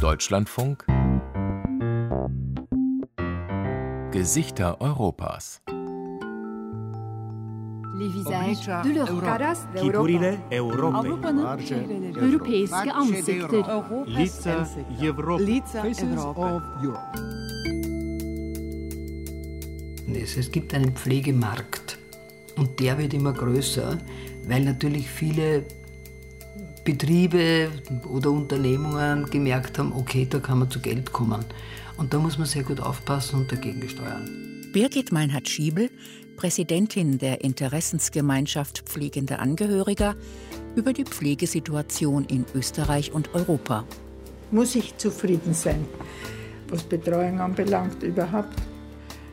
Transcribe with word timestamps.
Deutschlandfunk 0.00 0.84
Gesichter 4.12 4.76
Europas 4.80 5.60
Les 8.00 8.08
visages 8.08 8.66
de 8.84 8.92
l'Europe. 8.92 9.56
Figurile 9.76 10.38
Europei. 10.50 10.98
Avrupa'nın 10.98 11.44
europeiske 12.16 12.92
ansikter. 12.92 13.64
Lica 14.06 14.66
Европы. 15.00 15.42
Es 20.38 20.50
gibt 20.50 20.74
einen 20.74 20.92
Pflegemarkt 20.92 21.98
und 22.56 22.80
der 22.80 22.98
wird 22.98 23.14
immer 23.14 23.32
größer, 23.32 23.98
weil 24.48 24.64
natürlich 24.64 25.08
viele 25.08 25.64
Betriebe 26.85 27.71
oder 28.07 28.29
Unternehmungen 28.29 29.25
gemerkt 29.31 29.79
haben, 29.79 29.91
okay, 29.91 30.27
da 30.29 30.39
kann 30.39 30.59
man 30.59 30.69
zu 30.69 30.79
Geld 30.79 31.11
kommen. 31.11 31.43
Und 31.97 32.13
da 32.13 32.19
muss 32.19 32.37
man 32.37 32.45
sehr 32.45 32.63
gut 32.63 32.79
aufpassen 32.79 33.39
und 33.39 33.51
dagegen 33.51 33.89
steuern. 33.89 34.29
Birgit 34.71 35.11
Meinhard-Schiebel, 35.11 35.89
Präsidentin 36.37 37.17
der 37.17 37.41
Interessensgemeinschaft 37.43 38.83
Pflegende 38.85 39.39
Angehöriger, 39.39 40.15
über 40.75 40.93
die 40.93 41.05
Pflegesituation 41.05 42.25
in 42.25 42.45
Österreich 42.53 43.11
und 43.11 43.33
Europa. 43.33 43.83
Muss 44.51 44.75
ich 44.75 44.95
zufrieden 44.97 45.55
sein, 45.55 45.85
was 46.69 46.83
Betreuung 46.83 47.39
anbelangt 47.39 48.03
überhaupt? 48.03 48.61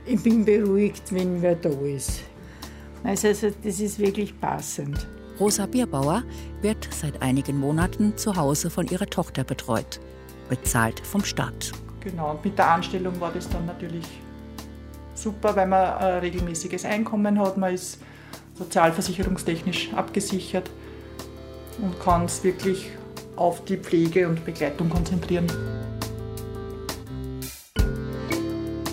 Ich 0.06 0.22
bin 0.22 0.44
beruhigt, 0.44 1.12
wenn 1.12 1.42
wer 1.42 1.56
da 1.56 1.68
ist. 1.68 2.22
Also, 3.04 3.28
das 3.62 3.80
ist 3.80 3.98
wirklich 3.98 4.38
passend. 4.40 5.06
Rosa 5.40 5.66
Bierbauer 5.66 6.24
wird 6.60 6.88
seit 6.92 7.22
einigen 7.22 7.58
Monaten 7.58 8.16
zu 8.16 8.36
Hause 8.36 8.70
von 8.70 8.86
ihrer 8.86 9.06
Tochter 9.06 9.44
betreut, 9.44 9.98
bezahlt 10.48 11.00
vom 11.00 11.24
Staat. 11.24 11.72
Genau, 12.00 12.32
und 12.32 12.44
mit 12.44 12.58
der 12.58 12.70
Anstellung 12.70 13.18
war 13.20 13.32
das 13.32 13.48
dann 13.48 13.64
natürlich 13.66 14.04
super, 15.14 15.56
weil 15.56 15.66
man 15.66 15.94
ein 15.94 16.18
regelmäßiges 16.18 16.84
Einkommen 16.84 17.38
hat, 17.38 17.56
man 17.56 17.74
ist 17.74 17.98
sozialversicherungstechnisch 18.54 19.92
abgesichert 19.94 20.70
und 21.80 21.98
kann 22.00 22.26
es 22.26 22.44
wirklich 22.44 22.90
auf 23.36 23.64
die 23.64 23.78
Pflege 23.78 24.28
und 24.28 24.44
Begleitung 24.44 24.90
konzentrieren. 24.90 25.46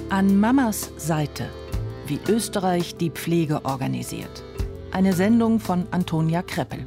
An 0.09 0.39
Mamas 0.39 0.91
Seite, 0.97 1.49
wie 2.07 2.19
Österreich 2.27 2.95
die 2.95 3.11
Pflege 3.11 3.63
organisiert. 3.65 4.43
Eine 4.99 5.13
Sendung 5.13 5.61
von 5.61 5.87
Antonia 5.91 6.41
Kreppel. 6.41 6.79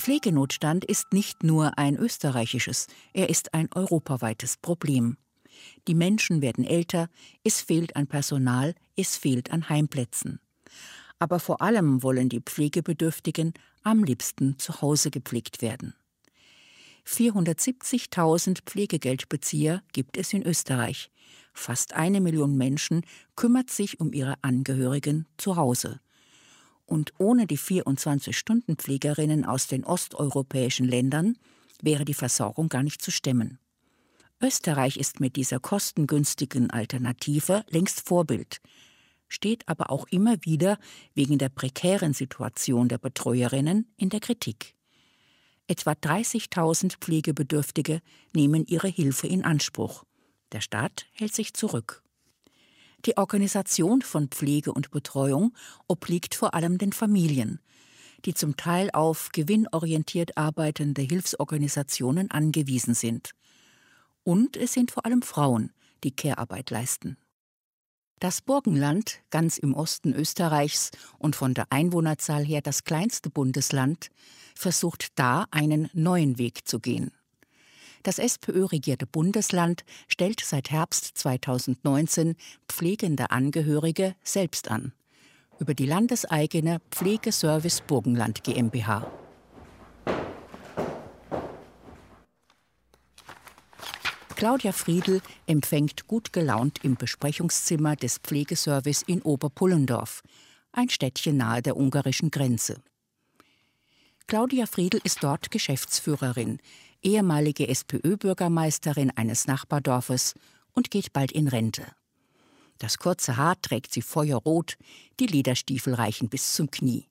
Pflegenotstand 0.00 0.86
ist 0.86 1.12
nicht 1.12 1.42
nur 1.42 1.76
ein 1.76 1.94
österreichisches, 1.94 2.86
er 3.12 3.28
ist 3.28 3.52
ein 3.52 3.68
europaweites 3.74 4.56
Problem. 4.56 5.18
Die 5.88 5.94
Menschen 5.94 6.40
werden 6.40 6.64
älter, 6.64 7.10
es 7.44 7.60
fehlt 7.60 7.96
an 7.96 8.06
Personal, 8.06 8.74
es 8.96 9.18
fehlt 9.18 9.50
an 9.50 9.68
Heimplätzen. 9.68 10.40
Aber 11.18 11.38
vor 11.38 11.60
allem 11.60 12.02
wollen 12.02 12.30
die 12.30 12.40
Pflegebedürftigen 12.40 13.52
am 13.82 14.02
liebsten 14.02 14.58
zu 14.58 14.80
Hause 14.80 15.10
gepflegt 15.10 15.60
werden. 15.60 15.94
470.000 17.06 18.62
Pflegegeldbezieher 18.64 19.82
gibt 19.92 20.16
es 20.16 20.32
in 20.32 20.46
Österreich. 20.46 21.10
Fast 21.52 21.92
eine 21.92 22.22
Million 22.22 22.56
Menschen 22.56 23.04
kümmert 23.36 23.68
sich 23.68 24.00
um 24.00 24.14
ihre 24.14 24.36
Angehörigen 24.40 25.26
zu 25.36 25.56
Hause. 25.56 26.00
Und 26.90 27.12
ohne 27.18 27.46
die 27.46 27.56
24-Stunden-Pflegerinnen 27.56 29.44
aus 29.44 29.68
den 29.68 29.84
osteuropäischen 29.84 30.88
Ländern 30.88 31.38
wäre 31.80 32.04
die 32.04 32.14
Versorgung 32.14 32.68
gar 32.68 32.82
nicht 32.82 33.00
zu 33.00 33.12
stemmen. 33.12 33.60
Österreich 34.42 34.96
ist 34.96 35.20
mit 35.20 35.36
dieser 35.36 35.60
kostengünstigen 35.60 36.68
Alternative 36.70 37.64
längst 37.68 38.00
Vorbild, 38.00 38.60
steht 39.28 39.68
aber 39.68 39.92
auch 39.92 40.08
immer 40.08 40.34
wieder 40.44 40.78
wegen 41.14 41.38
der 41.38 41.48
prekären 41.48 42.12
Situation 42.12 42.88
der 42.88 42.98
Betreuerinnen 42.98 43.86
in 43.96 44.08
der 44.08 44.18
Kritik. 44.18 44.74
Etwa 45.68 45.92
30.000 45.92 46.96
Pflegebedürftige 46.98 48.00
nehmen 48.34 48.66
ihre 48.66 48.88
Hilfe 48.88 49.28
in 49.28 49.44
Anspruch. 49.44 50.02
Der 50.50 50.60
Staat 50.60 51.06
hält 51.12 51.36
sich 51.36 51.54
zurück. 51.54 52.02
Die 53.06 53.16
Organisation 53.16 54.02
von 54.02 54.28
Pflege 54.28 54.72
und 54.72 54.90
Betreuung 54.90 55.54
obliegt 55.88 56.34
vor 56.34 56.54
allem 56.54 56.76
den 56.76 56.92
Familien, 56.92 57.60
die 58.26 58.34
zum 58.34 58.56
Teil 58.56 58.90
auf 58.92 59.30
gewinnorientiert 59.32 60.36
arbeitende 60.36 61.00
Hilfsorganisationen 61.02 62.30
angewiesen 62.30 62.94
sind. 62.94 63.30
Und 64.22 64.56
es 64.56 64.74
sind 64.74 64.90
vor 64.90 65.06
allem 65.06 65.22
Frauen, 65.22 65.72
die 66.04 66.14
Care-Arbeit 66.14 66.70
leisten. 66.70 67.16
Das 68.18 68.42
Burgenland, 68.42 69.20
ganz 69.30 69.56
im 69.56 69.72
Osten 69.72 70.12
Österreichs 70.12 70.90
und 71.18 71.36
von 71.36 71.54
der 71.54 71.68
Einwohnerzahl 71.70 72.44
her 72.44 72.60
das 72.60 72.84
kleinste 72.84 73.30
Bundesland, 73.30 74.10
versucht 74.54 75.18
da 75.18 75.46
einen 75.50 75.88
neuen 75.94 76.36
Weg 76.36 76.68
zu 76.68 76.80
gehen. 76.80 77.12
Das 78.02 78.18
SPÖ-regierte 78.18 79.06
Bundesland 79.06 79.84
stellt 80.08 80.40
seit 80.40 80.70
Herbst 80.70 81.18
2019 81.18 82.34
pflegende 82.68 83.30
Angehörige 83.30 84.14
selbst 84.22 84.70
an. 84.70 84.92
Über 85.58 85.74
die 85.74 85.84
landeseigene 85.84 86.80
Pflegeservice 86.90 87.82
Burgenland 87.82 88.42
GmbH. 88.42 89.10
Claudia 94.34 94.72
Friedl 94.72 95.20
empfängt 95.46 96.06
gut 96.06 96.32
gelaunt 96.32 96.82
im 96.82 96.96
Besprechungszimmer 96.96 97.94
des 97.96 98.16
Pflegeservice 98.16 99.02
in 99.02 99.20
Oberpullendorf, 99.20 100.22
ein 100.72 100.88
Städtchen 100.88 101.36
nahe 101.36 101.60
der 101.60 101.76
ungarischen 101.76 102.30
Grenze. 102.30 102.80
Claudia 104.26 104.64
Friedl 104.64 105.00
ist 105.04 105.22
dort 105.22 105.50
Geschäftsführerin, 105.50 106.58
ehemalige 107.02 107.68
SPÖ-Bürgermeisterin 107.68 109.10
eines 109.14 109.46
Nachbardorfes 109.46 110.34
und 110.72 110.90
geht 110.90 111.12
bald 111.12 111.32
in 111.32 111.48
Rente. 111.48 111.84
Das 112.78 112.98
kurze 112.98 113.36
Haar 113.36 113.60
trägt 113.60 113.92
sie 113.92 114.02
feuerrot, 114.02 114.76
die 115.20 115.26
Lederstiefel 115.26 115.94
reichen 115.94 116.28
bis 116.28 116.54
zum 116.54 116.70
Knie. 116.70 117.06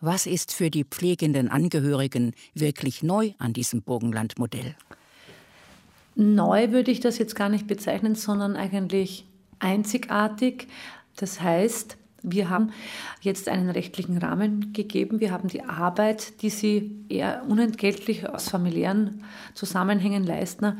Was 0.00 0.26
ist 0.26 0.52
für 0.52 0.70
die 0.70 0.84
pflegenden 0.84 1.48
Angehörigen 1.48 2.34
wirklich 2.52 3.02
neu 3.02 3.32
an 3.38 3.54
diesem 3.54 3.82
Burgenlandmodell? 3.82 4.76
Neu 6.14 6.70
würde 6.70 6.90
ich 6.90 7.00
das 7.00 7.18
jetzt 7.18 7.34
gar 7.34 7.48
nicht 7.48 7.66
bezeichnen, 7.66 8.14
sondern 8.14 8.56
eigentlich 8.56 9.24
einzigartig. 9.58 10.68
Das 11.16 11.40
heißt, 11.40 11.96
wir 12.24 12.48
haben 12.48 12.72
jetzt 13.20 13.48
einen 13.48 13.70
rechtlichen 13.70 14.16
Rahmen 14.16 14.72
gegeben. 14.72 15.20
Wir 15.20 15.30
haben 15.30 15.48
die 15.48 15.62
Arbeit, 15.62 16.42
die 16.42 16.50
sie 16.50 17.04
eher 17.08 17.44
unentgeltlich 17.46 18.28
aus 18.28 18.48
familiären 18.48 19.22
Zusammenhängen 19.54 20.24
leisten. 20.24 20.78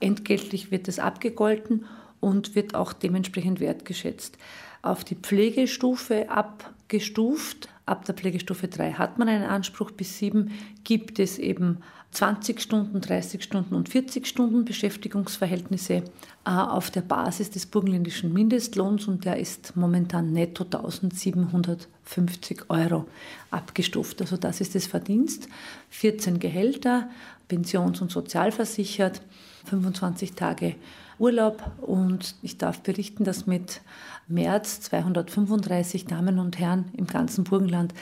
Entgeltlich 0.00 0.70
wird 0.70 0.86
es 0.88 0.98
abgegolten 0.98 1.86
und 2.20 2.54
wird 2.54 2.74
auch 2.74 2.92
dementsprechend 2.92 3.58
wertgeschätzt. 3.58 4.36
Auf 4.82 5.02
die 5.02 5.16
Pflegestufe 5.16 6.30
abgestuft. 6.30 7.68
Ab 7.86 8.04
der 8.04 8.14
Pflegestufe 8.14 8.68
3 8.68 8.92
hat 8.92 9.18
man 9.18 9.28
einen 9.28 9.44
Anspruch, 9.44 9.90
bis 9.90 10.18
7 10.18 10.52
gibt 10.84 11.18
es 11.18 11.38
eben 11.38 11.78
20 12.12 12.60
Stunden, 12.60 13.00
30 13.00 13.42
Stunden 13.42 13.74
und 13.74 13.88
40 13.88 14.26
Stunden 14.26 14.66
Beschäftigungsverhältnisse 14.66 15.94
äh, 15.94 16.50
auf 16.50 16.90
der 16.90 17.00
Basis 17.00 17.50
des 17.50 17.64
burgenländischen 17.64 18.34
Mindestlohns 18.34 19.08
und 19.08 19.24
der 19.24 19.38
ist 19.38 19.74
momentan 19.76 20.32
netto 20.32 20.64
1750 20.64 22.68
Euro 22.68 23.06
abgestuft. 23.50 24.20
Also 24.20 24.36
das 24.36 24.60
ist 24.60 24.74
das 24.74 24.86
Verdienst. 24.86 25.48
14 25.88 26.38
Gehälter, 26.38 27.08
pensions- 27.48 28.02
und 28.02 28.10
sozialversichert 28.10 29.22
25 29.64 30.34
Tage 30.34 30.74
Urlaub 31.18 31.62
und 31.80 32.34
ich 32.42 32.58
darf 32.58 32.80
berichten, 32.80 33.24
dass 33.24 33.46
mit 33.46 33.80
März 34.28 34.82
235 34.82 36.04
Damen 36.04 36.38
und 36.38 36.58
Herren 36.58 36.90
im 36.94 37.06
ganzen 37.06 37.44
Burgenland 37.44 37.94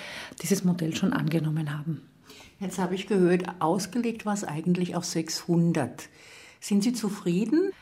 dieses 0.43 0.65
Modell 0.65 0.97
schon 0.97 1.13
angenommen 1.13 1.77
haben. 1.77 2.10
Jetzt 2.61 2.79
habe 2.79 2.95
ich 2.95 3.07
gehört, 3.07 3.45
ausgelegt 3.59 4.27
war 4.27 4.35
es 4.35 4.45
eigentlich 4.45 4.95
auf 4.95 5.07
600. 5.07 6.11
Sind 6.61 6.85
Sie 6.85 6.93
zufrieden? 6.93 7.73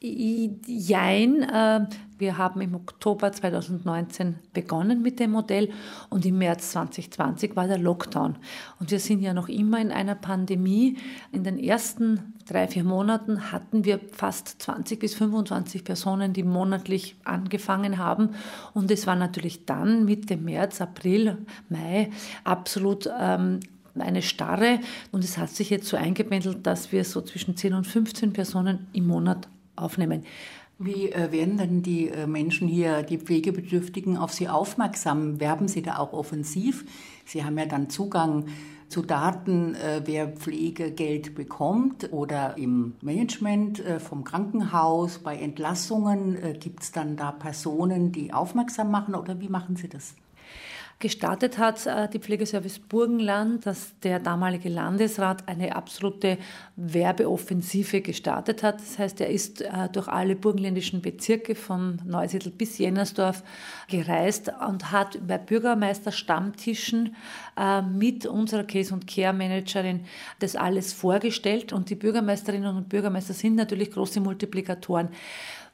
Jein, 0.00 1.42
äh, 1.42 1.86
wir 2.18 2.36
haben 2.36 2.60
im 2.60 2.74
Oktober 2.74 3.30
2019 3.30 4.36
begonnen 4.52 5.02
mit 5.02 5.20
dem 5.20 5.32
Modell 5.32 5.70
und 6.10 6.26
im 6.26 6.38
März 6.38 6.72
2020 6.72 7.54
war 7.54 7.68
der 7.68 7.78
Lockdown. 7.78 8.38
Und 8.80 8.90
wir 8.90 8.98
sind 8.98 9.22
ja 9.22 9.34
noch 9.34 9.48
immer 9.48 9.80
in 9.80 9.92
einer 9.92 10.16
Pandemie. 10.16 10.98
In 11.30 11.44
den 11.44 11.58
ersten 11.58 12.34
drei, 12.46 12.66
vier 12.66 12.84
Monaten 12.84 13.52
hatten 13.52 13.84
wir 13.84 14.00
fast 14.12 14.62
20 14.62 14.98
bis 14.98 15.14
25 15.14 15.84
Personen, 15.84 16.32
die 16.32 16.44
monatlich 16.44 17.16
angefangen 17.24 17.98
haben. 17.98 18.30
Und 18.74 18.90
es 18.90 19.06
war 19.06 19.16
natürlich 19.16 19.64
dann 19.64 20.04
Mitte 20.04 20.36
März, 20.36 20.80
April, 20.80 21.46
Mai 21.68 22.10
absolut 22.44 23.08
ähm, 23.16 23.60
eine 24.00 24.22
Starre 24.22 24.80
und 25.12 25.24
es 25.24 25.38
hat 25.38 25.50
sich 25.50 25.70
jetzt 25.70 25.88
so 25.88 25.96
eingependelt, 25.96 26.66
dass 26.66 26.92
wir 26.92 27.04
so 27.04 27.20
zwischen 27.20 27.56
10 27.56 27.74
und 27.74 27.86
15 27.86 28.32
Personen 28.32 28.86
im 28.92 29.06
Monat 29.06 29.48
aufnehmen. 29.76 30.24
Wie 30.80 31.10
äh, 31.10 31.32
werden 31.32 31.58
denn 31.58 31.82
die 31.82 32.08
äh, 32.08 32.28
Menschen 32.28 32.68
hier, 32.68 33.02
die 33.02 33.18
Pflegebedürftigen, 33.18 34.16
auf 34.16 34.32
Sie 34.32 34.48
aufmerksam? 34.48 35.40
Werben 35.40 35.66
Sie 35.66 35.82
da 35.82 35.98
auch 35.98 36.12
offensiv? 36.12 36.84
Sie 37.24 37.44
haben 37.44 37.58
ja 37.58 37.66
dann 37.66 37.90
Zugang 37.90 38.46
zu 38.88 39.02
Daten, 39.02 39.74
äh, 39.74 40.02
wer 40.04 40.28
Pflegegeld 40.28 41.34
bekommt 41.34 42.12
oder 42.12 42.56
im 42.56 42.94
Management 43.02 43.82
vom 43.98 44.22
Krankenhaus, 44.22 45.18
bei 45.18 45.36
Entlassungen. 45.36 46.38
Gibt 46.60 46.84
es 46.84 46.92
dann 46.92 47.16
da 47.16 47.32
Personen, 47.32 48.12
die 48.12 48.32
aufmerksam 48.32 48.92
machen 48.92 49.16
oder 49.16 49.40
wie 49.40 49.48
machen 49.48 49.74
Sie 49.74 49.88
das? 49.88 50.14
Gestartet 51.00 51.58
hat 51.58 51.86
äh, 51.86 52.08
die 52.08 52.18
Pflegeservice 52.18 52.80
Burgenland, 52.80 53.64
dass 53.64 53.96
der 54.00 54.18
damalige 54.18 54.68
Landesrat 54.68 55.46
eine 55.46 55.76
absolute 55.76 56.38
Werbeoffensive 56.74 58.00
gestartet 58.00 58.64
hat. 58.64 58.80
Das 58.80 58.98
heißt, 58.98 59.20
er 59.20 59.30
ist 59.30 59.60
äh, 59.60 59.88
durch 59.92 60.08
alle 60.08 60.34
burgenländischen 60.34 61.00
Bezirke 61.00 61.54
von 61.54 62.02
Neusiedl 62.04 62.50
bis 62.50 62.78
Jennersdorf 62.78 63.44
gereist 63.88 64.50
und 64.68 64.90
hat 64.90 65.24
bei 65.24 65.38
Bürgermeisterstammtischen 65.38 67.14
äh, 67.56 67.80
mit 67.80 68.26
unserer 68.26 68.64
Case- 68.64 68.92
und 68.92 69.06
Care-Managerin 69.06 70.00
das 70.40 70.56
alles 70.56 70.92
vorgestellt. 70.92 71.72
Und 71.72 71.90
die 71.90 71.94
Bürgermeisterinnen 71.94 72.76
und 72.76 72.88
Bürgermeister 72.88 73.34
sind 73.34 73.54
natürlich 73.54 73.92
große 73.92 74.20
Multiplikatoren. 74.20 75.10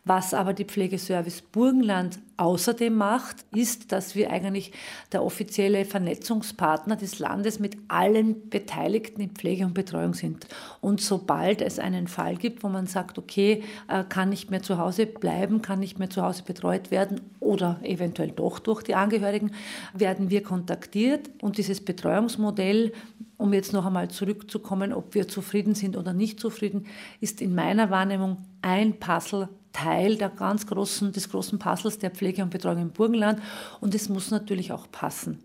Was 0.07 0.35
aber 0.35 0.53
die 0.53 0.67
Pflegeservice 0.67 1.41
Burgenland 1.41 2.19
außerdem 2.37 2.95
macht, 2.95 3.37
ist, 3.55 3.91
dass 3.91 4.15
wir 4.15 4.31
eigentlich 4.31 4.73
der 5.13 5.25
offizielle 5.25 5.87
Vernetzungspartner 5.87 6.97
des 6.97 7.21
Landes 7.21 7.59
mit 7.59 7.79
allen 7.89 8.51
Beteiligten 8.51 9.23
in 9.23 9.31
Pflege 9.31 9.65
und 9.65 9.73
Betreuung 9.73 10.13
sind. 10.13 10.47
Und 10.83 11.01
sobald 11.01 11.63
es 11.63 11.79
einen 11.79 12.07
Fall 12.07 12.37
gibt, 12.37 12.63
wo 12.65 12.69
man 12.69 12.87
sagt, 12.87 13.19
okay, 13.19 13.63
äh, 13.89 14.05
kann 14.05 14.29
nicht 14.29 14.51
mehr 14.51 14.63
zu 14.63 14.77
Hause 14.77 15.07
bleiben, 15.07 15.63
kann 15.63 15.81
nicht 15.81 15.99
mehr 15.99 16.11
zu 16.11 16.23
Hause 16.23 16.43
betreut 16.43 16.91
werden 16.91 17.23
oder 17.41 17.81
eventuell 17.83 18.31
doch 18.31 18.59
durch 18.59 18.83
die 18.83 18.95
Angehörigen, 18.95 19.53
werden 19.95 20.29
wir 20.29 20.43
kontaktiert 20.43 21.31
und 21.41 21.57
dieses 21.57 21.83
Betreuungsmodell 21.83 22.93
um 23.37 23.53
jetzt 23.53 23.73
noch 23.73 23.85
einmal 23.85 24.09
zurückzukommen, 24.09 24.93
ob 24.93 25.15
wir 25.15 25.29
zufrieden 25.29 25.75
sind 25.75 25.97
oder 25.97 26.13
nicht 26.13 26.41
zufrieden, 26.41 26.87
ist 27.21 27.43
in 27.43 27.55
meiner 27.55 27.91
Wahrnehmung 27.91 28.39
ein 28.65 28.99
Puzzle 28.99 29.49
Teil 29.73 30.17
der 30.17 30.31
ganz 30.31 30.67
großen, 30.67 31.13
des 31.13 31.29
großen 31.29 31.59
Puzzles 31.59 31.99
der 31.99 32.11
Pflege 32.11 32.43
und 32.43 32.51
Betreuung 32.51 32.81
im 32.81 32.91
Burgenland 32.91 33.43
und 33.81 33.95
es 33.95 34.09
muss 34.09 34.31
natürlich 34.31 34.73
auch 34.73 34.91
passen. 34.91 35.43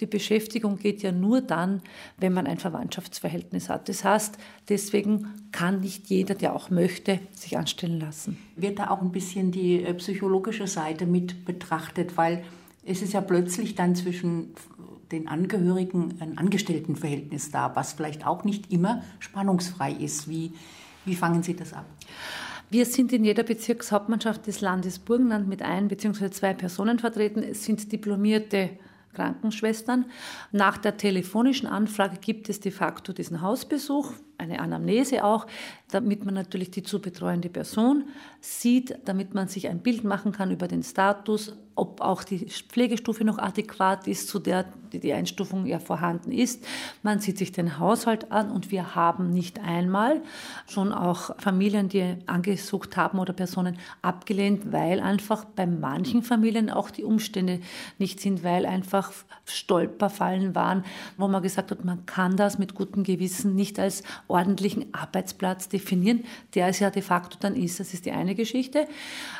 Die 0.00 0.06
Beschäftigung 0.06 0.78
geht 0.78 1.02
ja 1.02 1.10
nur 1.10 1.40
dann, 1.40 1.82
wenn 2.18 2.32
man 2.32 2.46
ein 2.46 2.58
Verwandtschaftsverhältnis 2.58 3.68
hat. 3.68 3.88
Das 3.88 4.04
heißt, 4.04 4.38
deswegen 4.68 5.48
kann 5.50 5.80
nicht 5.80 6.08
jeder, 6.08 6.34
der 6.34 6.54
auch 6.54 6.70
möchte, 6.70 7.18
sich 7.32 7.56
anstellen 7.56 7.98
lassen. 7.98 8.38
Wird 8.54 8.78
da 8.78 8.90
auch 8.90 9.00
ein 9.00 9.10
bisschen 9.10 9.50
die 9.50 9.82
äh, 9.82 9.94
psychologische 9.94 10.66
Seite 10.66 11.06
mit 11.06 11.44
betrachtet, 11.44 12.16
weil 12.16 12.44
es 12.84 13.02
ist 13.02 13.12
ja 13.12 13.20
plötzlich 13.20 13.74
dann 13.74 13.96
zwischen 13.96 14.54
den 15.10 15.26
Angehörigen 15.26 16.14
ein 16.20 16.38
Angestelltenverhältnis 16.38 17.50
da, 17.50 17.74
was 17.74 17.94
vielleicht 17.94 18.26
auch 18.26 18.44
nicht 18.44 18.72
immer 18.72 19.02
spannungsfrei 19.18 19.92
ist. 19.92 20.28
Wie, 20.28 20.52
wie 21.04 21.16
fangen 21.16 21.42
Sie 21.42 21.56
das 21.56 21.72
ab? 21.72 21.86
Wir 22.70 22.84
sind 22.84 23.14
in 23.14 23.24
jeder 23.24 23.44
Bezirkshauptmannschaft 23.44 24.46
des 24.46 24.60
Landes 24.60 24.98
Burgenland 24.98 25.48
mit 25.48 25.62
ein 25.62 25.88
bzw. 25.88 26.30
zwei 26.30 26.52
Personen 26.52 26.98
vertreten. 26.98 27.42
Es 27.42 27.64
sind 27.64 27.90
diplomierte 27.90 28.70
Krankenschwestern. 29.14 30.04
Nach 30.52 30.76
der 30.76 30.98
telefonischen 30.98 31.66
Anfrage 31.66 32.18
gibt 32.18 32.50
es 32.50 32.60
de 32.60 32.70
facto 32.70 33.14
diesen 33.14 33.40
Hausbesuch, 33.40 34.12
eine 34.38 34.60
Anamnese 34.60 35.24
auch, 35.24 35.46
damit 35.90 36.24
man 36.24 36.34
natürlich 36.34 36.70
die 36.70 36.82
zu 36.82 37.00
betreuende 37.00 37.48
Person 37.48 38.04
sieht, 38.40 38.98
damit 39.04 39.34
man 39.34 39.48
sich 39.48 39.68
ein 39.68 39.80
Bild 39.80 40.04
machen 40.04 40.32
kann 40.32 40.50
über 40.50 40.68
den 40.68 40.82
Status, 40.82 41.56
ob 41.74 42.00
auch 42.00 42.24
die 42.24 42.46
Pflegestufe 42.46 43.24
noch 43.24 43.38
adäquat 43.38 44.06
ist, 44.08 44.28
zu 44.28 44.38
der 44.38 44.64
die 44.92 45.12
Einstufung 45.12 45.66
ja 45.66 45.78
vorhanden 45.78 46.32
ist. 46.32 46.66
Man 47.02 47.20
sieht 47.20 47.38
sich 47.38 47.52
den 47.52 47.78
Haushalt 47.78 48.32
an 48.32 48.50
und 48.50 48.70
wir 48.70 48.94
haben 48.94 49.30
nicht 49.30 49.60
einmal 49.60 50.22
schon 50.66 50.92
auch 50.92 51.38
Familien, 51.38 51.88
die 51.88 52.16
angesucht 52.26 52.96
haben 52.96 53.18
oder 53.18 53.32
Personen 53.32 53.78
abgelehnt, 54.02 54.72
weil 54.72 55.00
einfach 55.00 55.44
bei 55.44 55.66
manchen 55.66 56.22
Familien 56.22 56.70
auch 56.70 56.90
die 56.90 57.04
Umstände 57.04 57.60
nicht 57.98 58.20
sind, 58.20 58.42
weil 58.42 58.66
einfach 58.66 59.12
Stolperfallen 59.44 60.54
waren, 60.54 60.84
wo 61.16 61.28
man 61.28 61.42
gesagt 61.42 61.70
hat, 61.70 61.84
man 61.84 62.06
kann 62.06 62.36
das 62.36 62.58
mit 62.58 62.74
gutem 62.74 63.02
Gewissen 63.02 63.54
nicht 63.54 63.78
als 63.78 64.02
ordentlichen 64.28 64.94
Arbeitsplatz 64.94 65.68
definieren, 65.68 66.24
der 66.54 66.68
es 66.68 66.78
ja 66.78 66.90
de 66.90 67.02
facto 67.02 67.38
dann 67.40 67.56
ist. 67.56 67.80
Das 67.80 67.94
ist 67.94 68.06
die 68.06 68.12
eine 68.12 68.34
Geschichte. 68.34 68.86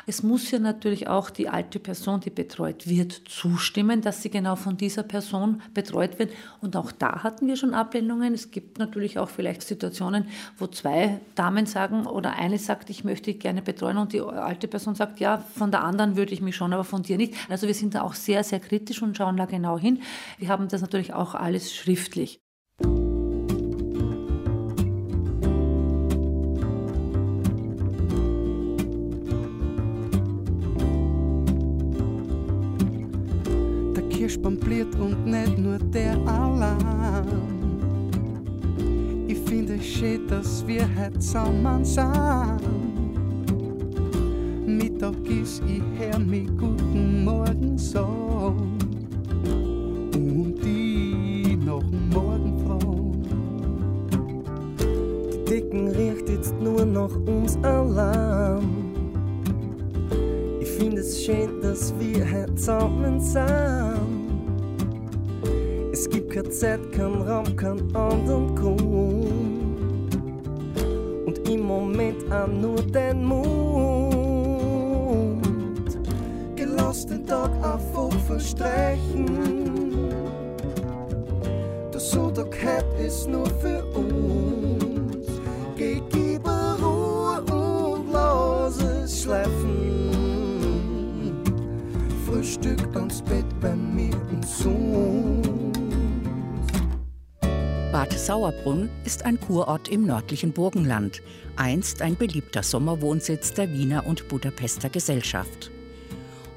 Es 0.07 0.23
muss 0.23 0.49
ja 0.51 0.59
natürlich 0.59 1.07
auch 1.07 1.29
die 1.29 1.47
alte 1.47 1.79
Person, 1.79 2.19
die 2.19 2.29
betreut 2.29 2.87
wird, 2.87 3.21
zustimmen, 3.27 4.01
dass 4.01 4.21
sie 4.21 4.29
genau 4.29 4.55
von 4.55 4.77
dieser 4.77 5.03
Person 5.03 5.61
betreut 5.73 6.19
wird. 6.19 6.33
Und 6.61 6.75
auch 6.75 6.91
da 6.91 7.23
hatten 7.23 7.47
wir 7.47 7.55
schon 7.55 7.73
Ablehnungen. 7.73 8.33
Es 8.33 8.51
gibt 8.51 8.79
natürlich 8.79 9.19
auch 9.19 9.29
vielleicht 9.29 9.61
Situationen, 9.61 10.27
wo 10.57 10.67
zwei 10.67 11.19
Damen 11.35 11.65
sagen 11.65 12.05
oder 12.05 12.33
eine 12.33 12.57
sagt, 12.57 12.89
ich 12.89 13.03
möchte 13.03 13.33
gerne 13.33 13.61
betreuen 13.61 13.97
und 13.97 14.13
die 14.13 14.21
alte 14.21 14.67
Person 14.67 14.95
sagt, 14.95 15.19
ja, 15.19 15.37
von 15.55 15.71
der 15.71 15.83
anderen 15.83 16.15
würde 16.17 16.33
ich 16.33 16.41
mich 16.41 16.55
schon, 16.55 16.73
aber 16.73 16.83
von 16.83 17.03
dir 17.03 17.17
nicht. 17.17 17.33
Also 17.49 17.67
wir 17.67 17.73
sind 17.73 17.95
da 17.95 18.01
auch 18.01 18.15
sehr, 18.15 18.43
sehr 18.43 18.59
kritisch 18.59 19.01
und 19.01 19.15
schauen 19.15 19.37
da 19.37 19.45
genau 19.45 19.77
hin. 19.77 20.01
Wir 20.37 20.49
haben 20.49 20.67
das 20.67 20.81
natürlich 20.81 21.13
auch 21.13 21.35
alles 21.35 21.73
schriftlich. 21.73 22.41
Kirschbaumbliert 34.39 34.95
und 34.95 35.25
nicht 35.25 35.57
nur 35.57 35.77
der 35.77 36.17
Alarm. 36.27 37.25
Ich 39.27 39.37
finde 39.39 39.75
es 39.75 39.85
schön, 39.85 40.27
dass 40.27 40.65
wir 40.65 40.87
heute 40.97 41.19
zusammen 41.19 41.83
sind. 41.83 42.61
Mittag 44.65 45.15
ist 45.27 45.61
ich 45.67 45.83
her 45.99 46.17
mit 46.19 46.57
guten 46.57 47.25
Morgen 47.25 47.77
so 47.77 48.55
und 50.13 50.55
die 50.63 51.57
noch 51.65 51.83
morgen 52.13 52.57
froh. 52.65 53.11
Die 55.33 55.45
Decken 55.45 55.89
riecht 55.89 56.29
jetzt 56.29 56.53
nur 56.61 56.85
noch 56.85 57.15
uns 57.27 57.57
Alarm. 57.63 58.63
Ich 60.61 60.69
finde 60.69 61.01
es 61.01 61.23
schön, 61.23 61.59
dass 61.61 61.93
wir 61.99 62.25
heute 62.31 62.55
zusammen 62.55 63.19
sind. 63.19 64.08
Keine 66.39 66.51
Zeit, 66.51 66.79
keinen 66.93 67.21
Raum, 67.23 67.53
keinen 67.57 67.93
anderen 67.93 68.55
Grund. 68.55 70.15
Und 71.25 71.49
im 71.49 71.63
Moment 71.63 72.31
auch 72.31 72.47
nur 72.47 72.81
den 72.81 73.25
Mund. 73.25 73.43
Gelass 76.55 77.05
den 77.07 77.27
Tag 77.27 77.51
einfach 77.55 78.17
verstreichen. 78.25 79.25
Der 81.91 81.99
Sonntag 81.99 82.55
ist 83.05 83.27
nur 83.27 83.49
für 83.59 83.83
uns. 83.93 85.27
Geh, 85.75 86.01
gib 86.09 86.47
Ruhe 86.47 87.41
und 87.51 88.13
lass 88.13 88.81
es 88.81 89.23
schleifen. 89.23 89.89
Frühstück 92.25 92.95
ans 92.95 93.21
Bett 93.23 93.48
Sauerbrunn 98.19 98.89
ist 99.05 99.23
ein 99.23 99.39
Kurort 99.39 99.87
im 99.87 100.05
nördlichen 100.05 100.51
Burgenland, 100.51 101.21
einst 101.55 102.01
ein 102.01 102.17
beliebter 102.17 102.63
Sommerwohnsitz 102.63 103.53
der 103.53 103.71
Wiener 103.71 104.05
und 104.05 104.27
Budapester 104.27 104.89
Gesellschaft. 104.89 105.71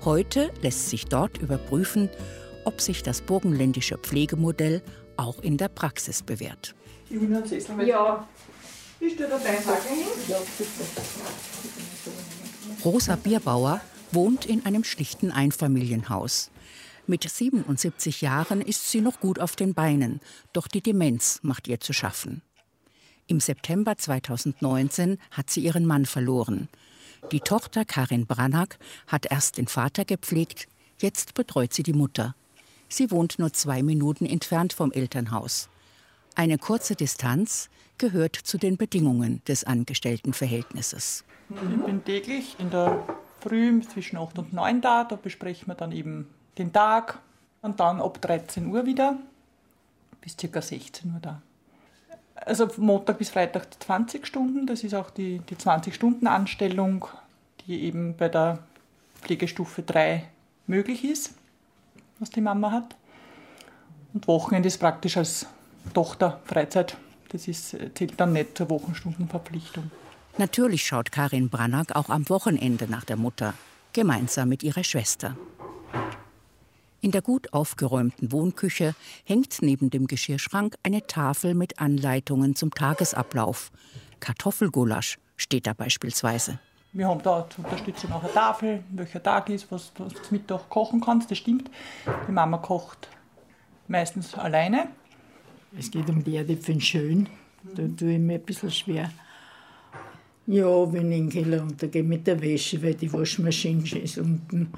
Heute 0.04 0.50
lässt 0.60 0.90
sich 0.90 1.06
dort 1.06 1.38
überprüfen, 1.38 2.10
ob 2.64 2.80
sich 2.80 3.04
das 3.04 3.20
burgenländische 3.20 3.96
Pflegemodell 3.96 4.82
auch 5.16 5.40
in 5.40 5.56
der 5.56 5.68
Praxis 5.68 6.22
bewährt. 6.22 6.74
Ja. 7.08 8.26
Ist 9.00 9.18
der 9.20 9.28
dabei? 9.28 9.46
Ja, 10.28 10.38
Rosa 12.84 13.16
Bierbauer 13.16 13.80
wohnt 14.10 14.46
in 14.46 14.66
einem 14.66 14.82
schlichten 14.82 15.30
Einfamilienhaus. 15.30 16.50
Mit 17.06 17.28
77 17.28 18.20
Jahren 18.20 18.60
ist 18.60 18.90
sie 18.90 19.00
noch 19.00 19.18
gut 19.18 19.40
auf 19.40 19.56
den 19.56 19.74
Beinen, 19.74 20.20
doch 20.52 20.68
die 20.68 20.80
Demenz 20.80 21.40
macht 21.42 21.66
ihr 21.66 21.80
zu 21.80 21.92
schaffen. 21.92 22.42
Im 23.26 23.40
September 23.40 23.96
2019 23.96 25.18
hat 25.30 25.50
sie 25.50 25.60
ihren 25.62 25.84
Mann 25.84 26.06
verloren. 26.06 26.68
Die 27.32 27.40
Tochter 27.40 27.84
Karin 27.84 28.26
Brannack 28.26 28.78
hat 29.06 29.26
erst 29.30 29.58
den 29.58 29.66
Vater 29.66 30.04
gepflegt, 30.04 30.68
jetzt 30.98 31.34
betreut 31.34 31.72
sie 31.72 31.82
die 31.82 31.92
Mutter. 31.92 32.34
Sie 32.88 33.10
wohnt 33.10 33.38
nur 33.38 33.52
zwei 33.52 33.82
Minuten 33.82 34.26
entfernt 34.26 34.72
vom 34.72 34.92
Elternhaus. 34.92 35.68
Eine 36.34 36.58
kurze 36.58 36.94
Distanz 36.94 37.68
gehört 37.98 38.36
zu 38.36 38.58
den 38.58 38.76
Bedingungen 38.76 39.42
des 39.48 39.64
Angestelltenverhältnisses. 39.64 41.24
Ich 41.50 41.84
bin 41.84 42.04
täglich 42.04 42.56
in 42.58 42.70
der 42.70 43.04
Früh 43.40 43.80
zwischen 43.82 44.16
8 44.18 44.38
und 44.38 44.52
9 44.52 44.80
da. 44.80 45.04
Da 45.04 45.16
besprechen 45.16 45.68
wir 45.68 45.74
dann 45.74 45.92
eben 45.92 46.26
den 46.58 46.72
Tag 46.72 47.18
und 47.62 47.80
dann 47.80 48.00
ab 48.00 48.20
13 48.20 48.66
Uhr 48.66 48.86
wieder 48.86 49.16
bis 50.20 50.36
ca. 50.36 50.62
16 50.62 51.12
Uhr 51.12 51.20
da. 51.20 51.42
Also 52.34 52.68
Montag 52.78 53.18
bis 53.18 53.30
Freitag 53.30 53.82
20 53.82 54.26
Stunden. 54.26 54.66
Das 54.66 54.82
ist 54.82 54.94
auch 54.94 55.10
die, 55.10 55.40
die 55.40 55.56
20-Stunden-Anstellung, 55.56 57.06
die 57.66 57.82
eben 57.82 58.16
bei 58.16 58.28
der 58.28 58.58
Pflegestufe 59.20 59.82
3 59.82 60.24
möglich 60.66 61.04
ist, 61.04 61.34
was 62.18 62.30
die 62.30 62.40
Mama 62.40 62.70
hat. 62.70 62.96
Und 64.14 64.26
Wochenende 64.26 64.68
ist 64.68 64.78
praktisch 64.78 65.16
als 65.16 65.46
Tochter 65.94 66.40
Freizeit. 66.44 66.96
Das 67.28 67.48
ist, 67.48 67.76
zählt 67.94 68.18
dann 68.18 68.32
nicht 68.32 68.58
zur 68.58 68.68
Wochenstundenverpflichtung. 68.70 69.90
Natürlich 70.38 70.86
schaut 70.86 71.12
Karin 71.12 71.48
Brannack 71.48 71.94
auch 71.94 72.08
am 72.08 72.28
Wochenende 72.28 72.88
nach 72.88 73.04
der 73.04 73.16
Mutter, 73.16 73.54
gemeinsam 73.92 74.48
mit 74.48 74.62
ihrer 74.62 74.84
Schwester. 74.84 75.36
In 77.04 77.10
der 77.10 77.20
gut 77.20 77.52
aufgeräumten 77.52 78.30
Wohnküche 78.30 78.94
hängt 79.24 79.60
neben 79.60 79.90
dem 79.90 80.06
Geschirrschrank 80.06 80.76
eine 80.84 81.04
Tafel 81.04 81.52
mit 81.54 81.80
Anleitungen 81.80 82.54
zum 82.54 82.70
Tagesablauf. 82.70 83.72
Kartoffelgulasch 84.20 85.18
steht 85.36 85.66
da 85.66 85.72
beispielsweise. 85.72 86.60
Wir 86.92 87.08
haben 87.08 87.20
da 87.20 87.44
zur 87.50 87.64
Unterstützung 87.64 88.12
auch 88.12 88.22
eine 88.22 88.32
Tafel, 88.32 88.84
welcher 88.92 89.20
Tag 89.20 89.50
ist, 89.50 89.66
was 89.72 89.92
du 89.94 90.06
zum 90.06 90.22
Mittag 90.30 90.68
kochen 90.68 91.00
kannst, 91.00 91.28
das 91.28 91.38
stimmt. 91.38 91.68
Die 92.28 92.32
Mama 92.32 92.58
kocht 92.58 93.08
meistens 93.88 94.34
alleine. 94.34 94.86
Es 95.76 95.90
geht 95.90 96.08
um 96.08 96.22
die 96.22 96.34
Erde 96.36 96.56
für 96.56 96.70
den 96.70 96.80
Schön. 96.80 97.28
Da 97.64 97.82
tue 97.98 98.12
ich 98.12 98.18
mir 98.20 98.34
ein 98.34 98.42
bisschen 98.42 98.70
schwer. 98.70 99.10
Ja, 100.46 100.92
wenn 100.92 101.10
ich 101.10 101.18
in 101.18 101.30
den 101.30 101.30
Keller 101.30 101.62
untergehe 101.62 102.04
mit 102.04 102.28
der 102.28 102.40
Wäsche, 102.40 102.80
weil 102.80 102.94
die 102.94 103.12
Waschmaschine 103.12 103.98
ist 103.98 104.18
unten. 104.18 104.72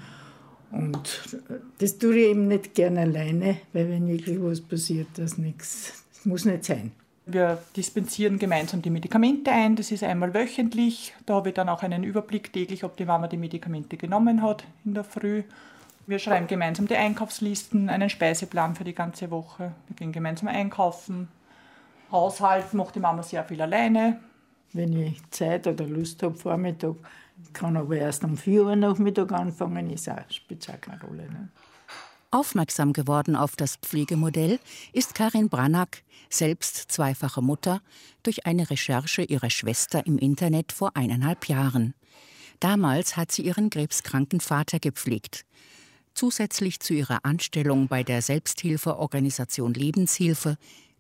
Und 0.75 1.37
das 1.79 1.99
tue 1.99 2.17
ich 2.17 2.27
eben 2.31 2.49
nicht 2.49 2.75
gerne 2.75 3.03
alleine, 3.03 3.59
weil 3.73 3.89
wenn 3.91 4.09
wirklich 4.09 4.39
was 4.41 4.61
passiert, 4.61 5.09
das 5.17 5.39
nichts. 5.39 6.05
Das 6.15 6.27
muss 6.27 6.45
nicht 6.45 6.65
sein. 6.65 6.93
Wir 7.27 7.59
dispensieren 7.77 8.39
gemeinsam 8.39 8.83
die 8.83 8.91
Medikamente 8.91 9.51
ein. 9.51 9.77
Das 9.77 9.91
ist 9.91 10.03
einmal 10.03 10.35
wöchentlich. 10.35 11.15
Da 11.27 11.35
habe 11.35 11.51
ich 11.51 11.55
dann 11.55 11.69
auch 11.69 11.83
einen 11.83 12.05
Überblick 12.05 12.53
täglich, 12.53 12.85
ob 12.85 12.97
die 12.97 13.07
Mama 13.07 13.29
die 13.29 13.37
Medikamente 13.37 13.97
genommen 13.97 14.43
hat 14.43 14.65
in 14.85 14.95
der 14.95 15.05
Früh. 15.05 15.45
Wir 16.07 16.19
schreiben 16.19 16.49
gemeinsam 16.49 16.87
die 16.87 16.97
Einkaufslisten, 16.97 17.89
einen 17.89 18.11
Speiseplan 18.11 18.75
für 18.75 18.85
die 18.85 18.95
ganze 18.95 19.31
Woche. 19.31 19.73
Wir 19.89 19.97
gehen 19.97 20.13
gemeinsam 20.13 20.49
einkaufen. 20.49 21.29
Haushalt 22.13 22.75
macht 22.75 22.95
die 22.95 23.01
Mama 23.01 23.23
sehr 23.23 23.45
viel 23.45 23.63
alleine 23.63 24.19
wenn 24.75 24.93
ich 25.01 25.31
Zeit 25.31 25.67
oder 25.67 25.87
Lust 25.87 26.23
habe, 26.23 26.35
Vormittag, 26.35 26.97
kann 27.53 27.77
aber 27.77 27.97
erst 27.97 28.25
um 28.25 28.37
4 28.37 28.65
Uhr 28.65 28.77
Nachmittag 28.77 29.33
anfangen, 29.33 29.91
ist 29.91 30.09
auch, 30.09 30.29
spielt 30.31 30.69
auch 30.71 30.81
keine 30.81 31.01
Rolle. 31.01 31.23
Ne? 31.31 31.49
Aufmerksam 32.31 32.93
geworden 32.93 33.37
auf 33.37 33.55
das 33.55 33.77
Pflegemodell 33.77 34.59
ist 34.93 35.15
Karin 35.15 35.49
Brannack, 35.49 36.03
selbst 36.29 36.91
zweifache 36.91 37.41
Mutter, 37.43 37.81
durch 38.25 38.45
eine 38.45 38.71
Recherche 38.71 39.23
ihrer 39.23 39.51
Schwester 39.51 40.05
im 40.05 40.19
Internet 40.19 40.73
vor 40.73 40.97
eineinhalb 40.97 41.49
Jahren. 41.49 41.95
Damals 42.59 43.17
hat 43.17 43.31
sie 43.31 43.43
ihren 43.43 43.71
krebskranken 43.71 44.41
Vater 44.41 44.81
gepflegt. 44.81 45.45
Zusätzlich 46.13 46.81
zu 46.81 46.95
ihrer 46.95 47.25
Anstellung 47.25 47.87
bei 47.87 48.03
der 48.03 48.21
Selbsthilfeorganisation 48.21 49.73
Lebenshilfe, 49.73 50.57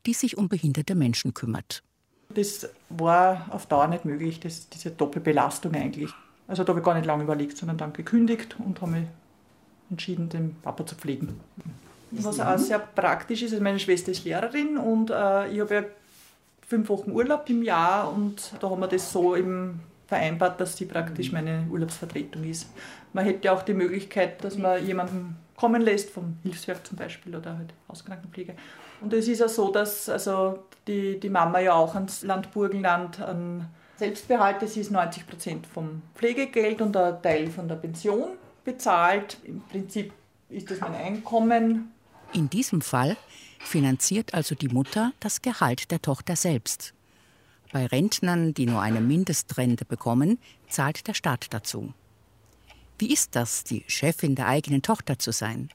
die 0.07 0.15
sich 0.15 0.37
um 0.39 0.49
behinderte 0.49 0.95
Menschen 0.95 1.35
kümmert. 1.35 1.83
Das 2.29 2.69
war 2.91 3.47
auf 3.51 3.67
Dauer 3.67 3.89
nicht 3.89 4.05
möglich, 4.05 4.41
das, 4.41 4.69
diese 4.69 4.91
Doppelbelastung 4.91 5.75
eigentlich. 5.75 6.11
Also 6.47 6.63
da 6.65 6.71
habe 6.71 6.81
ich 6.81 6.85
gar 6.85 6.95
nicht 6.95 7.07
lange 7.07 7.25
überlegt, 7.25 7.57
sondern 7.57 7.79
dann 7.79 7.93
gekündigt 7.93 8.57
und 8.59 8.81
habe 8.81 8.93
mich 8.93 9.07
entschieden, 9.91 10.29
den 10.29 10.57
Papa 10.63 10.85
zu 10.85 10.95
pflegen. 10.95 11.41
Was 12.11 12.39
auch 12.39 12.59
sehr 12.59 12.79
praktisch 12.79 13.43
ist, 13.43 13.53
also 13.53 13.63
meine 13.63 13.79
Schwester 13.79 14.13
ist 14.13 14.25
Lehrerin 14.25 14.79
und 14.79 15.11
äh, 15.11 15.49
ich 15.49 15.61
habe 15.61 15.75
ja 15.75 15.83
fünf 16.67 16.89
Wochen 16.89 17.11
Urlaub 17.11 17.49
im 17.49 17.63
Jahr 17.63 18.13
und 18.13 18.53
da 18.61 18.71
haben 18.71 18.81
wir 18.81 18.89
das 18.89 19.13
so 19.13 19.37
eben 19.37 19.81
vereinbart, 20.07 20.61
dass 20.61 20.77
sie 20.77 20.85
praktisch 20.85 21.33
meine 21.33 21.67
Urlaubsvertretung 21.71 22.45
ist. 22.45 22.69
Man 23.13 23.25
hätte 23.25 23.51
auch 23.53 23.63
die 23.63 23.75
Möglichkeit, 23.75 24.45
dass 24.45 24.59
man 24.59 24.85
jemanden 24.87 25.37
kommen 25.57 25.83
lässt, 25.83 26.11
vom 26.11 26.37
Hilfswerk 26.43 26.87
zum 26.87 26.97
Beispiel 26.97 27.35
oder 27.35 27.57
halt 27.57 27.73
Hauskrankenpflege. 27.89 28.55
Und 29.01 29.13
es 29.13 29.29
ist 29.29 29.41
ja 29.41 29.49
so, 29.49 29.71
dass 29.71 30.09
also 30.09 30.65
die, 30.87 31.19
die 31.19 31.31
Mama 31.31 31.61
ja 31.61 31.75
auch 31.75 31.95
ans 31.95 32.23
Land 32.23 32.53
Burgenland 32.53 33.21
an 33.21 33.69
Selbstbehalt, 33.97 34.61
das 34.61 34.77
ist 34.77 34.91
90 34.91 35.27
Prozent 35.27 35.67
vom 35.67 36.03
Pflegegeld 36.15 36.81
und 36.81 36.97
ein 36.97 37.23
Teil 37.23 37.51
von 37.51 37.69
der 37.69 37.77
Pension 37.77 38.31
bezahlt. 38.65 39.39
Im 39.45 39.61
Prinzip 39.61 40.13
ist 40.49 40.71
das 40.71 40.81
mein 40.81 40.95
Einkommen. 40.95 41.93
In 42.33 42.51
diesem 42.51 42.81
Fall 42.81 43.17
finanziert 43.61 44.35
also 44.35 44.55
die 44.55 44.69
Mutter 44.69 45.13
das 45.21 45.43
Gehalt 45.43 45.91
der 45.91 46.03
Tochter 46.03 46.35
selbst. 46.35 46.93
Bei 47.73 47.87
Rentnern, 47.87 48.55
die 48.55 48.67
nur 48.67 48.81
eine 48.81 49.01
Mindestrente 49.01 49.85
bekommen, 49.85 50.39
zahlt 50.69 51.07
der 51.07 51.15
Staat 51.15 51.53
dazu. 51.53 51.93
Wie 52.99 53.13
ist 53.13 53.35
das, 53.37 53.65
die 53.65 53.85
Chefin 53.87 54.35
der 54.35 54.47
eigenen 54.47 54.83
Tochter 54.83 55.19
zu 55.19 55.33
sein? 55.33 55.71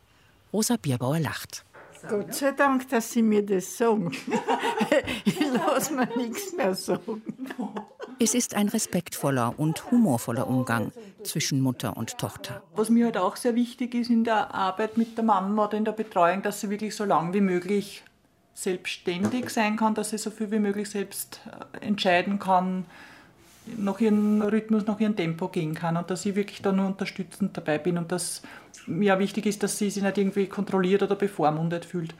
Rosa 0.54 0.78
Bierbauer 0.78 1.20
lacht. 1.20 1.66
Gott 2.08 2.34
sei 2.34 2.52
Dank, 2.52 2.88
dass 2.90 3.12
Sie 3.12 3.22
mir 3.22 3.46
das 3.46 3.78
sagen. 3.78 4.12
ich 5.26 5.40
lasse 5.40 5.94
mir 5.94 6.08
nichts 6.16 6.54
mehr 6.54 6.76
sagen. 6.76 7.22
Es 8.20 8.34
ist 8.34 8.54
ein 8.54 8.68
respektvoller 8.68 9.54
und 9.58 9.92
humorvoller 9.92 10.48
Umgang 10.48 10.92
zwischen 11.24 11.62
Mutter 11.62 11.96
und 11.98 12.18
Tochter. 12.18 12.62
Was 12.76 12.90
mir 12.90 13.06
halt 13.06 13.18
auch 13.18 13.36
sehr 13.36 13.56
wichtig 13.56 13.96
ist 13.96 14.10
in 14.10 14.24
der 14.24 14.54
Arbeit 14.54 14.98
mit 14.98 15.18
der 15.18 15.24
Mama 15.24 15.66
oder 15.66 15.78
in 15.78 15.86
der 15.86 15.94
Betreuung, 15.94 16.42
dass 16.42 16.62
sie 16.62 16.70
wirklich 16.70 16.96
so 16.96 17.06
lange 17.06 17.34
wie 17.34 17.42
möglich 17.42 18.04
selbstständig 18.54 19.50
sein 19.50 19.78
kann, 19.78 19.96
dass 19.96 20.10
sie 20.10 20.18
so 20.18 20.32
viel 20.32 20.52
wie 20.52 20.60
möglich 20.60 20.90
selbst 20.90 21.42
äh, 21.74 21.86
entscheiden 21.86 22.40
kann, 22.40 22.86
nach 23.78 24.00
ihrem 24.00 24.42
Rhythmus, 24.42 24.86
nach 24.86 25.00
ihrem 25.00 25.16
Tempo 25.16 25.48
gehen 25.48 25.74
kann 25.76 25.98
und 25.98 26.10
dass 26.10 26.26
ich 26.26 26.36
wirklich 26.36 26.62
da 26.62 26.72
nur 26.72 26.88
unterstützend 26.88 27.56
dabei 27.56 27.78
bin 27.78 27.98
und 27.98 28.12
dass 28.12 28.42
mir 28.88 29.20
wichtig 29.20 29.46
ist, 29.46 29.64
dass 29.64 29.78
sie 29.78 29.90
sich 29.90 30.04
nicht 30.04 30.18
irgendwie 30.18 30.48
kontrolliert 30.48 31.04
oder 31.04 31.16
bevormundet 31.16 31.86
fühlt. 31.86 32.16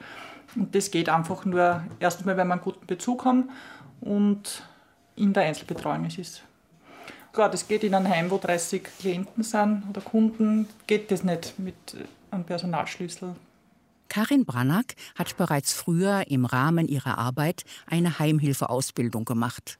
Und 0.56 0.74
das 0.74 0.90
geht 0.90 1.08
einfach 1.08 1.44
nur 1.44 1.82
erstens 1.98 2.26
mal, 2.26 2.36
wenn 2.36 2.48
wir 2.48 2.54
einen 2.54 2.62
guten 2.62 2.86
Bezug 2.86 3.24
haben 3.24 3.50
und 4.00 4.62
in 5.16 5.32
der 5.32 5.44
Einzelbetreuung 5.44 6.04
es 6.06 6.18
ist. 6.18 6.42
Klar, 7.32 7.50
das 7.50 7.68
geht 7.68 7.84
in 7.84 7.94
einem 7.94 8.08
Heim, 8.08 8.30
wo 8.30 8.38
30 8.38 8.82
Klienten 8.98 9.44
sind 9.44 9.84
oder 9.88 10.00
Kunden, 10.00 10.68
geht 10.86 11.10
das 11.10 11.22
nicht 11.22 11.58
mit 11.58 11.74
einem 12.30 12.44
Personalschlüssel. 12.44 13.36
Karin 14.08 14.44
Brannack 14.44 14.96
hat 15.14 15.36
bereits 15.36 15.72
früher 15.72 16.24
im 16.26 16.44
Rahmen 16.44 16.88
ihrer 16.88 17.18
Arbeit 17.18 17.62
eine 17.86 18.18
Heimhilfeausbildung 18.18 19.24
gemacht. 19.24 19.78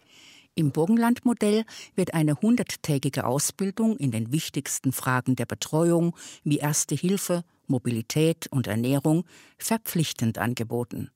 Im 0.55 0.73
Burgenlandmodell 0.73 1.65
wird 1.95 2.15
eine 2.15 2.35
hunderttägige 2.35 3.25
Ausbildung 3.25 3.97
in 3.97 4.11
den 4.11 4.33
wichtigsten 4.33 4.93
Fragen 4.93 5.37
der 5.37 5.47
Betreuung 5.47 6.17
wie 6.45 6.59
Erste 6.59 6.95
Hilfe, 6.95 7.45
Mobilität 7.67 8.49
und 8.49 8.67
Ernährung 8.67 9.25
verpflichtend 9.59 10.39
angeboten. 10.39 11.11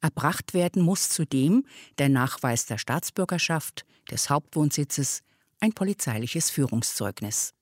Erbracht 0.00 0.52
werden 0.52 0.82
muss 0.82 1.08
zudem 1.08 1.64
der 1.98 2.10
Nachweis 2.10 2.66
der 2.66 2.78
Staatsbürgerschaft, 2.78 3.86
des 4.10 4.28
Hauptwohnsitzes, 4.28 5.22
ein 5.60 5.72
polizeiliches 5.72 6.50
Führungszeugnis. 6.50 7.54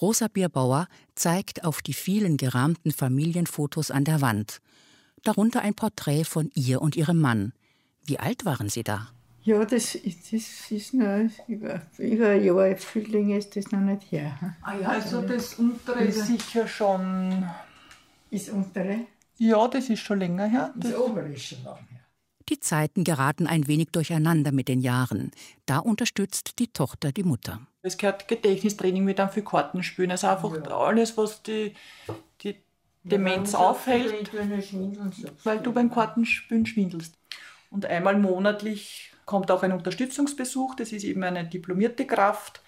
Rosa 0.00 0.26
Bierbauer 0.26 0.88
zeigt 1.14 1.64
auf 1.64 1.82
die 1.82 1.94
vielen 1.94 2.36
gerahmten 2.38 2.90
Familienfotos 2.90 3.90
an 3.90 4.04
der 4.04 4.20
Wand, 4.20 4.60
darunter 5.22 5.62
ein 5.62 5.74
Porträt 5.74 6.24
von 6.24 6.50
ihr 6.54 6.82
und 6.82 6.96
ihrem 6.96 7.20
Mann, 7.20 7.52
Wie 8.04 8.18
alt 8.18 8.44
waren 8.44 8.68
Sie 8.68 8.84
da? 8.84 9.08
Ja, 9.46 9.64
das, 9.64 9.94
ist, 9.94 10.32
das 10.32 10.70
ist 10.72 10.92
noch 10.92 11.30
über, 11.46 11.80
über 11.98 12.30
ein 12.30 12.44
Jahr, 12.44 12.76
viel 12.76 13.08
länger 13.08 13.38
ist 13.38 13.54
das 13.54 13.70
noch 13.70 13.78
nicht 13.78 14.10
her. 14.10 14.36
Ah 14.60 14.74
ja, 14.74 14.88
also 14.88 15.22
das 15.22 15.54
untere 15.54 16.02
ist 16.02 16.26
sicher 16.26 16.66
schon. 16.66 17.48
Ist 18.28 18.50
untere? 18.50 19.06
Ja, 19.36 19.68
das 19.68 19.88
ist 19.88 20.00
schon 20.00 20.18
länger 20.18 20.46
her. 20.46 20.74
Das, 20.74 20.90
das 20.90 21.00
obere 21.00 21.28
ist 21.28 21.44
schon 21.44 21.62
lang 21.62 21.76
her. 21.76 22.00
Die 22.48 22.58
Zeiten 22.58 23.04
geraten 23.04 23.46
ein 23.46 23.68
wenig 23.68 23.90
durcheinander 23.92 24.50
mit 24.50 24.66
den 24.66 24.80
Jahren. 24.80 25.30
Da 25.64 25.78
unterstützt 25.78 26.58
die 26.58 26.66
Tochter 26.66 27.12
die 27.12 27.22
Mutter. 27.22 27.60
Es 27.82 27.96
gehört 27.96 28.26
Gedächtnistraining 28.26 29.04
mit 29.04 29.20
einem 29.20 29.30
für 29.30 29.42
Kartenspielen. 29.42 30.10
Also 30.10 30.26
einfach 30.26 30.56
ja. 30.56 30.76
alles, 30.76 31.16
was 31.16 31.44
die, 31.44 31.72
die 32.42 32.56
Demenz 33.04 33.52
ja, 33.52 33.60
aufhält, 33.60 34.32
weil 35.44 35.60
du 35.60 35.72
beim 35.72 35.92
Kartenspielen 35.92 36.66
schwindelst. 36.66 37.16
Und 37.70 37.86
einmal 37.86 38.18
monatlich 38.18 39.12
kommt 39.26 39.50
auch 39.50 39.62
ein 39.62 39.72
Unterstützungsbesuch. 39.72 40.76
Das 40.76 40.92
ist 40.92 41.04
eben 41.04 41.22
eine 41.22 41.44
diplomierte 41.44 42.06
Kraft, 42.06 42.62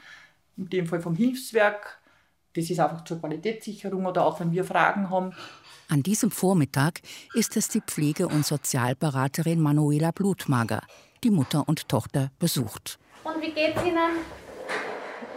in 0.56 0.68
dem 0.68 0.86
Fall 0.86 1.00
vom 1.00 1.14
Hilfswerk. 1.14 1.98
Das 2.54 2.68
ist 2.68 2.80
einfach 2.80 3.04
zur 3.04 3.20
Qualitätssicherung 3.20 4.04
oder 4.04 4.26
auch 4.26 4.40
wenn 4.40 4.52
wir 4.52 4.64
Fragen 4.64 5.08
haben. 5.08 5.32
An 5.88 6.02
diesem 6.02 6.30
Vormittag 6.30 7.00
ist 7.32 7.56
es 7.56 7.68
die 7.68 7.80
Pflege- 7.80 8.28
und 8.28 8.44
Sozialberaterin 8.44 9.60
Manuela 9.60 10.10
Blutmager, 10.10 10.82
die 11.24 11.30
Mutter 11.30 11.66
und 11.66 11.88
Tochter 11.88 12.30
besucht. 12.38 12.98
Und 13.24 13.40
wie 13.40 13.52
geht's 13.52 13.82
Ihnen? 13.84 14.18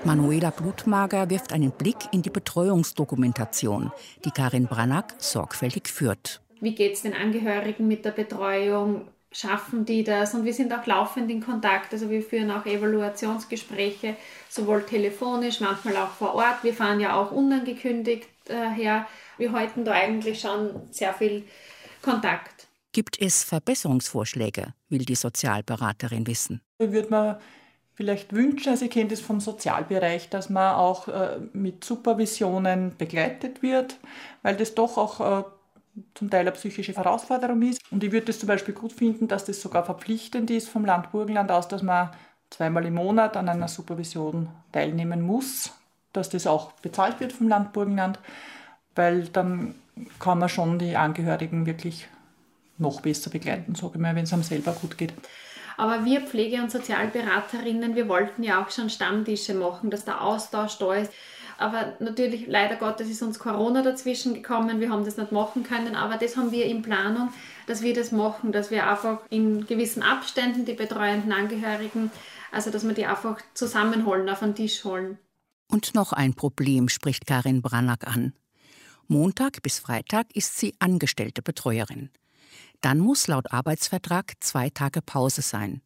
Manuela 0.04 0.50
Blutmager 0.50 1.30
wirft 1.30 1.54
einen 1.54 1.72
Blick 1.72 1.98
in 2.12 2.24
die 2.24 2.32
Betreuungsdokumentation, 2.32 3.92
die 4.25 4.32
Karin 4.32 4.66
Brannack 4.66 5.13
sorgfältig 5.20 5.88
führt. 5.88 6.42
Wie 6.60 6.74
geht 6.74 6.94
es 6.94 7.04
den 7.04 7.13
Angehörigen 7.13 7.88
mit 7.88 8.04
der 8.04 8.12
Betreuung? 8.12 9.08
Schaffen 9.31 9.85
die 9.85 10.03
das? 10.03 10.33
Und 10.33 10.43
wir 10.43 10.53
sind 10.53 10.73
auch 10.73 10.85
laufend 10.85 11.31
in 11.31 11.41
Kontakt. 11.41 11.93
Also 11.93 12.09
wir 12.09 12.21
führen 12.21 12.51
auch 12.51 12.65
Evaluationsgespräche, 12.65 14.17
sowohl 14.50 14.83
telefonisch, 14.83 15.61
manchmal 15.61 15.97
auch 15.97 16.09
vor 16.09 16.35
Ort. 16.35 16.63
Wir 16.63 16.73
fahren 16.73 17.00
ja 17.00 17.15
auch 17.15 17.31
unangekündigt 17.31 18.27
äh, 18.47 18.69
her. 18.69 19.07
Wir 19.38 19.53
halten 19.53 19.85
da 19.85 19.93
eigentlich 19.93 20.41
schon 20.41 20.81
sehr 20.91 21.13
viel 21.13 21.43
Kontakt. 22.01 22.67
Gibt 22.93 23.21
es 23.21 23.43
Verbesserungsvorschläge, 23.43 24.73
will 24.89 25.05
die 25.05 25.15
Sozialberaterin 25.15 26.27
wissen. 26.27 26.61
Würde 26.77 27.09
man 27.09 27.38
vielleicht 27.93 28.33
wünschen, 28.33 28.69
also 28.69 28.85
ich 28.85 28.91
kenne 28.91 29.09
das 29.09 29.21
vom 29.21 29.39
Sozialbereich, 29.39 30.29
dass 30.29 30.50
man 30.50 30.75
auch 30.75 31.07
äh, 31.07 31.39
mit 31.53 31.83
Supervisionen 31.83 32.97
begleitet 32.97 33.61
wird, 33.61 33.97
weil 34.41 34.57
das 34.57 34.75
doch 34.75 34.97
auch 34.97 35.19
äh, 35.19 35.43
zum 36.13 36.29
Teil 36.29 36.41
eine 36.41 36.51
psychische 36.51 36.93
Herausforderung 36.93 37.62
ist. 37.62 37.81
Und 37.91 38.03
ich 38.03 38.12
würde 38.12 38.31
es 38.31 38.39
zum 38.39 38.48
Beispiel 38.48 38.74
gut 38.74 38.93
finden, 38.93 39.27
dass 39.27 39.45
das 39.45 39.62
sogar 39.62 39.83
verpflichtend 39.83 40.50
ist 40.50 40.69
vom 40.69 40.86
Land 40.86 41.12
Burgenland 41.12 41.51
aus, 41.51 41.67
dass 41.67 41.83
man 41.83 42.12
zweimal 42.50 42.86
im 42.86 42.95
Monat 42.95 43.38
an 43.38 43.50
einer 43.50 43.67
Supervision 43.67 44.50
teilnehmen 44.71 45.21
muss, 45.21 45.74
dass 46.13 46.29
das 46.29 46.48
auch 46.48 46.74
bezahlt 46.74 47.19
wird 47.19 47.33
vom 47.33 47.48
Land 47.48 47.74
Burgenland, 47.74 48.19
weil 48.95 49.24
dann 49.29 49.75
kann 50.19 50.39
man 50.39 50.50
schon 50.50 50.79
die 50.79 50.95
Angehörigen 50.95 51.65
wirklich 51.65 52.07
noch 52.77 53.01
besser 53.01 53.29
begleiten, 53.29 53.75
sage 53.75 53.93
ich 53.95 54.01
mal, 54.01 54.15
wenn 54.15 54.24
es 54.24 54.33
einem 54.33 54.43
selber 54.43 54.74
gut 54.74 54.98
geht. 54.98 55.13
Aber 55.77 56.05
wir 56.05 56.21
Pflege- 56.21 56.62
und 56.62 56.71
Sozialberaterinnen, 56.71 57.95
wir 57.95 58.07
wollten 58.07 58.43
ja 58.43 58.62
auch 58.62 58.69
schon 58.69 58.89
Stammtische 58.89 59.53
machen, 59.53 59.89
dass 59.89 60.05
der 60.05 60.21
Austausch 60.21 60.77
da 60.77 60.93
ist. 60.93 61.12
Aber 61.62 61.94
natürlich, 62.00 62.48
leider 62.48 62.75
Gottes, 62.75 63.10
ist 63.10 63.22
uns 63.22 63.38
Corona 63.38 63.84
dazwischen 63.84 64.34
gekommen. 64.34 64.80
Wir 64.80 64.89
haben 64.89 65.06
das 65.06 65.18
nicht 65.18 65.32
machen 65.32 65.63
können. 65.63 65.96
Aber 65.96 66.18
das 66.18 66.36
haben 66.36 66.51
wir 66.51 66.65
in 66.65 66.82
Planung, 66.82 67.30
dass 67.68 67.82
wir 67.82 67.94
das 67.94 68.12
machen, 68.12 68.51
dass 68.51 68.72
wir 68.72 68.88
einfach 68.88 69.20
in 69.30 69.68
gewissen 69.68 70.01
Abständen 70.01 70.65
die 70.65 70.74
betreuenden 70.74 71.32
Angehörigen, 71.32 72.12
also 72.51 72.72
dass 72.72 72.86
wir 72.86 72.94
die 72.94 73.06
einfach 73.06 73.39
zusammenholen, 73.53 74.27
auf 74.30 74.39
den 74.39 74.56
Tisch 74.56 74.84
holen. 74.84 75.20
Und 75.68 75.94
noch 75.94 76.13
ein 76.13 76.34
Problem 76.34 76.89
spricht 76.89 77.27
Karin 77.27 77.62
Brannack 77.62 78.08
an. 78.08 78.34
Montag 79.08 79.62
bis 79.62 79.80
Freitag 79.80 80.27
ist 80.34 80.58
sie 80.58 80.74
angestellte 80.80 81.41
Betreuerin. 81.41 82.09
Dann 82.81 83.00
muss 83.00 83.27
laut 83.27 83.51
Arbeitsvertrag 83.51 84.33
zwei 84.40 84.70
Tage 84.70 85.01
Pause 85.01 85.42
sein. 85.42 85.81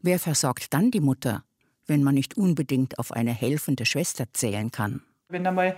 Wer 0.00 0.18
versorgt 0.18 0.74
dann 0.74 0.90
die 0.90 1.00
Mutter, 1.00 1.44
wenn 1.86 2.02
man 2.02 2.14
nicht 2.14 2.36
unbedingt 2.36 2.98
auf 2.98 3.12
eine 3.12 3.32
helfende 3.32 3.86
Schwester 3.86 4.24
zählen 4.32 4.70
kann? 4.70 5.02
Wenn 5.28 5.46
einmal 5.46 5.76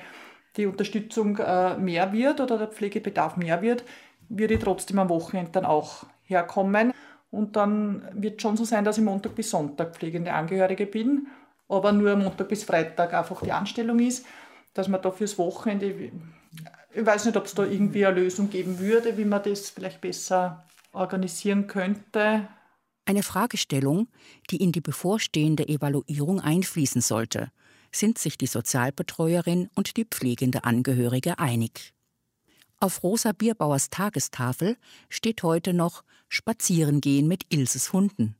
die 0.57 0.67
Unterstützung 0.67 1.39
äh, 1.39 1.77
mehr 1.77 2.13
wird 2.13 2.41
oder 2.41 2.59
der 2.59 2.69
Pflegebedarf 2.69 3.37
mehr 3.37 3.63
wird, 3.63 3.85
wird 4.29 4.51
ich 4.51 4.61
trotzdem 4.61 4.99
am 4.99 5.09
Wochenende 5.09 5.53
dann 5.53 5.65
auch 5.65 6.07
herkommen. 6.25 6.93
Und 7.31 7.57
dann 7.57 8.09
wird 8.13 8.41
schon 8.41 8.57
so 8.57 8.65
sein, 8.65 8.85
dass 8.85 8.99
ich 8.99 9.05
Montag 9.05 9.35
bis 9.35 9.51
Sonntag 9.51 9.97
pflegende 9.97 10.33
Angehörige 10.33 10.87
bin, 10.87 11.27
aber 11.69 11.93
nur 11.93 12.15
Montag 12.17 12.49
bis 12.49 12.63
Freitag 12.63 13.13
einfach 13.13 13.43
die 13.43 13.53
Anstellung 13.53 13.99
ist, 13.99 14.25
dass 14.73 14.89
man 14.89 15.03
da 15.03 15.11
fürs 15.11 15.37
Wochenende 15.39 16.13
ich 16.95 17.05
weiß 17.05 17.25
nicht, 17.25 17.37
ob 17.37 17.47
es 17.47 17.55
da 17.55 17.65
irgendwie 17.65 18.07
eine 18.07 18.21
Lösung 18.21 18.51
geben 18.51 18.79
würde, 18.79 19.17
wie 19.17 19.25
man 19.25 19.43
das 19.43 19.71
vielleicht 19.71 20.01
besser 20.01 20.65
organisieren 20.93 21.67
könnte. 21.67 22.49
Eine 23.07 23.23
Fragestellung, 23.23 24.09
die 24.51 24.57
in 24.57 24.73
die 24.73 24.81
bevorstehende 24.81 25.69
Evaluierung 25.69 26.41
einfließen 26.41 27.03
sollte, 27.03 27.51
sind 27.93 28.19
sich 28.19 28.39
die 28.39 28.47
Sozialbetreuerin 28.47 29.69
und 29.75 29.97
die 29.97 30.07
pflegende 30.07 30.65
Angehörige 30.65 31.39
einig. 31.39 31.93
Auf 32.81 33.03
Rosa 33.03 33.33
Bierbauers 33.33 33.91
Tagestafel 33.91 34.77
steht 35.09 35.43
heute 35.43 35.75
noch 35.75 36.03
Spazierengehen 36.29 37.29
mit 37.29 37.45
Ilses 37.51 37.93
Hunden. 37.93 38.37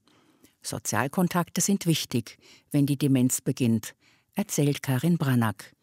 Sozialkontakte 0.63 1.61
sind 1.61 1.87
wichtig, 1.87 2.39
wenn 2.71 2.87
die 2.87 2.97
Demenz 2.97 3.41
beginnt, 3.41 3.95
erzählt 4.35 4.83
Karin 4.83 5.19
Brannack. 5.19 5.75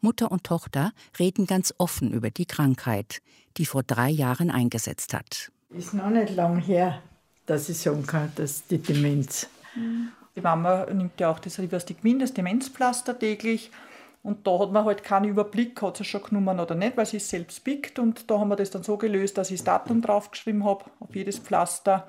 Mutter 0.00 0.32
und 0.32 0.42
Tochter 0.44 0.92
reden 1.18 1.46
ganz 1.46 1.72
offen 1.78 2.12
über 2.12 2.30
die 2.30 2.46
Krankheit, 2.46 3.22
die 3.56 3.66
vor 3.66 3.84
drei 3.84 4.10
Jahren 4.10 4.50
eingesetzt 4.50 5.14
hat. 5.14 5.52
Ist 5.70 5.94
noch 5.94 6.10
nicht 6.10 6.34
lang 6.34 6.60
her, 6.60 7.02
dass 7.46 7.68
ich 7.68 7.78
sagen 7.78 8.06
kann, 8.06 8.32
dass 8.36 8.66
die 8.66 8.78
Demenz. 8.78 9.48
Die 10.36 10.40
Mama 10.40 10.86
nimmt 10.92 11.20
ja 11.20 11.30
auch 11.30 11.38
das 11.38 11.58
Rivastigmin, 11.58 12.18
das 12.18 12.34
Demenzpflaster 12.34 13.18
täglich. 13.18 13.70
Und 14.22 14.46
da 14.46 14.58
hat 14.60 14.70
man 14.70 14.84
halt 14.84 15.02
keinen 15.02 15.28
Überblick, 15.28 15.82
hat 15.82 15.96
sie 15.96 16.04
schon 16.04 16.22
genommen 16.22 16.60
oder 16.60 16.76
nicht, 16.76 16.96
weil 16.96 17.06
sie 17.06 17.16
es 17.16 17.28
selbst 17.28 17.64
pickt. 17.64 17.98
Und 17.98 18.30
da 18.30 18.38
haben 18.38 18.48
wir 18.48 18.56
das 18.56 18.70
dann 18.70 18.84
so 18.84 18.96
gelöst, 18.96 19.36
dass 19.36 19.50
ich 19.50 19.58
das 19.58 19.64
Datum 19.64 20.00
draufgeschrieben 20.00 20.64
habe 20.64 20.84
auf 21.00 21.14
jedes 21.14 21.38
Pflaster 21.38 22.06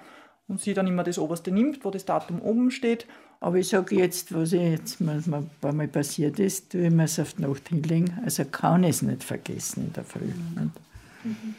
und 0.47 0.61
sie 0.61 0.73
dann 0.73 0.87
immer 0.87 1.03
das 1.03 1.17
oberste 1.17 1.51
nimmt, 1.51 1.83
wo 1.83 1.89
das 1.89 2.05
Datum 2.05 2.41
oben 2.41 2.69
steht. 2.69 3.07
Aber 3.39 3.57
ich 3.57 3.67
sage 3.67 3.95
jetzt, 3.95 4.33
was 4.33 4.53
ich 4.53 4.61
jetzt 4.61 5.01
ein 5.01 5.49
paar 5.59 5.73
Mal 5.73 5.87
passiert 5.87 6.39
ist, 6.39 6.71
tue 6.71 6.87
ich 6.87 6.91
mir 6.91 7.05
es 7.05 7.19
auf 7.19 7.33
die 7.33 7.41
Nacht 7.41 7.67
hinlegen. 7.67 8.17
Also 8.23 8.45
kann 8.45 8.83
ich 8.83 8.91
es 8.91 9.01
nicht 9.01 9.23
vergessen 9.23 9.87
in 9.87 9.93
der 9.93 10.03
Früh. 10.03 10.31
Mhm. 11.23 11.55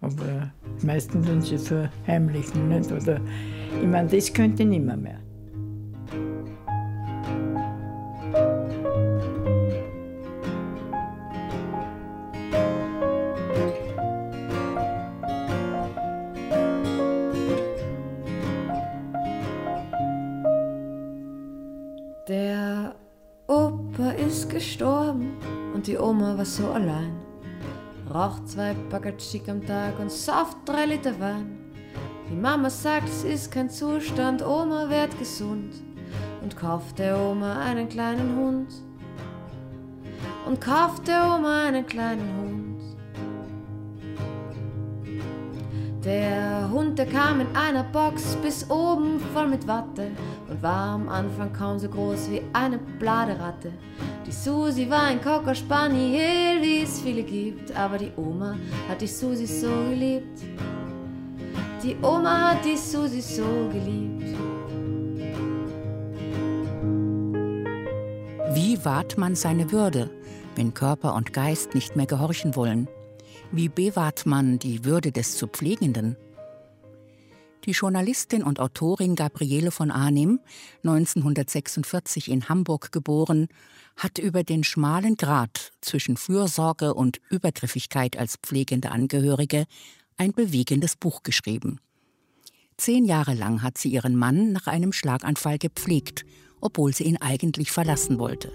Aber 0.00 0.52
meistens 0.82 1.26
tun 1.26 1.42
sie 1.42 1.58
verheimlichen. 1.58 2.68
Nicht? 2.68 2.92
Oder, 2.92 3.20
ich 3.80 3.88
meine, 3.88 4.08
das 4.08 4.32
könnte 4.32 4.64
nicht 4.64 4.84
mehr. 4.84 4.96
mehr. 4.96 5.20
die 25.86 25.98
Oma 25.98 26.36
war 26.36 26.44
so 26.44 26.66
allein. 26.70 27.25
Raucht 28.16 28.48
zwei 28.48 28.74
Schick 29.18 29.46
am 29.46 29.66
Tag 29.66 30.00
und 30.00 30.10
sauft 30.10 30.56
drei 30.64 30.86
Liter 30.86 31.20
Wein. 31.20 31.58
Die 32.30 32.34
Mama 32.34 32.70
sagt, 32.70 33.10
es 33.10 33.24
ist 33.24 33.52
kein 33.52 33.68
Zustand, 33.68 34.40
Oma 34.40 34.88
wird 34.88 35.18
gesund. 35.18 35.74
Und 36.42 36.56
kauft 36.56 36.98
der 36.98 37.18
Oma 37.20 37.58
einen 37.60 37.90
kleinen 37.90 38.34
Hund. 38.34 38.68
Und 40.46 40.62
kauft 40.62 41.06
der 41.08 41.26
Oma 41.26 41.66
einen 41.66 41.84
kleinen 41.84 42.26
Hund. 42.38 42.82
Der 46.02 46.70
Hund, 46.70 46.98
der 46.98 47.06
kam 47.06 47.40
in 47.40 47.54
einer 47.54 47.84
Box 47.84 48.34
bis 48.36 48.70
oben 48.70 49.20
voll 49.34 49.48
mit 49.48 49.68
Watte 49.68 50.12
und 50.56 50.62
war 50.62 50.94
am 50.94 51.08
Anfang 51.08 51.52
kaum 51.52 51.78
so 51.78 51.88
groß 51.88 52.30
wie 52.30 52.42
eine 52.52 52.78
Bladeratte. 52.78 53.72
Die 54.26 54.32
Susi 54.32 54.88
war 54.88 55.02
ein 55.02 55.20
Cocker 55.20 55.54
Spaniel, 55.54 56.62
wie 56.62 56.82
es 56.82 57.00
viele 57.00 57.22
gibt, 57.22 57.76
aber 57.76 57.98
die 57.98 58.12
Oma 58.16 58.56
hat 58.88 59.00
die 59.00 59.06
Susi 59.06 59.46
so 59.46 59.68
geliebt. 59.90 60.40
Die 61.82 61.96
Oma 62.02 62.52
hat 62.52 62.64
die 62.64 62.76
Susi 62.76 63.20
so 63.20 63.44
geliebt. 63.72 64.36
Wie 68.54 68.84
wahrt 68.84 69.18
man 69.18 69.34
seine 69.34 69.70
Würde, 69.70 70.10
wenn 70.54 70.72
Körper 70.72 71.14
und 71.14 71.32
Geist 71.32 71.74
nicht 71.74 71.96
mehr 71.96 72.06
gehorchen 72.06 72.56
wollen? 72.56 72.88
Wie 73.52 73.68
bewahrt 73.68 74.26
man 74.26 74.58
die 74.58 74.84
Würde 74.84 75.12
des 75.12 75.36
zu 75.36 75.46
Pflegenden? 75.46 76.16
Die 77.66 77.72
Journalistin 77.72 78.44
und 78.44 78.60
Autorin 78.60 79.16
Gabriele 79.16 79.72
von 79.72 79.90
Arnim, 79.90 80.38
1946 80.84 82.30
in 82.30 82.48
Hamburg 82.48 82.92
geboren, 82.92 83.48
hat 83.96 84.18
über 84.18 84.44
den 84.44 84.62
schmalen 84.62 85.16
Grat 85.16 85.72
zwischen 85.80 86.16
Fürsorge 86.16 86.94
und 86.94 87.20
Übergriffigkeit 87.28 88.16
als 88.16 88.36
pflegende 88.36 88.92
Angehörige 88.92 89.66
ein 90.16 90.30
bewegendes 90.30 90.94
Buch 90.94 91.24
geschrieben. 91.24 91.80
Zehn 92.76 93.04
Jahre 93.04 93.34
lang 93.34 93.62
hat 93.62 93.78
sie 93.78 93.88
ihren 93.88 94.14
Mann 94.14 94.52
nach 94.52 94.68
einem 94.68 94.92
Schlaganfall 94.92 95.58
gepflegt, 95.58 96.24
obwohl 96.60 96.94
sie 96.94 97.04
ihn 97.04 97.16
eigentlich 97.16 97.72
verlassen 97.72 98.20
wollte. 98.20 98.52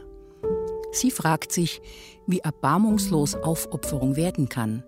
Sie 0.93 1.11
fragt 1.11 1.51
sich, 1.51 1.81
wie 2.27 2.39
erbarmungslos 2.39 3.35
Aufopferung 3.35 4.15
werden 4.15 4.47
kann, 4.47 4.83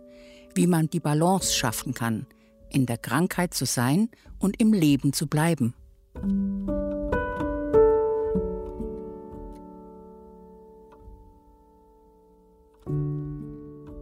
wie 0.55 0.67
man 0.67 0.89
die 0.89 0.99
Balance 1.01 1.53
schaffen 1.53 1.93
kann, 1.93 2.25
in 2.73 2.85
der 2.85 2.97
Krankheit 2.97 3.53
zu 3.53 3.65
sein 3.65 4.09
und 4.39 4.59
im 4.59 4.73
Leben 4.73 5.13
zu 5.13 5.27
bleiben. 5.27 5.73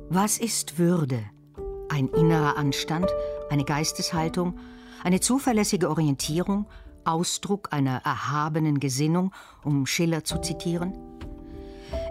Was 0.10 0.38
ist 0.38 0.78
Würde? 0.78 1.24
Ein 1.90 2.08
innerer 2.10 2.58
Anstand, 2.58 3.08
eine 3.50 3.64
Geisteshaltung, 3.64 4.58
eine 5.04 5.20
zuverlässige 5.20 5.90
Orientierung, 5.90 6.66
Ausdruck 7.04 7.70
einer 7.72 8.02
erhabenen 8.04 8.80
Gesinnung, 8.80 9.34
um 9.64 9.86
Schiller 9.86 10.24
zu 10.24 10.40
zitieren? 10.40 10.98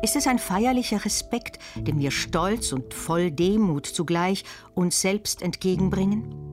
Ist 0.02 0.16
es 0.16 0.26
ein 0.26 0.38
feierlicher 0.38 1.04
Respekt, 1.04 1.58
den 1.76 1.98
wir 1.98 2.10
stolz 2.10 2.72
und 2.72 2.94
voll 2.94 3.30
Demut 3.30 3.86
zugleich 3.86 4.44
uns 4.74 5.00
selbst 5.00 5.42
entgegenbringen? 5.42 6.49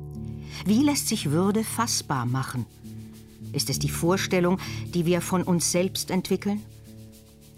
Wie 0.65 0.83
lässt 0.83 1.07
sich 1.07 1.31
Würde 1.31 1.63
fassbar 1.63 2.25
machen? 2.25 2.65
Ist 3.53 3.69
es 3.69 3.79
die 3.79 3.89
Vorstellung, 3.89 4.59
die 4.93 5.05
wir 5.05 5.21
von 5.21 5.43
uns 5.43 5.71
selbst 5.71 6.11
entwickeln? 6.11 6.61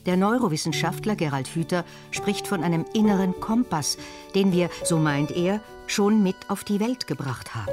Der 0.06 0.18
Neurowissenschaftler 0.18 1.16
Gerald 1.16 1.48
Hüther 1.50 1.84
spricht 2.12 2.48
von 2.48 2.64
einem 2.64 2.86
inneren 2.94 3.40
Kompass, 3.40 3.98
den 4.34 4.52
wir, 4.52 4.70
so 4.84 4.98
meint 4.98 5.32
er, 5.32 5.62
schon 5.88 6.24
mit 6.24 6.36
auf 6.48 6.64
die 6.64 6.80
Welt 6.80 7.08
gebracht 7.08 7.54
haben. 7.54 7.72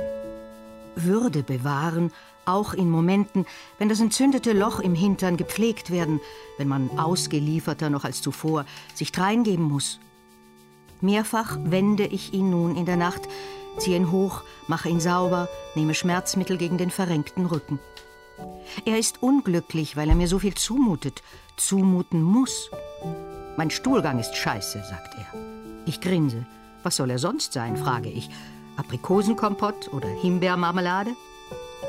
Würde 0.96 1.42
bewahren, 1.42 2.10
auch 2.46 2.74
in 2.74 2.90
Momenten, 2.90 3.44
wenn 3.78 3.88
das 3.88 4.00
entzündete 4.00 4.52
Loch 4.52 4.80
im 4.80 4.94
Hintern 4.94 5.36
gepflegt 5.36 5.90
werden, 5.90 6.20
wenn 6.58 6.68
man 6.68 6.98
ausgelieferter 6.98 7.90
noch 7.90 8.04
als 8.04 8.22
zuvor 8.22 8.64
sich 8.94 9.12
dreingeben 9.12 9.64
muss. 9.64 10.00
Mehrfach 11.00 11.58
wende 11.62 12.06
ich 12.06 12.32
ihn 12.32 12.50
nun 12.50 12.76
in 12.76 12.86
der 12.86 12.96
Nacht, 12.96 13.28
ziehe 13.78 13.96
ihn 13.96 14.10
hoch, 14.10 14.42
mache 14.66 14.88
ihn 14.88 15.00
sauber, 15.00 15.48
nehme 15.74 15.94
Schmerzmittel 15.94 16.56
gegen 16.56 16.78
den 16.78 16.90
verrenkten 16.90 17.46
Rücken. 17.46 17.78
Er 18.84 18.98
ist 18.98 19.22
unglücklich, 19.22 19.96
weil 19.96 20.08
er 20.08 20.14
mir 20.14 20.28
so 20.28 20.38
viel 20.38 20.54
zumutet, 20.54 21.22
zumuten 21.56 22.22
muss. 22.22 22.70
Mein 23.56 23.70
Stuhlgang 23.70 24.18
ist 24.18 24.36
scheiße, 24.36 24.82
sagt 24.82 25.14
er. 25.14 25.26
Ich 25.86 26.00
grinse. 26.00 26.44
Was 26.82 26.96
soll 26.96 27.10
er 27.10 27.18
sonst 27.18 27.52
sein, 27.52 27.76
frage 27.76 28.10
ich. 28.10 28.28
Aprikosenkompott 28.76 29.92
oder 29.92 30.08
Himbeermarmelade? 30.08 31.10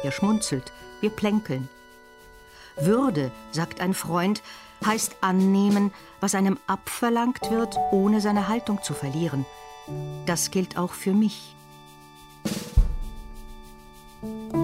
Er 0.04 0.12
schmunzelt. 0.12 0.72
Wir 1.02 1.10
plänkeln. 1.10 1.68
Würde, 2.80 3.32
sagt 3.52 3.82
ein 3.82 3.94
Freund, 3.94 4.42
heißt 4.86 5.18
annehmen, 5.22 5.92
was 6.22 6.36
einem 6.36 6.58
abverlangt 6.68 7.52
wird, 7.52 7.76
ohne 7.92 8.22
seine 8.22 8.48
Haltung 8.48 8.82
zu 8.84 8.94
verlieren. 8.94 9.46
Das 10.26 10.52
gilt 10.52 10.78
auch 10.78 10.94
für 10.94 11.14
mich. 11.14 11.57
Bye. 14.24 14.57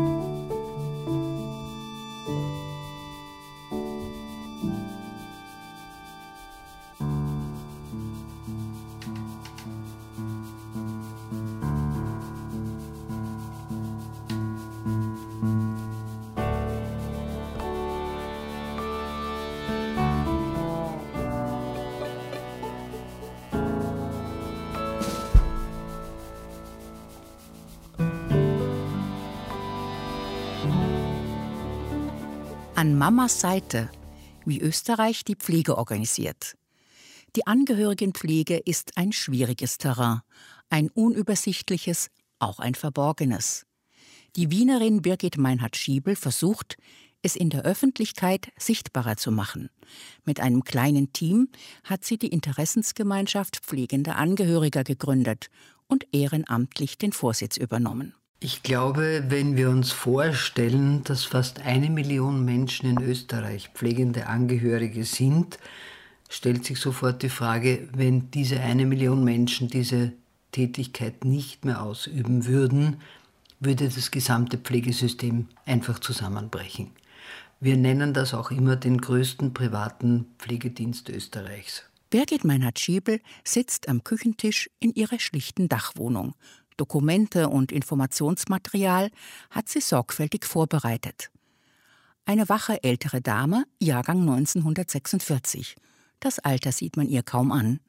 An 32.84 32.98
Mamas 32.98 33.40
Seite, 33.40 33.90
wie 34.44 34.60
Österreich 34.60 35.24
die 35.24 35.38
Pflege 35.38 35.78
organisiert. 35.78 36.58
Die 37.38 37.48
Angehörigenpflege 37.48 38.58
ist 38.58 38.98
ein 38.98 39.14
schwieriges 39.14 39.78
Terrain, 39.78 40.20
ein 40.70 40.90
unübersichtliches, 40.90 42.10
auch 42.40 42.60
ein 42.60 42.76
verborgenes. 42.76 43.66
Die 44.36 44.52
Wienerin 44.52 45.02
Birgit 45.02 45.38
Meinhard-Schiebel 45.38 46.18
versucht, 46.18 46.76
es 47.22 47.38
in 47.38 47.50
der 47.50 47.62
Öffentlichkeit 47.62 48.52
sichtbarer 48.58 49.16
zu 49.16 49.32
machen. 49.32 49.70
Mit 50.26 50.42
einem 50.42 50.66
kleinen 50.66 51.14
Team 51.14 51.48
hat 51.86 52.04
sie 52.04 52.18
die 52.18 52.34
Interessensgemeinschaft 52.34 53.60
pflegender 53.60 54.18
Angehöriger 54.18 54.84
gegründet 54.84 55.48
und 55.88 56.06
ehrenamtlich 56.12 56.98
den 56.98 57.14
Vorsitz 57.14 57.56
übernommen. 57.56 58.14
Ich 58.46 58.62
glaube, 58.62 59.24
wenn 59.30 59.56
wir 59.56 59.70
uns 59.70 59.94
vorstellen, 59.94 61.02
dass 61.06 61.24
fast 61.24 61.62
eine 61.62 61.90
Million 61.90 62.44
Menschen 62.44 62.90
in 62.90 63.02
Österreich 63.02 63.70
pflegende 63.74 64.28
Angehörige 64.28 65.06
sind, 65.06 65.58
stellt 66.28 66.66
sich 66.66 66.78
sofort 66.78 67.24
die 67.24 67.30
Frage, 67.30 67.88
wenn 67.96 68.32
diese 68.32 68.60
eine 68.60 68.86
Million 68.86 69.24
Menschen 69.24 69.70
diese 69.70 70.12
Tätigkeit 70.52 71.24
nicht 71.24 71.64
mehr 71.64 71.82
ausüben 71.82 72.46
würden, 72.46 72.98
würde 73.62 73.88
das 73.88 74.12
gesamte 74.12 74.58
Pflegesystem 74.58 75.48
einfach 75.66 76.00
zusammenbrechen. 76.00 76.90
Wir 77.62 77.78
nennen 77.78 78.14
das 78.14 78.34
auch 78.34 78.52
immer 78.52 78.76
den 78.76 79.00
größten 79.00 79.54
privaten 79.54 80.26
Pflegedienst 80.38 81.08
Österreichs. 81.08 81.86
Birgit 82.10 82.44
Meinhard-Schiebel 82.44 83.22
sitzt 83.46 83.88
am 83.88 84.04
Küchentisch 84.04 84.70
in 84.80 84.94
ihrer 84.94 85.20
schlichten 85.20 85.70
Dachwohnung 85.70 86.36
Dokumente 86.78 87.50
und 87.50 87.72
Informationsmaterial 87.72 89.10
hat 89.50 89.70
sie 89.70 89.82
sorgfältig 89.82 90.46
vorbereitet. 90.46 91.30
Eine 92.26 92.48
wache 92.48 92.84
ältere 92.84 93.22
Dame, 93.22 93.66
Jahrgang 93.80 94.22
1946. 94.22 95.76
Das 96.20 96.40
Alter 96.40 96.72
sieht 96.72 96.96
man 96.96 97.10
ihr 97.10 97.24
kaum 97.24 97.52
an. 97.52 97.80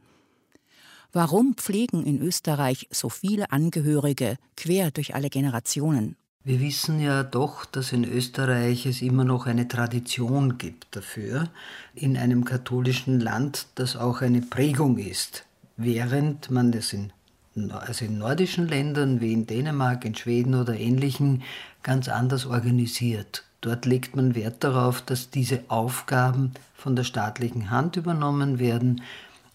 Warum 1.13 1.55
pflegen 1.55 2.05
in 2.05 2.21
Österreich 2.21 2.89
so 2.91 3.09
viele 3.09 3.53
Angehörige 3.53 4.37
quer 4.57 4.91
durch 4.91 5.15
alle 5.15 5.31
Generationen? 5.31 6.17
Wir 6.43 6.61
wissen 6.61 7.01
ja 7.01 7.23
doch, 7.23 7.65
dass 7.65 7.93
in 7.93 8.05
Österreich 8.05 8.85
es 8.85 9.01
immer 9.01 9.25
noch 9.25 9.47
eine 9.47 9.69
Tradition 9.69 10.59
gibt 10.59 10.97
dafür, 10.97 11.49
in 11.95 12.19
einem 12.19 12.45
katholischen 12.45 13.21
Land, 13.21 13.69
das 13.77 13.97
auch 13.97 14.21
eine 14.21 14.43
Prägung 14.43 14.99
ist, 14.99 15.47
während 15.77 16.51
man 16.51 16.73
das 16.73 16.93
in 16.93 17.13
also 17.57 18.05
in 18.05 18.19
nordischen 18.19 18.69
Ländern 18.69 19.21
wie 19.21 19.33
in 19.33 19.47
Dänemark, 19.47 20.05
in 20.05 20.15
Schweden 20.15 20.55
oder 20.55 20.75
ähnlichen, 20.75 21.43
ganz 21.83 22.09
anders 22.09 22.47
organisiert. 22.47 23.45
Dort 23.61 23.87
legt 23.87 24.17
man 24.17 24.35
Wert 24.35 24.63
darauf, 24.65 25.01
dass 25.01 25.31
diese 25.31 25.61
Aufgaben 25.69 26.53
von 26.75 26.97
der 26.97 27.05
staatlichen 27.05 27.71
Hand 27.71 27.97
übernommen 27.97 28.59
werden 28.59 29.03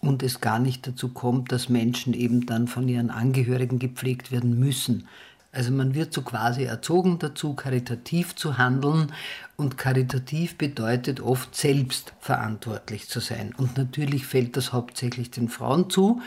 und 0.00 0.22
es 0.22 0.40
gar 0.40 0.58
nicht 0.58 0.86
dazu 0.86 1.08
kommt, 1.08 1.52
dass 1.52 1.68
Menschen 1.68 2.14
eben 2.14 2.46
dann 2.46 2.66
von 2.66 2.88
ihren 2.88 3.10
Angehörigen 3.10 3.78
gepflegt 3.78 4.32
werden 4.32 4.58
müssen. 4.58 5.06
Also 5.52 5.72
man 5.72 5.94
wird 5.94 6.12
so 6.12 6.22
quasi 6.22 6.62
erzogen 6.62 7.18
dazu, 7.18 7.54
karitativ 7.54 8.36
zu 8.36 8.56
handeln 8.56 9.12
und 9.56 9.78
karitativ 9.78 10.56
bedeutet 10.56 11.20
oft 11.20 11.54
selbst 11.56 12.12
verantwortlich 12.20 13.08
zu 13.08 13.18
sein. 13.18 13.52
Und 13.56 13.76
natürlich 13.76 14.26
fällt 14.26 14.56
das 14.56 14.72
hauptsächlich 14.72 15.30
den 15.32 15.48
Frauen 15.48 15.90
zu, 15.90 16.20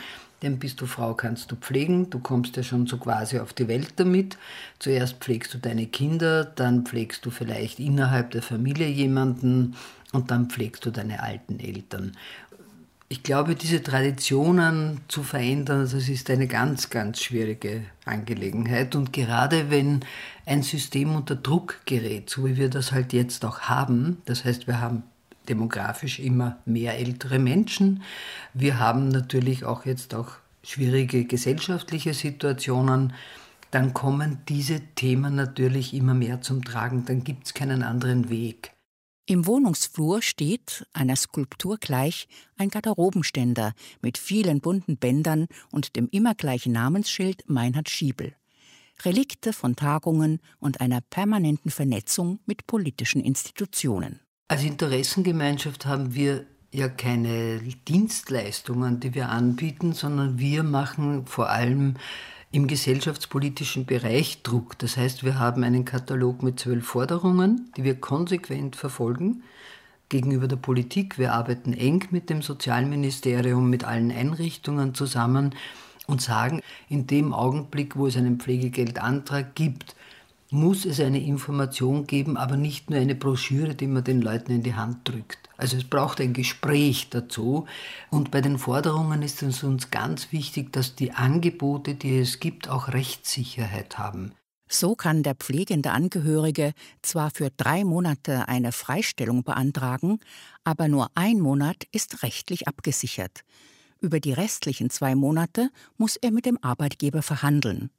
denn 0.44 0.58
bist 0.58 0.80
du 0.80 0.86
Frau, 0.86 1.14
kannst 1.14 1.50
du 1.50 1.56
pflegen. 1.56 2.10
Du 2.10 2.20
kommst 2.20 2.56
ja 2.56 2.62
schon 2.62 2.86
so 2.86 2.98
quasi 2.98 3.38
auf 3.38 3.52
die 3.52 3.66
Welt 3.66 3.94
damit. 3.96 4.38
Zuerst 4.78 5.16
pflegst 5.16 5.52
du 5.54 5.58
deine 5.58 5.86
Kinder, 5.86 6.44
dann 6.44 6.84
pflegst 6.84 7.24
du 7.26 7.30
vielleicht 7.30 7.80
innerhalb 7.80 8.30
der 8.30 8.42
Familie 8.42 8.88
jemanden 8.88 9.74
und 10.12 10.30
dann 10.30 10.48
pflegst 10.48 10.86
du 10.86 10.90
deine 10.90 11.22
alten 11.22 11.58
Eltern. 11.58 12.12
Ich 13.08 13.22
glaube, 13.22 13.54
diese 13.54 13.82
Traditionen 13.82 15.00
zu 15.08 15.22
verändern, 15.22 15.82
das 15.82 16.08
ist 16.08 16.30
eine 16.30 16.46
ganz, 16.46 16.90
ganz 16.90 17.20
schwierige 17.20 17.82
Angelegenheit. 18.04 18.96
Und 18.96 19.12
gerade 19.12 19.70
wenn 19.70 20.00
ein 20.46 20.62
System 20.62 21.14
unter 21.14 21.36
Druck 21.36 21.80
gerät, 21.84 22.30
so 22.30 22.46
wie 22.46 22.56
wir 22.56 22.70
das 22.70 22.92
halt 22.92 23.12
jetzt 23.12 23.44
auch 23.44 23.60
haben, 23.60 24.22
das 24.24 24.44
heißt, 24.44 24.66
wir 24.66 24.80
haben 24.80 25.04
demografisch 25.48 26.18
immer 26.18 26.58
mehr 26.64 26.98
ältere 26.98 27.38
Menschen. 27.38 28.02
Wir 28.52 28.78
haben 28.78 29.08
natürlich 29.08 29.64
auch 29.64 29.84
jetzt 29.86 30.14
auch 30.14 30.32
schwierige 30.62 31.24
gesellschaftliche 31.24 32.14
Situationen. 32.14 33.12
dann 33.70 33.92
kommen 33.92 34.38
diese 34.48 34.80
Themen 34.94 35.34
natürlich 35.34 35.94
immer 35.94 36.14
mehr 36.14 36.40
zum 36.40 36.64
Tragen. 36.64 37.04
Dann 37.06 37.24
gibt 37.24 37.46
es 37.46 37.54
keinen 37.54 37.82
anderen 37.82 38.30
Weg. 38.30 38.70
Im 39.26 39.46
Wohnungsflur 39.46 40.20
steht, 40.22 40.86
einer 40.92 41.16
Skulptur 41.16 41.78
gleich, 41.78 42.28
ein 42.56 42.68
Garderobenständer 42.68 43.72
mit 44.02 44.18
vielen 44.18 44.60
bunten 44.60 44.96
Bändern 44.98 45.46
und 45.70 45.96
dem 45.96 46.08
immer 46.10 46.34
gleichen 46.34 46.72
Namensschild 46.72 47.48
Meinhard 47.48 47.88
Schiebel. 47.88 48.36
Relikte 49.02 49.52
von 49.52 49.76
Tagungen 49.76 50.40
und 50.60 50.80
einer 50.80 51.00
permanenten 51.00 51.70
Vernetzung 51.70 52.38
mit 52.46 52.66
politischen 52.66 53.22
Institutionen. 53.22 54.20
Als 54.46 54.62
Interessengemeinschaft 54.62 55.86
haben 55.86 56.14
wir 56.14 56.44
ja 56.70 56.88
keine 56.88 57.62
Dienstleistungen, 57.88 59.00
die 59.00 59.14
wir 59.14 59.30
anbieten, 59.30 59.94
sondern 59.94 60.38
wir 60.38 60.62
machen 60.62 61.26
vor 61.26 61.48
allem 61.48 61.94
im 62.52 62.66
gesellschaftspolitischen 62.66 63.86
Bereich 63.86 64.42
Druck. 64.42 64.78
Das 64.78 64.98
heißt, 64.98 65.24
wir 65.24 65.38
haben 65.38 65.64
einen 65.64 65.86
Katalog 65.86 66.42
mit 66.42 66.60
zwölf 66.60 66.84
Forderungen, 66.86 67.72
die 67.78 67.84
wir 67.84 67.98
konsequent 67.98 68.76
verfolgen 68.76 69.44
gegenüber 70.10 70.46
der 70.46 70.56
Politik. 70.56 71.18
Wir 71.18 71.32
arbeiten 71.32 71.72
eng 71.72 72.06
mit 72.10 72.28
dem 72.28 72.42
Sozialministerium, 72.42 73.70
mit 73.70 73.84
allen 73.84 74.10
Einrichtungen 74.10 74.94
zusammen 74.94 75.54
und 76.06 76.20
sagen, 76.20 76.60
in 76.90 77.06
dem 77.06 77.32
Augenblick, 77.32 77.96
wo 77.96 78.08
es 78.08 78.16
einen 78.18 78.38
Pflegegeldantrag 78.38 79.54
gibt, 79.54 79.96
muss 80.54 80.84
es 80.84 81.00
eine 81.00 81.20
Information 81.20 82.06
geben, 82.06 82.36
aber 82.36 82.56
nicht 82.56 82.88
nur 82.88 83.00
eine 83.00 83.14
Broschüre, 83.14 83.74
die 83.74 83.88
man 83.88 84.04
den 84.04 84.22
Leuten 84.22 84.52
in 84.52 84.62
die 84.62 84.74
Hand 84.74 85.06
drückt. 85.08 85.50
Also 85.56 85.76
es 85.76 85.84
braucht 85.84 86.20
ein 86.20 86.32
Gespräch 86.32 87.10
dazu. 87.10 87.66
Und 88.10 88.30
bei 88.30 88.40
den 88.40 88.58
Forderungen 88.58 89.22
ist 89.22 89.42
es 89.42 89.62
uns 89.62 89.90
ganz 89.90 90.32
wichtig, 90.32 90.72
dass 90.72 90.94
die 90.94 91.12
Angebote, 91.12 91.94
die 91.94 92.18
es 92.18 92.40
gibt, 92.40 92.68
auch 92.68 92.88
Rechtssicherheit 92.88 93.98
haben. 93.98 94.32
So 94.68 94.94
kann 94.94 95.22
der 95.22 95.34
pflegende 95.34 95.90
Angehörige 95.90 96.72
zwar 97.02 97.30
für 97.30 97.50
drei 97.50 97.84
Monate 97.84 98.48
eine 98.48 98.72
Freistellung 98.72 99.44
beantragen, 99.44 100.20
aber 100.64 100.88
nur 100.88 101.10
ein 101.14 101.40
Monat 101.40 101.84
ist 101.92 102.22
rechtlich 102.22 102.66
abgesichert. 102.66 103.42
Über 104.00 104.20
die 104.20 104.32
restlichen 104.32 104.90
zwei 104.90 105.14
Monate 105.14 105.70
muss 105.96 106.16
er 106.16 106.30
mit 106.30 106.46
dem 106.46 106.58
Arbeitgeber 106.62 107.22
verhandeln. 107.22 107.90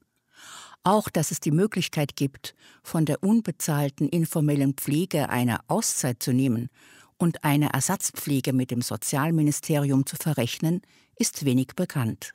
Auch, 0.86 1.10
dass 1.10 1.32
es 1.32 1.40
die 1.40 1.50
Möglichkeit 1.50 2.16
gibt, 2.16 2.54
von 2.84 3.06
der 3.06 3.24
unbezahlten 3.24 4.08
informellen 4.08 4.76
Pflege 4.76 5.30
eine 5.30 5.68
Auszeit 5.68 6.22
zu 6.22 6.32
nehmen 6.32 6.70
und 7.18 7.44
eine 7.44 7.74
Ersatzpflege 7.74 8.54
mit 8.54 8.70
dem 8.70 8.84
Sozialministerium 8.84 10.06
zu 10.06 10.16
verrechnen, 10.16 10.84
ist 11.16 11.44
wenig 11.44 11.70
bekannt. 11.76 12.34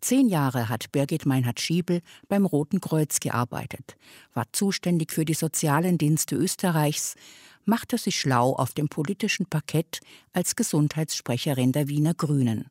Zehn 0.00 0.28
Jahre 0.28 0.68
hat 0.68 0.90
Birgit 0.90 1.24
Meinhard-Schiebel 1.24 2.00
beim 2.26 2.46
Roten 2.46 2.80
Kreuz 2.80 3.20
gearbeitet, 3.20 3.96
war 4.34 4.46
zuständig 4.52 5.12
für 5.12 5.24
die 5.24 5.34
sozialen 5.34 5.98
Dienste 5.98 6.34
Österreichs, 6.34 7.14
machte 7.64 7.96
sich 7.96 8.18
schlau 8.18 8.56
auf 8.56 8.72
dem 8.72 8.88
politischen 8.88 9.46
Parkett 9.46 10.00
als 10.32 10.56
Gesundheitssprecherin 10.56 11.70
der 11.70 11.86
Wiener 11.86 12.14
Grünen. 12.14 12.70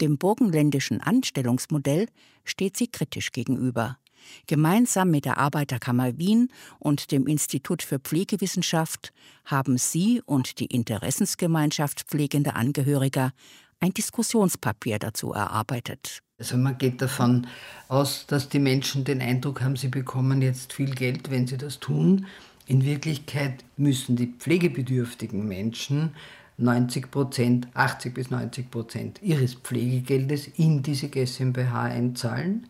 Dem 0.00 0.18
burgenländischen 0.18 1.00
Anstellungsmodell 1.00 2.08
steht 2.44 2.76
sie 2.76 2.88
kritisch 2.88 3.32
gegenüber. 3.32 3.98
Gemeinsam 4.46 5.10
mit 5.10 5.24
der 5.24 5.38
Arbeiterkammer 5.38 6.18
Wien 6.18 6.48
und 6.78 7.12
dem 7.12 7.26
Institut 7.26 7.82
für 7.82 7.98
Pflegewissenschaft 7.98 9.12
haben 9.44 9.78
sie 9.78 10.22
und 10.24 10.58
die 10.58 10.66
Interessensgemeinschaft 10.66 12.02
pflegender 12.02 12.56
Angehöriger 12.56 13.32
ein 13.80 13.92
Diskussionspapier 13.92 14.98
dazu 14.98 15.32
erarbeitet. 15.32 16.20
Also 16.38 16.56
man 16.56 16.76
geht 16.76 17.00
davon 17.00 17.46
aus, 17.88 18.26
dass 18.26 18.48
die 18.48 18.58
Menschen 18.58 19.04
den 19.04 19.22
Eindruck 19.22 19.62
haben, 19.62 19.76
sie 19.76 19.88
bekommen 19.88 20.42
jetzt 20.42 20.72
viel 20.72 20.94
Geld, 20.94 21.30
wenn 21.30 21.46
sie 21.46 21.56
das 21.56 21.80
tun. 21.80 22.26
In 22.66 22.84
Wirklichkeit 22.84 23.64
müssen 23.76 24.16
die 24.16 24.26
pflegebedürftigen 24.26 25.46
Menschen 25.46 26.14
90 26.58 27.10
Prozent, 27.10 27.68
80 27.74 28.14
bis 28.14 28.30
90 28.30 28.70
Prozent 28.70 29.22
ihres 29.22 29.54
Pflegegeldes 29.54 30.46
in 30.46 30.82
diese 30.82 31.08
GmbH 31.08 31.82
einzahlen 31.82 32.68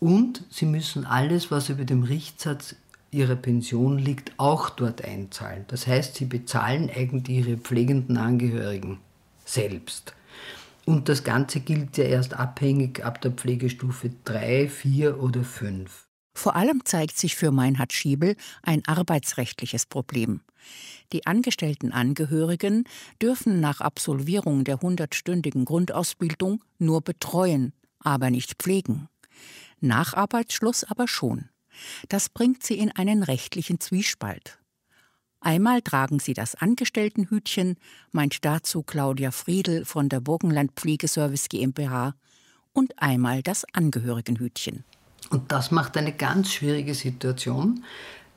und 0.00 0.44
sie 0.50 0.66
müssen 0.66 1.06
alles, 1.06 1.50
was 1.50 1.70
über 1.70 1.84
dem 1.84 2.02
Richtsatz 2.02 2.76
ihrer 3.10 3.36
Pension 3.36 3.98
liegt, 3.98 4.32
auch 4.38 4.70
dort 4.70 5.04
einzahlen. 5.04 5.64
Das 5.68 5.86
heißt, 5.86 6.16
sie 6.16 6.26
bezahlen 6.26 6.90
eigentlich 6.94 7.46
ihre 7.46 7.56
pflegenden 7.56 8.16
Angehörigen 8.16 8.98
selbst. 9.44 10.14
Und 10.84 11.08
das 11.08 11.24
Ganze 11.24 11.60
gilt 11.60 11.96
ja 11.96 12.04
erst 12.04 12.34
abhängig 12.34 13.04
ab 13.04 13.20
der 13.22 13.30
Pflegestufe 13.30 14.10
3, 14.24 14.68
4 14.68 15.22
oder 15.22 15.42
5. 15.42 16.03
Vor 16.34 16.56
allem 16.56 16.84
zeigt 16.84 17.16
sich 17.16 17.36
für 17.36 17.52
Meinhard 17.52 17.92
Schiebel 17.92 18.36
ein 18.62 18.84
arbeitsrechtliches 18.86 19.86
Problem. 19.86 20.40
Die 21.12 21.26
angestellten 21.26 21.92
Angehörigen 21.92 22.84
dürfen 23.22 23.60
nach 23.60 23.80
Absolvierung 23.80 24.64
der 24.64 24.80
hundertstündigen 24.80 25.64
Grundausbildung 25.64 26.62
nur 26.78 27.02
betreuen, 27.02 27.72
aber 28.00 28.30
nicht 28.30 28.54
pflegen. 28.62 29.08
Nach 29.80 30.14
Arbeitsschluss 30.14 30.84
aber 30.84 31.08
schon. 31.08 31.48
Das 32.08 32.28
bringt 32.28 32.62
sie 32.62 32.78
in 32.78 32.90
einen 32.92 33.22
rechtlichen 33.22 33.80
Zwiespalt. 33.80 34.58
Einmal 35.40 35.82
tragen 35.82 36.20
sie 36.20 36.32
das 36.32 36.54
Angestelltenhütchen, 36.54 37.76
meint 38.12 38.44
dazu 38.44 38.82
Claudia 38.82 39.30
Friedel 39.30 39.84
von 39.84 40.08
der 40.08 40.20
Burgenland 40.20 40.72
Pflegeservice 40.72 41.48
GmbH, 41.48 42.14
und 42.72 43.00
einmal 43.00 43.42
das 43.42 43.64
Angehörigenhütchen. 43.72 44.84
Und 45.30 45.52
das 45.52 45.70
macht 45.70 45.96
eine 45.96 46.12
ganz 46.12 46.52
schwierige 46.52 46.94
Situation, 46.94 47.84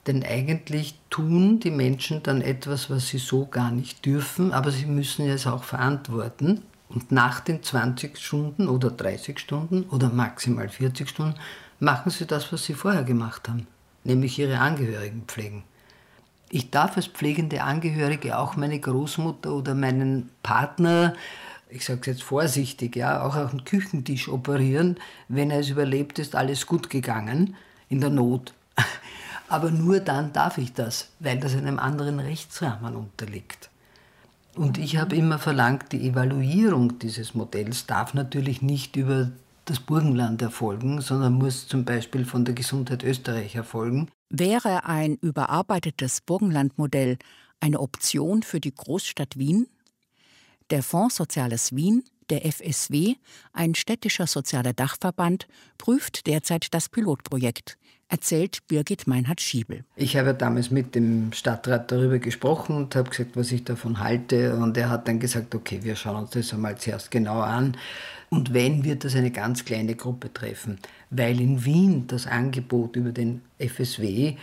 denn 0.08 0.23
eigentlich 0.23 0.95
tun 1.10 1.60
die 1.60 1.71
Menschen 1.71 2.23
dann 2.23 2.41
etwas, 2.41 2.89
was 2.89 3.10
sie 3.10 3.17
so 3.17 3.45
gar 3.45 3.71
nicht 3.71 4.06
dürfen, 4.06 4.54
aber 4.54 4.71
sie 4.71 4.86
müssen 4.86 5.28
es 5.28 5.45
auch 5.45 5.63
verantworten. 5.63 6.63
Und 6.89 7.12
nach 7.12 7.41
den 7.41 7.62
20 7.62 8.17
Stunden 8.17 8.69
oder 8.69 8.89
30 8.89 9.38
Stunden 9.39 9.84
oder 9.89 10.10
maximal 10.10 10.69
40 10.69 11.10
Stunden 11.10 11.36
machen 11.80 12.10
sie 12.10 12.26
das, 12.26 12.52
was 12.54 12.63
sie 12.63 12.73
vorher 12.73 13.04
gemacht 13.04 13.50
haben, 13.50 13.67
nämlich 14.06 14.39
ihre 14.39 14.60
Angehörigen 14.60 15.23
pflegen. 15.28 15.63
Ich 16.50 16.71
darf 16.71 16.95
als 16.95 17.08
pflegende 17.08 17.63
Angehörige 17.63 18.38
auch 18.38 18.56
meine 18.56 18.80
Großmutter 18.80 19.52
oder 19.52 19.76
meinen 19.76 20.30
Partner, 20.43 21.13
ich 21.69 21.86
sage 21.86 22.01
es 22.01 22.08
jetzt 22.08 22.23
vorsichtig, 22.23 22.95
ja, 22.95 23.23
auch 23.23 23.36
auf 23.36 23.51
den 23.51 23.63
Küchentisch 23.65 24.30
operieren, 24.30 24.97
wenn 25.27 25.51
er 25.51 25.60
es 25.60 25.69
überlebt, 25.69 26.19
ist 26.19 26.36
alles 26.36 26.65
gut 26.65 26.89
gegangen 26.89 27.56
in 27.89 28.01
der 28.01 28.10
Not. 28.10 28.53
Aber 29.49 29.71
nur 29.71 29.99
dann 29.99 30.34
darf 30.34 30.58
ich 30.58 30.73
das, 30.73 31.10
weil 31.19 31.39
das 31.39 31.56
einem 31.56 31.80
anderen 31.80 32.19
Rechtsrahmen 32.19 32.95
unterliegt. 32.95 33.69
Und 34.56 34.77
ich 34.77 34.97
habe 34.97 35.15
immer 35.15 35.39
verlangt, 35.39 35.91
die 35.91 36.08
Evaluierung 36.08 36.99
dieses 36.99 37.36
Modells 37.36 37.86
darf 37.86 38.13
natürlich 38.13 38.62
nicht 38.62 38.95
über 38.95 39.32
das 39.65 39.80
Burgenland 39.80 40.41
erfolgen, 40.41 41.01
sondern 41.01 41.34
muss 41.34 41.67
zum 41.67 41.86
Beispiel 41.86 42.25
von 42.25 42.43
der 42.43 42.56
Gesundheit 42.56 43.03
Österreich 43.03 43.56
erfolgen. 43.56 44.10
Wäre 44.30 44.86
ein 44.86 45.15
überarbeitetes 45.15 46.21
Burgenlandmodell 46.21 47.17
eine 47.60 47.80
Option 47.80 48.43
für 48.43 48.60
die 48.60 48.73
Großstadt 48.73 49.38
Wien? 49.38 49.67
Der 50.69 50.84
Fonds 50.84 51.15
Soziales 51.15 51.73
Wien, 51.73 52.03
der 52.30 52.45
FSW, 52.45 53.15
ein 53.53 53.73
städtischer 53.73 54.27
sozialer 54.27 54.73
Dachverband, 54.73 55.47
prüft 55.77 56.27
derzeit 56.27 56.67
das 56.73 56.89
Pilotprojekt 56.89 57.77
erzählt 58.10 58.60
Birgit 58.67 59.06
Meinhard-Schiebel. 59.08 59.84
Ich 59.95 60.15
habe 60.15 60.34
damals 60.34 60.71
mit 60.71 60.95
dem 60.95 61.32
Stadtrat 61.34 61.91
darüber 61.91 62.19
gesprochen 62.19 62.75
und 62.75 62.95
habe 62.95 63.10
gesagt, 63.10 63.36
was 63.36 63.51
ich 63.51 63.63
davon 63.63 63.99
halte. 63.99 64.56
Und 64.56 64.77
er 64.77 64.89
hat 64.89 65.08
dann 65.08 65.19
gesagt, 65.19 65.53
okay, 65.56 65.80
wir 65.84 65.95
schauen 65.95 66.23
uns 66.23 66.32
das 66.32 66.53
einmal 66.53 66.77
zuerst 66.77 67.12
genauer 67.12 67.45
an. 67.45 67.75
Und 68.30 68.53
wenn, 68.53 68.84
wird 68.84 69.03
das 69.03 69.15
eine 69.15 69.32
ganz 69.32 69.65
kleine 69.65 69.95
Gruppe 69.95 70.32
treffen, 70.34 70.80
weil 71.10 71.39
in 71.39 71.63
Wien 71.65 72.08
das 72.08 72.27
Angebot 72.27 72.95
über 72.95 73.12
den 73.12 73.41
FSW 73.58 74.36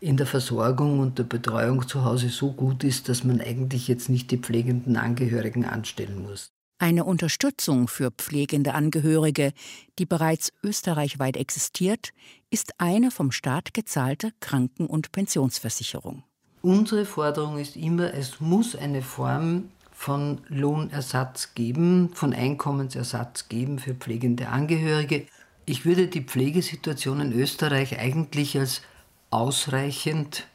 in 0.00 0.16
der 0.16 0.26
Versorgung 0.26 0.98
und 1.00 1.18
der 1.18 1.24
Betreuung 1.24 1.86
zu 1.88 2.04
Hause 2.04 2.28
so 2.28 2.52
gut 2.52 2.84
ist, 2.84 3.08
dass 3.08 3.24
man 3.24 3.40
eigentlich 3.40 3.88
jetzt 3.88 4.08
nicht 4.08 4.30
die 4.30 4.38
pflegenden 4.38 4.96
Angehörigen 4.96 5.64
anstellen 5.64 6.22
muss. 6.22 6.50
Eine 6.78 7.04
Unterstützung 7.04 7.88
für 7.88 8.10
pflegende 8.10 8.74
Angehörige, 8.74 9.52
die 9.98 10.04
bereits 10.04 10.52
österreichweit 10.62 11.38
existiert, 11.38 12.10
ist 12.50 12.74
eine 12.78 13.10
vom 13.10 13.32
Staat 13.32 13.72
gezahlte 13.72 14.32
Kranken- 14.40 14.86
und 14.86 15.10
Pensionsversicherung. 15.10 16.22
Unsere 16.60 17.06
Forderung 17.06 17.58
ist 17.58 17.76
immer, 17.76 18.12
es 18.12 18.40
muss 18.40 18.76
eine 18.76 19.00
Form 19.00 19.70
von 19.90 20.42
Lohnersatz 20.48 21.54
geben, 21.54 22.10
von 22.12 22.34
Einkommensersatz 22.34 23.48
geben 23.48 23.78
für 23.78 23.94
pflegende 23.94 24.48
Angehörige. 24.48 25.26
Ich 25.64 25.86
würde 25.86 26.08
die 26.08 26.20
Pflegesituation 26.20 27.20
in 27.20 27.32
Österreich 27.32 27.98
eigentlich 27.98 28.58
als 28.58 28.82
ausreichend 29.30 30.46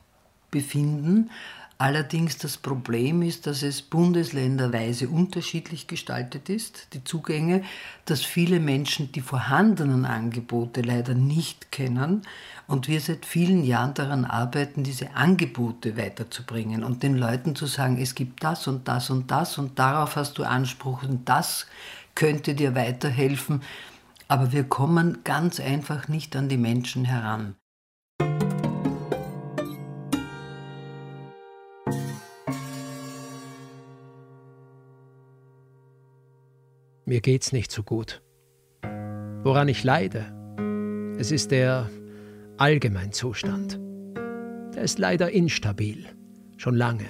befinden, 0.50 1.30
Allerdings 1.82 2.38
das 2.38 2.58
Problem 2.58 3.24
ist, 3.24 3.48
dass 3.48 3.64
es 3.64 3.82
bundesländerweise 3.82 5.10
unterschiedlich 5.10 5.88
gestaltet 5.88 6.48
ist, 6.48 6.90
die 6.94 7.04
Zugänge, 7.04 7.64
dass 8.06 8.22
viele 8.22 8.60
Menschen 8.60 9.12
die 9.12 9.22
vorhandenen 9.22 10.06
Angebote 10.06 10.82
leider 10.82 11.16
nicht 11.16 11.72
kennen 11.72 12.22
und 12.68 12.88
wir 12.88 13.02
seit 13.02 13.26
vielen 13.26 13.64
Jahren 13.64 13.96
daran 13.96 14.26
arbeiten, 14.26 14.84
diese 14.84 15.16
Angebote 15.16 15.98
weiterzubringen 15.98 16.84
und 16.84 17.02
den 17.02 17.18
Leuten 17.18 17.56
zu 17.56 17.66
sagen, 17.66 17.98
es 18.00 18.14
gibt 18.14 18.44
das 18.44 18.68
und 18.68 18.88
das 18.88 19.10
und 19.10 19.32
das 19.32 19.58
und 19.58 19.80
darauf 19.80 20.18
hast 20.18 20.38
du 20.38 20.44
Anspruch 20.44 21.02
und 21.02 21.28
das 21.28 21.66
könnte 22.14 22.54
dir 22.54 22.76
weiterhelfen. 22.76 23.64
Aber 24.28 24.52
wir 24.52 24.66
kommen 24.66 25.24
ganz 25.24 25.60
einfach 25.60 26.08
nicht 26.08 26.36
an 26.36 26.48
die 26.48 26.58
Menschen 26.58 27.06
heran. 27.06 27.56
Mir 37.12 37.20
geht's 37.20 37.52
nicht 37.52 37.74
so 37.74 37.84
gut. 37.84 38.22
Woran 39.44 39.68
ich 39.68 39.84
leide, 39.84 40.34
es 41.20 41.34
ist 41.34 41.52
der 41.52 41.90
Allgemeinzustand. 42.56 43.82
Der 44.74 44.84
ist 44.84 44.98
leider 44.98 45.30
instabil, 45.30 46.06
schon 46.56 46.74
lange. 46.74 47.08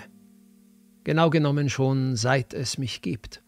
Genau 1.04 1.30
genommen 1.30 1.70
schon 1.70 2.16
seit 2.16 2.56
es 2.56 2.80
mich 2.80 3.04
gibt. 3.04 3.44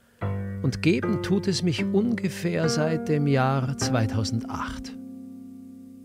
Und 0.62 0.84
geben 0.84 1.24
tut 1.24 1.48
es 1.48 1.63
mich 1.63 1.86
ungefähr 1.86 2.70
seit 2.70 3.10
dem 3.10 3.26
Jahr 3.26 3.76
2008. 3.76 4.96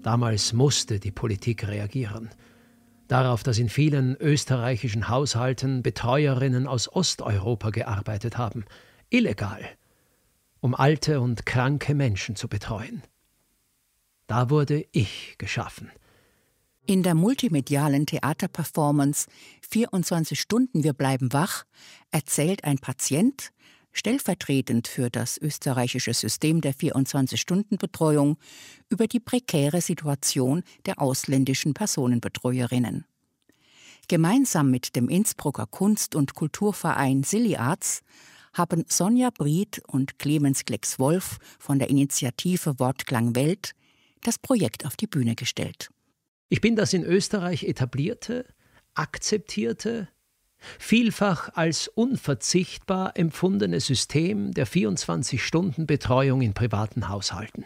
Damals 0.00 0.54
musste 0.54 0.98
die 0.98 1.12
Politik 1.12 1.68
reagieren. 1.68 2.30
Darauf, 3.06 3.42
dass 3.42 3.58
in 3.58 3.68
vielen 3.68 4.16
österreichischen 4.16 5.10
Haushalten 5.10 5.82
Betreuerinnen 5.82 6.66
aus 6.66 6.90
Osteuropa 6.90 7.68
gearbeitet 7.68 8.38
haben. 8.38 8.64
Illegal 9.10 9.60
um 10.60 10.74
alte 10.74 11.20
und 11.20 11.46
kranke 11.46 11.94
Menschen 11.94 12.36
zu 12.36 12.48
betreuen. 12.48 13.02
Da 14.26 14.50
wurde 14.50 14.86
ich 14.92 15.36
geschaffen. 15.38 15.90
In 16.86 17.02
der 17.02 17.14
multimedialen 17.14 18.06
Theaterperformance 18.06 19.28
24 19.60 20.40
Stunden 20.40 20.84
Wir 20.84 20.94
bleiben 20.94 21.32
wach 21.32 21.64
erzählt 22.10 22.64
ein 22.64 22.78
Patient, 22.78 23.50
stellvertretend 23.92 24.88
für 24.88 25.10
das 25.10 25.38
österreichische 25.38 26.14
System 26.14 26.60
der 26.60 26.74
24-Stunden-Betreuung, 26.74 28.38
über 28.88 29.06
die 29.06 29.20
prekäre 29.20 29.80
Situation 29.80 30.62
der 30.86 31.00
ausländischen 31.00 31.74
Personenbetreuerinnen. 31.74 33.04
Gemeinsam 34.08 34.70
mit 34.70 34.96
dem 34.96 35.10
Innsbrucker 35.10 35.66
Kunst- 35.66 36.14
und 36.14 36.34
Kulturverein 36.34 37.22
Silly 37.22 37.56
Arts 37.56 38.00
haben 38.58 38.84
Sonja 38.88 39.30
Bried 39.30 39.80
und 39.86 40.18
Clemens 40.18 40.64
Glex-Wolf 40.64 41.38
von 41.58 41.78
der 41.78 41.88
Initiative 41.88 42.78
Wortklang 42.78 43.34
Welt 43.34 43.72
das 44.22 44.38
Projekt 44.38 44.84
auf 44.84 44.96
die 44.96 45.06
Bühne 45.06 45.34
gestellt. 45.34 45.90
Ich 46.48 46.60
bin 46.60 46.76
das 46.76 46.92
in 46.92 47.04
Österreich 47.04 47.64
etablierte, 47.64 48.44
akzeptierte, 48.94 50.08
vielfach 50.78 51.50
als 51.54 51.88
unverzichtbar 51.88 53.16
empfundene 53.16 53.80
System 53.80 54.52
der 54.52 54.66
24-Stunden-Betreuung 54.66 56.42
in 56.42 56.52
privaten 56.52 57.08
Haushalten. 57.08 57.64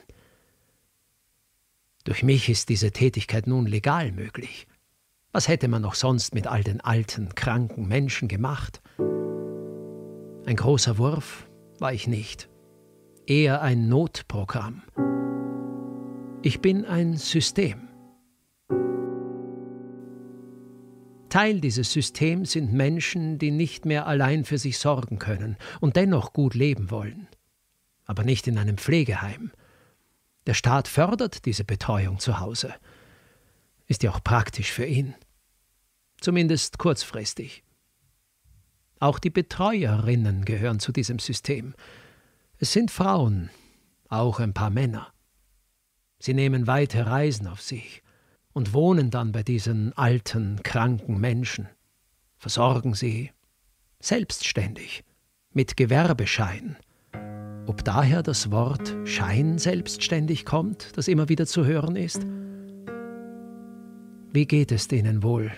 Durch 2.05 2.22
mich 2.22 2.48
ist 2.48 2.68
diese 2.68 2.90
Tätigkeit 2.90 3.46
nun 3.46 3.66
legal 3.66 4.12
möglich. 4.12 4.66
Was 5.31 5.48
hätte 5.48 5.68
man 5.68 5.81
noch 5.81 5.94
sonst 5.94 6.35
mit 6.35 6.46
all 6.46 6.62
den 6.62 6.81
alten, 6.81 7.35
kranken 7.35 7.88
Menschen 7.88 8.28
gemacht? 8.28 8.83
Ein 10.44 10.57
großer 10.57 10.98
Wurf 10.98 11.48
war 11.78 11.92
ich 11.92 12.09
nicht, 12.09 12.50
eher 13.26 13.62
ein 13.62 13.88
Notprogramm. 13.88 14.83
Ich 16.42 16.61
bin 16.61 16.85
ein 16.85 17.16
System. 17.16 17.88
Teil 21.28 21.61
dieses 21.61 21.92
Systems 21.92 22.52
sind 22.52 22.72
Menschen, 22.72 23.38
die 23.38 23.52
nicht 23.52 23.87
mehr 23.87 24.09
allein 24.09 24.44
für 24.44 24.59
sich 24.59 24.78
sorgen 24.78 25.20
können 25.20 25.57
und 25.81 25.94
dennoch 25.94 26.33
gut 26.33 26.55
leben 26.55 26.90
wollen, 26.90 27.28
aber 28.05 28.24
nicht 28.24 28.48
in 28.48 28.59
einem 28.59 28.78
Pflegeheim. 28.78 29.52
Der 30.46 30.55
Staat 30.55 30.88
fördert 30.88 31.46
diese 31.46 31.64
Betreuung 31.64 32.18
zu 32.18 32.40
Hause. 32.40 32.74
Ist 33.87 34.02
ja 34.02 34.11
auch 34.11 34.24
praktisch 34.24 34.72
für 34.72 34.87
ihn. 34.87 35.14
Zumindest 36.20 36.78
kurzfristig. 36.78 37.62
Auch 39.02 39.18
die 39.18 39.30
Betreuerinnen 39.30 40.44
gehören 40.44 40.78
zu 40.78 40.92
diesem 40.92 41.18
System. 41.18 41.74
Es 42.58 42.72
sind 42.72 42.88
Frauen, 42.88 43.50
auch 44.08 44.38
ein 44.38 44.54
paar 44.54 44.70
Männer. 44.70 45.08
Sie 46.20 46.34
nehmen 46.34 46.68
weite 46.68 47.04
Reisen 47.04 47.48
auf 47.48 47.60
sich 47.60 48.04
und 48.52 48.74
wohnen 48.74 49.10
dann 49.10 49.32
bei 49.32 49.42
diesen 49.42 49.92
alten, 49.94 50.62
kranken 50.62 51.18
Menschen, 51.18 51.68
versorgen 52.36 52.94
sie 52.94 53.32
selbstständig, 53.98 55.02
mit 55.50 55.76
Gewerbeschein. 55.76 56.76
Ob 57.66 57.82
daher 57.82 58.22
das 58.22 58.52
Wort 58.52 58.94
Schein 59.02 59.58
selbstständig 59.58 60.44
kommt, 60.44 60.96
das 60.96 61.08
immer 61.08 61.28
wieder 61.28 61.46
zu 61.46 61.66
hören 61.66 61.96
ist? 61.96 62.24
Wie 64.32 64.46
geht 64.46 64.70
es 64.70 64.86
denen 64.86 65.24
wohl? 65.24 65.50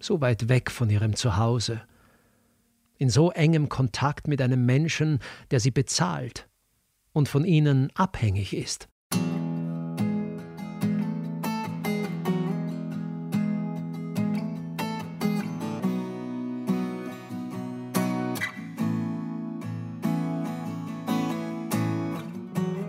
So 0.00 0.20
weit 0.20 0.48
weg 0.48 0.72
von 0.72 0.90
ihrem 0.90 1.14
Zuhause, 1.14 1.82
in 3.02 3.10
so 3.10 3.32
engem 3.32 3.68
Kontakt 3.68 4.28
mit 4.28 4.40
einem 4.40 4.64
Menschen, 4.64 5.18
der 5.50 5.58
sie 5.58 5.72
bezahlt 5.72 6.48
und 7.12 7.28
von 7.28 7.44
ihnen 7.44 7.90
abhängig 7.96 8.54
ist. 8.54 8.88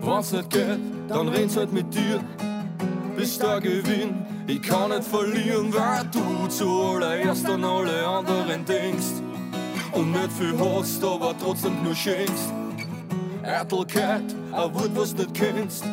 Wenn's 0.00 0.30
nicht 0.30 0.50
geht, 0.50 0.78
dann 1.08 1.28
red's 1.28 1.56
halt 1.56 1.72
mit 1.72 1.92
dir, 1.92 2.22
bis 3.16 3.36
der 3.36 3.60
Gewinn. 3.60 4.24
Ich 4.46 4.62
kann 4.62 4.90
nicht 4.90 5.02
verlieren, 5.02 5.74
weil 5.74 6.04
du 6.12 6.46
zuallererst 6.46 7.46
an 7.46 7.64
alle 7.64 8.06
anderen 8.06 8.64
denkst 8.64 9.23
und 9.94 10.12
nicht 10.12 10.32
viel 10.32 10.54
hast, 10.58 11.02
aber 11.04 11.34
trotzdem 11.38 11.82
nur 11.82 11.94
schenkst. 11.94 12.52
Eitelkeit, 13.42 14.34
ein 14.52 14.74
Wort, 14.74 14.90
was 14.94 15.14
du 15.14 15.22
nicht 15.22 15.34
kennst, 15.34 15.84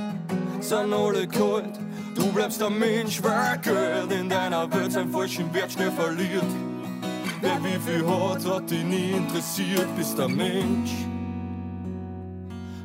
sind 0.60 0.94
alle 0.94 1.28
kalt. 1.28 1.80
Du 2.16 2.32
bleibst 2.32 2.62
ein 2.62 2.78
Mensch, 2.78 3.22
weil 3.24 3.58
Geld 3.60 4.12
in 4.12 4.30
deiner 4.30 4.72
Welt 4.74 4.92
seinen 4.92 5.12
falschen 5.12 5.54
Wert 5.54 5.72
schnell 5.72 5.92
verliert. 5.92 6.44
Wer 7.42 7.64
wie 7.64 7.80
viel 7.80 8.06
hat, 8.06 8.46
hat 8.46 8.70
dich 8.70 8.84
nie 8.84 9.12
interessiert, 9.12 9.88
bist 9.96 10.20
ein 10.20 10.36
Mensch. 10.36 10.92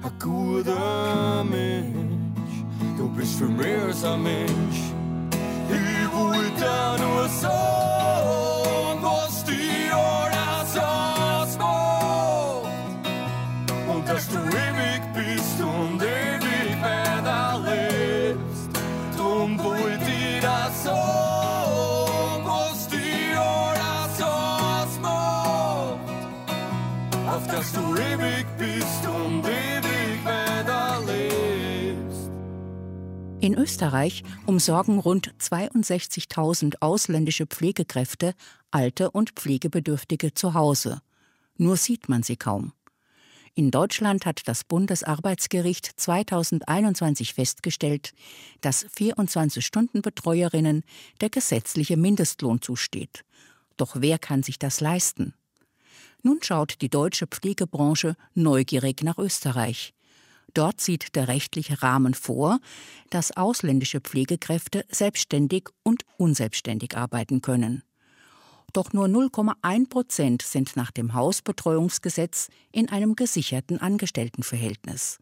Ein 0.02 0.12
guter 0.22 1.44
Mensch, 1.44 2.64
du 2.96 3.08
bist 3.10 3.38
für 3.38 3.48
mehr 3.48 3.82
als 3.84 4.04
ein 4.04 4.22
Mensch. 4.22 4.80
Ich 5.68 6.12
wollte 6.12 7.02
nur 7.02 7.28
sagen, 7.28 7.85
In 33.46 33.54
Österreich 33.56 34.24
umsorgen 34.46 34.98
rund 34.98 35.32
62.000 35.38 36.78
ausländische 36.80 37.46
Pflegekräfte 37.46 38.34
alte 38.72 39.12
und 39.12 39.30
Pflegebedürftige 39.36 40.34
zu 40.34 40.54
Hause. 40.54 41.00
Nur 41.56 41.76
sieht 41.76 42.08
man 42.08 42.24
sie 42.24 42.34
kaum. 42.36 42.72
In 43.54 43.70
Deutschland 43.70 44.26
hat 44.26 44.48
das 44.48 44.64
Bundesarbeitsgericht 44.64 45.92
2021 45.94 47.34
festgestellt, 47.34 48.14
dass 48.62 48.84
24-Stunden-Betreuerinnen 48.84 50.82
der 51.20 51.30
gesetzliche 51.30 51.96
Mindestlohn 51.96 52.60
zusteht. 52.60 53.24
Doch 53.76 53.94
wer 54.00 54.18
kann 54.18 54.42
sich 54.42 54.58
das 54.58 54.80
leisten? 54.80 55.34
Nun 56.20 56.40
schaut 56.42 56.80
die 56.80 56.90
deutsche 56.90 57.28
Pflegebranche 57.28 58.16
neugierig 58.34 59.04
nach 59.04 59.18
Österreich. 59.18 59.94
Dort 60.56 60.80
sieht 60.80 61.14
der 61.16 61.28
rechtliche 61.28 61.82
Rahmen 61.82 62.14
vor, 62.14 62.60
dass 63.10 63.36
ausländische 63.36 64.00
Pflegekräfte 64.00 64.86
selbstständig 64.88 65.68
und 65.82 66.04
unselbstständig 66.16 66.96
arbeiten 66.96 67.42
können. 67.42 67.82
Doch 68.72 68.94
nur 68.94 69.04
0,1 69.04 69.90
Prozent 69.90 70.40
sind 70.40 70.74
nach 70.74 70.90
dem 70.90 71.12
Hausbetreuungsgesetz 71.12 72.48
in 72.72 72.88
einem 72.88 73.16
gesicherten 73.16 73.82
Angestelltenverhältnis. 73.82 75.18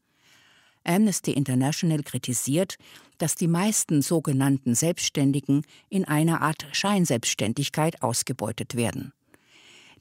Amnesty 0.84 1.32
International 1.32 2.04
kritisiert, 2.04 2.76
dass 3.18 3.34
die 3.34 3.48
meisten 3.48 4.02
sogenannten 4.02 4.76
Selbstständigen 4.76 5.62
in 5.88 6.04
einer 6.04 6.42
Art 6.42 6.64
Scheinselbstständigkeit 6.70 8.02
ausgebeutet 8.02 8.76
werden. 8.76 9.12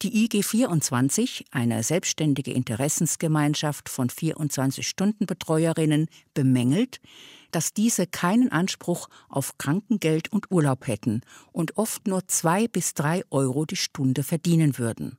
Die 0.04 0.26
IG 0.26 0.44
24, 0.44 1.46
eine 1.52 1.82
selbstständige 1.82 2.52
Interessensgemeinschaft 2.52 3.88
von 3.88 4.10
24-Stunden-Betreuerinnen, 4.10 6.08
bemängelt, 6.34 7.00
dass 7.52 7.74
diese 7.74 8.06
keinen 8.06 8.52
Anspruch 8.52 9.08
auf 9.30 9.58
Krankengeld 9.58 10.30
und 10.30 10.52
Urlaub 10.52 10.88
hätten 10.88 11.22
und 11.54 11.78
oft 11.78 12.06
nur 12.06 12.28
zwei 12.28 12.68
bis 12.68 12.96
drei 12.96 13.24
Euro 13.30 13.64
die 13.64 13.78
Stunde 13.78 14.24
verdienen 14.24 14.78
würden. 14.78 15.18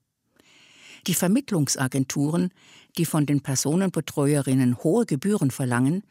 Die 1.07 1.14
Vermittlungsagenturen, 1.14 2.51
die 2.99 3.07
von 3.07 3.24
den 3.24 3.41
Personenbetreuerinnen 3.41 4.85
hohe 4.85 5.07
Gebühren 5.07 5.51
verlangen, 5.51 6.03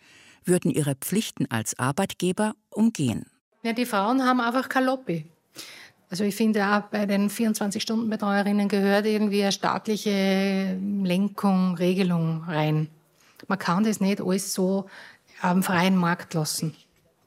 würden 0.45 0.71
ihre 0.71 0.95
Pflichten 0.95 1.45
als 1.51 1.77
Arbeitgeber 1.77 2.55
umgehen. 2.71 3.27
Ja, 3.61 3.73
die 3.73 3.85
Frauen 3.85 4.23
haben 4.23 4.41
einfach 4.41 4.67
Lobby. 4.81 5.27
Also 6.13 6.25
ich 6.25 6.35
finde 6.35 6.63
auch 6.63 6.81
bei 6.91 7.07
den 7.07 7.27
24-Stunden-Betreuerinnen 7.27 8.67
gehört 8.67 9.07
irgendwie 9.07 9.41
eine 9.41 9.51
staatliche 9.51 10.77
Lenkung, 11.01 11.73
Regelung 11.73 12.43
rein. 12.43 12.87
Man 13.47 13.57
kann 13.57 13.83
das 13.83 13.99
nicht 13.99 14.21
alles 14.21 14.53
so 14.53 14.85
am 15.41 15.63
freien 15.63 15.95
Markt 15.95 16.35
lassen. 16.35 16.75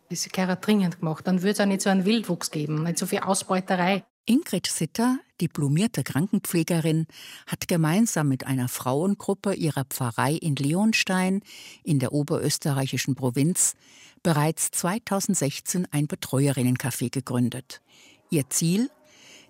Das 0.08 0.24
ist 0.24 0.36
ja 0.36 0.54
dringend 0.54 1.00
gemacht. 1.00 1.26
Dann 1.26 1.42
würde 1.42 1.50
es 1.50 1.60
auch 1.60 1.66
nicht 1.66 1.80
so 1.80 1.90
einen 1.90 2.04
Wildwuchs 2.04 2.52
geben, 2.52 2.84
nicht 2.84 2.98
so 2.98 3.06
viel 3.06 3.18
Ausbeuterei. 3.18 4.04
Ingrid 4.24 4.68
Sitter, 4.68 5.18
diplomierte 5.40 6.04
Krankenpflegerin, 6.04 7.08
hat 7.48 7.66
gemeinsam 7.66 8.28
mit 8.28 8.46
einer 8.46 8.68
Frauengruppe 8.68 9.54
ihrer 9.54 9.84
Pfarrei 9.84 10.34
in 10.34 10.54
Leonstein 10.54 11.42
in 11.82 11.98
der 11.98 12.12
oberösterreichischen 12.12 13.16
Provinz 13.16 13.74
bereits 14.22 14.70
2016 14.70 15.88
ein 15.90 16.06
Betreuerinnencafé 16.06 17.10
gegründet. 17.10 17.80
Ihr 18.30 18.48
Ziel? 18.50 18.90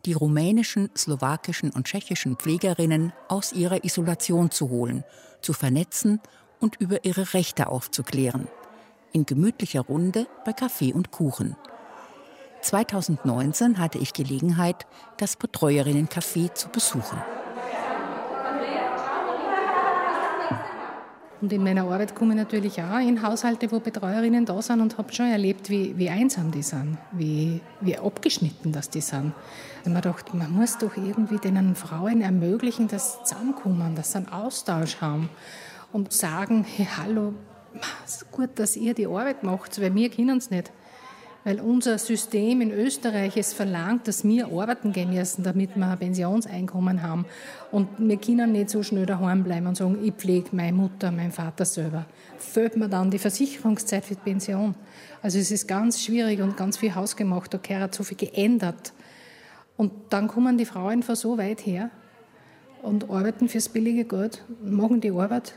Die 0.04 0.12
rumänischen, 0.12 0.90
slowakischen 0.96 1.70
und 1.70 1.86
tschechischen 1.86 2.36
Pflegerinnen 2.36 3.12
aus 3.28 3.52
ihrer 3.52 3.84
Isolation 3.84 4.50
zu 4.50 4.68
holen, 4.68 5.04
zu 5.40 5.52
vernetzen 5.52 6.20
und 6.60 6.76
über 6.76 7.04
ihre 7.04 7.34
Rechte 7.34 7.68
aufzuklären. 7.68 8.46
In 9.12 9.26
gemütlicher 9.26 9.80
Runde 9.80 10.26
bei 10.44 10.52
Kaffee 10.52 10.92
und 10.92 11.10
Kuchen. 11.10 11.56
2019 12.60 13.78
hatte 13.78 13.98
ich 13.98 14.12
Gelegenheit, 14.12 14.86
das 15.16 15.36
Betreuerinnencafé 15.36 16.52
zu 16.54 16.68
besuchen. 16.68 17.18
Und 21.40 21.52
in 21.52 21.62
meiner 21.62 21.84
Arbeit 21.84 22.14
komme 22.14 22.32
ich 22.32 22.38
natürlich 22.38 22.80
auch 22.82 22.98
in 22.98 23.22
Haushalte, 23.22 23.70
wo 23.70 23.78
Betreuerinnen 23.78 24.46
da 24.46 24.60
sind 24.62 24.80
und 24.80 24.96
habe 24.96 25.12
schon 25.12 25.26
erlebt, 25.26 25.68
wie, 25.68 25.96
wie 25.98 26.08
einsam 26.08 26.50
die 26.50 26.62
sind, 26.62 26.96
wie, 27.12 27.60
wie 27.80 27.98
abgeschnitten 27.98 28.72
das 28.72 28.88
die 28.88 29.02
sind. 29.02 29.34
Und 29.84 29.92
man 29.92 30.02
dachte, 30.02 30.34
man 30.34 30.50
muss 30.50 30.78
doch 30.78 30.96
irgendwie 30.96 31.38
den 31.38 31.74
Frauen 31.74 32.22
ermöglichen, 32.22 32.88
dass 32.88 33.14
sie 33.14 33.24
zusammenkommen, 33.24 33.94
dass 33.94 34.12
sie 34.12 34.18
einen 34.18 34.28
Austausch 34.28 35.00
haben 35.00 35.28
und 35.92 36.12
sagen, 36.12 36.64
hey, 36.64 36.88
hallo, 36.96 37.34
gut, 38.32 38.50
dass 38.58 38.76
ihr 38.76 38.94
die 38.94 39.06
Arbeit 39.06 39.42
macht, 39.42 39.80
weil 39.80 39.94
wir 39.94 40.10
können 40.10 40.38
es 40.38 40.50
nicht 40.50 40.72
weil 41.46 41.60
unser 41.60 41.96
System 41.96 42.60
in 42.60 42.72
Österreich 42.72 43.36
es 43.36 43.52
verlangt, 43.52 44.08
dass 44.08 44.24
wir 44.24 44.48
arbeiten 44.48 44.92
gehen 44.92 45.14
müssen, 45.14 45.44
damit 45.44 45.76
wir 45.76 45.86
ein 45.86 45.96
Pensionseinkommen 45.96 47.04
haben. 47.04 47.24
Und 47.70 47.88
wir 47.98 48.16
können 48.16 48.50
nicht 48.50 48.68
so 48.68 48.82
schnell 48.82 49.06
daheim 49.06 49.44
bleiben 49.44 49.68
und 49.68 49.76
sagen, 49.76 49.96
ich 50.02 50.14
pflege 50.14 50.48
meine 50.50 50.72
Mutter, 50.72 51.12
meinen 51.12 51.30
Vater 51.30 51.64
selber. 51.64 52.06
Fällt 52.36 52.76
mir 52.76 52.88
dann 52.88 53.12
die 53.12 53.20
Versicherungszeit 53.20 54.04
für 54.04 54.16
die 54.16 54.22
Pension. 54.22 54.74
Also 55.22 55.38
es 55.38 55.52
ist 55.52 55.68
ganz 55.68 56.02
schwierig 56.02 56.40
und 56.40 56.56
ganz 56.56 56.78
viel 56.78 56.92
hausgemacht. 56.96 57.54
Da 57.54 57.60
hat 57.78 57.94
so 57.94 58.02
viel 58.02 58.16
geändert. 58.16 58.92
Und 59.76 59.92
dann 60.10 60.26
kommen 60.26 60.58
die 60.58 60.66
Frauen 60.66 61.04
von 61.04 61.14
so 61.14 61.38
weit 61.38 61.64
her 61.64 61.90
und 62.82 63.08
arbeiten 63.08 63.48
fürs 63.48 63.68
billige 63.68 64.04
Geld, 64.04 64.44
machen 64.64 65.00
die 65.00 65.12
Arbeit, 65.12 65.54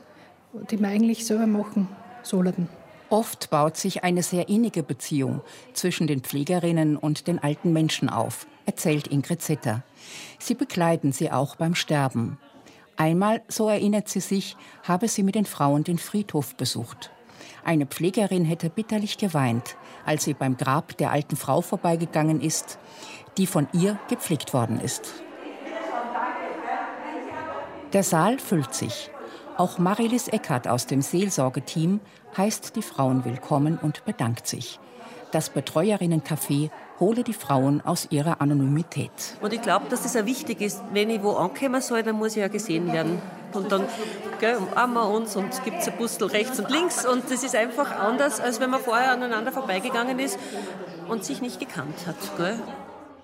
die 0.69 0.79
wir 0.79 0.87
eigentlich 0.87 1.25
selber 1.25 1.47
machen 1.47 1.87
sollten. 2.21 2.69
Oft 3.09 3.49
baut 3.49 3.75
sich 3.75 4.03
eine 4.03 4.21
sehr 4.21 4.49
innige 4.49 4.83
Beziehung 4.83 5.41
zwischen 5.73 6.05
den 6.05 6.21
Pflegerinnen 6.21 6.95
und 6.95 7.27
den 7.27 7.39
alten 7.39 7.73
Menschen 7.73 8.07
auf, 8.07 8.45
erzählt 8.65 9.07
Ingrid 9.07 9.41
Zitter. 9.41 9.83
Sie 10.37 10.53
begleiten 10.53 11.11
sie 11.11 11.31
auch 11.31 11.55
beim 11.55 11.73
Sterben. 11.73 12.37
Einmal, 12.97 13.41
so 13.47 13.67
erinnert 13.67 14.09
sie 14.09 14.19
sich, 14.19 14.55
habe 14.83 15.07
sie 15.07 15.23
mit 15.23 15.35
den 15.35 15.45
Frauen 15.45 15.83
den 15.83 15.97
Friedhof 15.97 16.55
besucht. 16.55 17.11
Eine 17.63 17.87
Pflegerin 17.87 18.45
hätte 18.45 18.69
bitterlich 18.69 19.17
geweint, 19.17 19.75
als 20.05 20.25
sie 20.25 20.33
beim 20.33 20.57
Grab 20.57 20.97
der 20.97 21.11
alten 21.11 21.35
Frau 21.35 21.61
vorbeigegangen 21.61 22.41
ist, 22.41 22.77
die 23.37 23.47
von 23.47 23.67
ihr 23.73 23.97
gepflegt 24.07 24.53
worden 24.53 24.79
ist. 24.79 25.13
Der 27.93 28.03
Saal 28.03 28.37
füllt 28.37 28.73
sich. 28.73 29.09
Auch 29.57 29.77
Marilis 29.77 30.27
Eckert 30.27 30.67
aus 30.67 30.85
dem 30.85 31.01
Seelsorgeteam 31.01 31.99
heißt 32.37 32.75
die 32.75 32.81
Frauen 32.81 33.25
willkommen 33.25 33.77
und 33.81 34.05
bedankt 34.05 34.47
sich. 34.47 34.79
Das 35.31 35.51
Betreuerinnencafé 35.51 36.71
hole 36.99 37.23
die 37.23 37.33
Frauen 37.33 37.81
aus 37.81 38.07
ihrer 38.09 38.41
Anonymität. 38.41 39.11
Und 39.41 39.53
ich 39.53 39.61
glaube, 39.61 39.85
dass 39.89 40.03
das 40.03 40.15
auch 40.15 40.25
wichtig 40.25 40.61
ist. 40.61 40.81
Wenn 40.91 41.09
ich 41.09 41.21
wo 41.21 41.33
ankommen 41.33 41.81
soll, 41.81 42.01
dann 42.03 42.15
muss 42.15 42.31
ich 42.31 42.41
ja 42.41 42.47
gesehen 42.47 42.91
werden. 42.91 43.21
Und 43.53 43.71
dann 43.71 43.83
gell, 44.39 44.57
umarmen 44.57 44.95
wir 44.95 45.09
uns 45.09 45.35
und 45.35 45.53
es 45.53 45.63
gibt 45.63 45.87
ein 45.87 45.97
Bustel 45.97 46.27
rechts 46.27 46.59
und 46.59 46.69
links. 46.69 47.05
Und 47.05 47.29
das 47.29 47.43
ist 47.43 47.55
einfach 47.55 47.91
anders, 47.99 48.39
als 48.39 48.59
wenn 48.59 48.69
man 48.69 48.79
vorher 48.79 49.11
aneinander 49.11 49.51
vorbeigegangen 49.51 50.19
ist 50.19 50.39
und 51.07 51.23
sich 51.23 51.41
nicht 51.41 51.59
gekannt 51.59 52.07
hat. 52.07 52.15
Gell? 52.37 52.59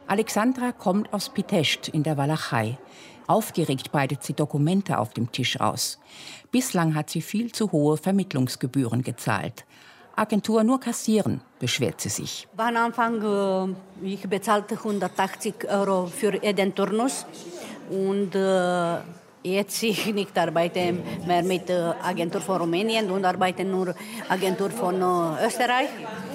Alexandra 0.07 0.71
kommt 0.71 1.11
aus 1.11 1.29
Pitest 1.29 1.89
in 1.89 2.03
der 2.03 2.17
Walachei. 2.17 2.77
Aufgeregt 3.27 3.91
breitet 3.91 4.23
sie 4.23 4.33
Dokumente 4.33 4.97
auf 4.99 5.13
dem 5.13 5.31
Tisch 5.31 5.59
aus. 5.59 5.99
Bislang 6.51 6.95
hat 6.95 7.09
sie 7.09 7.21
viel 7.21 7.51
zu 7.51 7.71
hohe 7.71 7.97
Vermittlungsgebühren 7.97 9.01
gezahlt. 9.01 9.65
Agentur 10.15 10.63
nur 10.63 10.79
kassieren, 10.79 11.41
beschwert 11.59 11.99
sie 11.99 12.09
sich. 12.09 12.47
Am 12.55 12.77
Anfang 12.77 13.75
äh, 14.01 14.07
ich 14.07 14.21
bezahlte 14.21 14.75
180 14.75 15.55
Euro 15.67 16.07
für 16.07 16.41
jeden 16.41 16.73
Turnus 16.73 17.25
und 17.89 18.33
äh, 18.33 18.97
jetzt 19.45 19.83
ich 19.83 20.13
nicht 20.13 20.37
arbeite 20.37 20.93
mehr 21.25 21.43
mit 21.43 21.69
äh, 21.69 21.93
Agentur 22.01 22.41
von 22.41 22.61
Rumänien 22.61 23.09
und 23.11 23.23
arbeite 23.25 23.63
nur 23.63 23.93
Agentur 24.27 24.69
von 24.69 24.95
äh, 24.95 25.45
Österreich 25.45 25.89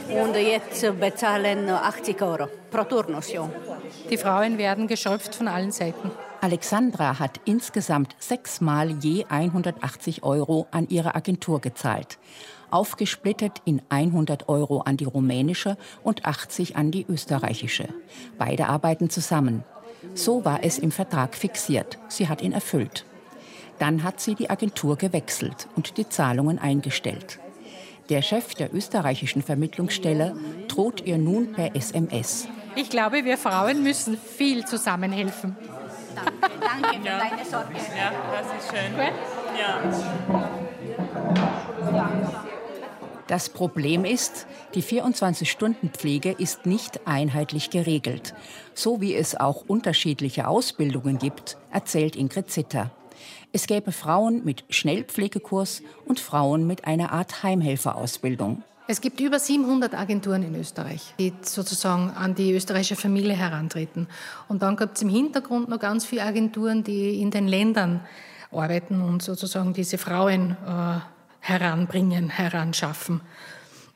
und 0.09 0.35
jetzt 0.37 0.99
bezahlen 0.99 1.69
80 1.69 2.23
Euro 2.23 2.49
pro 2.71 2.85
Turnus. 2.85 3.33
Ja. 3.33 3.49
Die 4.09 4.17
Frauen 4.17 4.59
werden 4.59 4.87
geschöpft 4.87 5.35
von 5.35 5.49
allen 5.49 5.73
Seiten. 5.73 6.11
Alexandra 6.41 7.19
hat 7.19 7.41
insgesamt 7.45 8.17
sechsmal 8.19 8.93
je 9.03 9.27
180 9.29 10.23
Euro 10.23 10.67
an 10.71 10.89
ihre 10.89 11.15
Agentur 11.15 11.61
gezahlt, 11.61 12.19
aufgesplittet 12.71 13.61
in 13.67 13.83
100 13.91 14.49
Euro 14.49 14.81
an 14.81 14.97
die 14.97 15.05
rumänische 15.05 15.77
und 16.03 16.25
80 16.25 16.77
an 16.77 16.91
die 16.91 17.05
österreichische. 17.07 17.89
Beide 18.39 18.69
arbeiten 18.69 19.11
zusammen. 19.11 19.65
So 20.15 20.45
war 20.45 20.61
es 20.63 20.79
im 20.79 20.93
Vertrag 20.93 21.35
fixiert. 21.35 21.99
Sie 22.09 22.29
hat 22.29 22.43
ihn 22.43 22.53
erfüllt. 22.53 23.05
Dann 23.79 24.03
hat 24.03 24.21
sie 24.21 24.35
die 24.35 24.51
Agentur 24.51 24.97
gewechselt 24.97 25.69
und 25.77 25.97
die 25.97 26.09
Zahlungen 26.09 26.59
eingestellt. 26.59 27.39
Der 28.11 28.23
Chef 28.23 28.55
der 28.55 28.75
österreichischen 28.75 29.43
Vermittlungsstelle 29.43 30.37
droht 30.69 31.07
ihr 31.07 31.17
nun 31.17 31.53
per 31.53 31.77
SMS. 31.77 32.49
Ich 32.75 32.91
glaube, 32.91 33.25
wir 33.25 33.39
Frauen 33.39 33.83
müssen 33.83 34.19
viel 34.19 34.65
zusammenhelfen. 34.65 35.57
Danke, 36.15 36.33
danke 36.61 37.01
für 37.01 37.07
ja. 37.07 37.19
deine 37.19 37.45
Sorge. 37.45 37.75
Ja, 37.97 38.13
das 38.33 38.47
ist 38.59 38.71
schön. 38.71 38.93
Gut? 38.95 39.13
Ja. 41.93 42.47
Das 43.31 43.49
Problem 43.49 44.05
ist, 44.05 44.49
die 44.75 44.83
24-Stunden-Pflege 44.83 46.33
ist 46.33 46.67
nicht 46.67 47.07
einheitlich 47.07 47.71
geregelt, 47.71 48.35
so 48.75 49.01
wie 49.01 49.15
es 49.15 49.39
auch 49.39 49.63
unterschiedliche 49.69 50.49
Ausbildungen 50.49 51.17
gibt, 51.17 51.57
erzählt 51.71 52.17
Ingrid 52.17 52.51
Zitter. 52.51 52.91
Es 53.53 53.69
gäbe 53.69 53.93
Frauen 53.93 54.45
mit 54.45 54.65
Schnellpflegekurs 54.69 55.83
und 56.07 56.19
Frauen 56.19 56.67
mit 56.67 56.87
einer 56.87 57.13
Art 57.13 57.45
Heimhelferausbildung. 57.45 58.65
Es 58.89 59.01
gibt 59.01 59.21
über 59.21 59.39
700 59.39 59.95
Agenturen 59.95 60.43
in 60.43 60.57
Österreich, 60.57 61.15
die 61.21 61.33
sozusagen 61.43 62.11
an 62.11 62.35
die 62.35 62.51
österreichische 62.53 62.97
Familie 62.97 63.35
herantreten. 63.35 64.09
Und 64.49 64.63
dann 64.63 64.77
gibt 64.77 64.97
es 64.97 65.03
im 65.03 65.09
Hintergrund 65.09 65.69
noch 65.69 65.79
ganz 65.79 66.05
viele 66.05 66.25
Agenturen, 66.25 66.83
die 66.83 67.23
in 67.23 67.31
den 67.31 67.47
Ländern 67.47 68.01
arbeiten 68.51 69.01
und 69.01 69.23
sozusagen 69.23 69.73
diese 69.73 69.99
Frauen 69.99 70.57
äh, 70.67 70.99
heranbringen, 71.41 72.29
heranschaffen. 72.29 73.21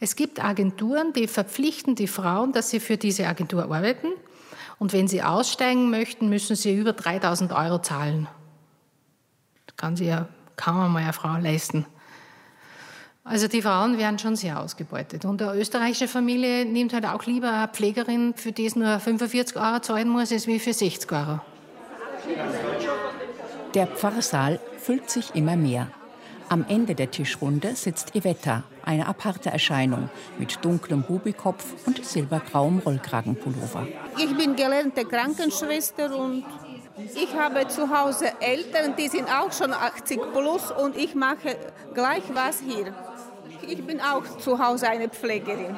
Es 0.01 0.16
gibt 0.16 0.42
Agenturen, 0.42 1.12
die 1.12 1.28
verpflichten 1.28 1.95
die 1.95 2.09
Frauen, 2.09 2.53
dass 2.53 2.70
sie 2.70 2.80
für 2.80 2.97
diese 2.97 3.26
Agentur 3.26 3.64
arbeiten. 3.64 4.09
Und 4.78 4.92
wenn 4.92 5.09
sie 5.09 5.22
aussteigen 5.22 5.90
möchten, 5.90 6.28
müssen 6.28 6.57
sie 6.57 6.76
über 6.76 6.92
3000 6.92 7.53
Euro 7.53 7.80
zahlen. 7.80 8.26
Das 9.66 9.76
kann 9.76 9.97
sich 9.97 10.09
ja 10.09 10.28
kaum 10.57 10.80
einmal 10.80 11.05
eine 11.05 11.12
Frau 11.12 11.36
leisten. 11.36 11.86
Also 13.26 13.49
die 13.49 13.62
Frauen 13.62 13.97
werden 13.97 14.18
schon 14.18 14.36
sehr 14.36 14.61
ausgebeutet. 14.61 15.24
Und 15.24 15.40
eine 15.40 15.59
österreichische 15.59 16.09
Familie 16.09 16.66
nimmt 16.66 16.92
halt 16.92 17.07
auch 17.07 17.24
lieber 17.24 17.51
eine 17.51 17.68
Pflegerin, 17.68 18.34
für 18.36 18.53
die 18.53 18.66
es 18.66 18.76
nur 18.76 19.01
45 19.01 19.57
Euro 19.57 19.80
zahlen 19.80 20.11
muss, 20.11 20.30
als 20.30 20.47
wie 20.47 20.59
für 20.59 20.74
60 20.74 21.11
Euro. 21.11 21.40
Der 23.72 23.86
Pfarrsaal 23.86 24.61
füllt 24.76 25.09
sich 25.09 25.34
immer 25.34 25.57
mehr. 25.57 25.88
Am 26.49 26.64
Ende 26.68 26.95
der 26.95 27.11
Tischrunde 27.11 27.74
sitzt 27.74 28.14
Ivetta, 28.14 28.64
eine 28.84 29.07
aparte 29.07 29.51
Erscheinung 29.51 30.11
mit 30.38 30.64
dunklem 30.64 31.03
Bubikopf 31.03 31.64
und 31.86 32.05
silbergrauem 32.05 32.80
Rollkragenpullover. 32.80 33.86
Ich 34.18 34.36
bin 34.36 34.55
gelernte 34.55 35.05
Krankenschwester 35.05 36.16
und 36.16 36.45
ich 37.14 37.34
habe 37.34 37.66
zu 37.68 37.88
Hause 37.88 38.26
Eltern, 38.40 38.95
die 38.97 39.09
sind 39.09 39.28
auch 39.28 39.53
schon 39.53 39.72
80 39.72 40.20
plus 40.32 40.70
und 40.70 40.97
ich 40.97 41.14
mache 41.14 41.57
gleich 41.95 42.22
was 42.32 42.61
hier. 42.61 42.95
Ich 43.66 43.82
bin 43.84 44.01
auch 44.01 44.38
zu 44.38 44.59
Hause 44.59 44.88
eine 44.88 45.09
Pflegerin. 45.09 45.76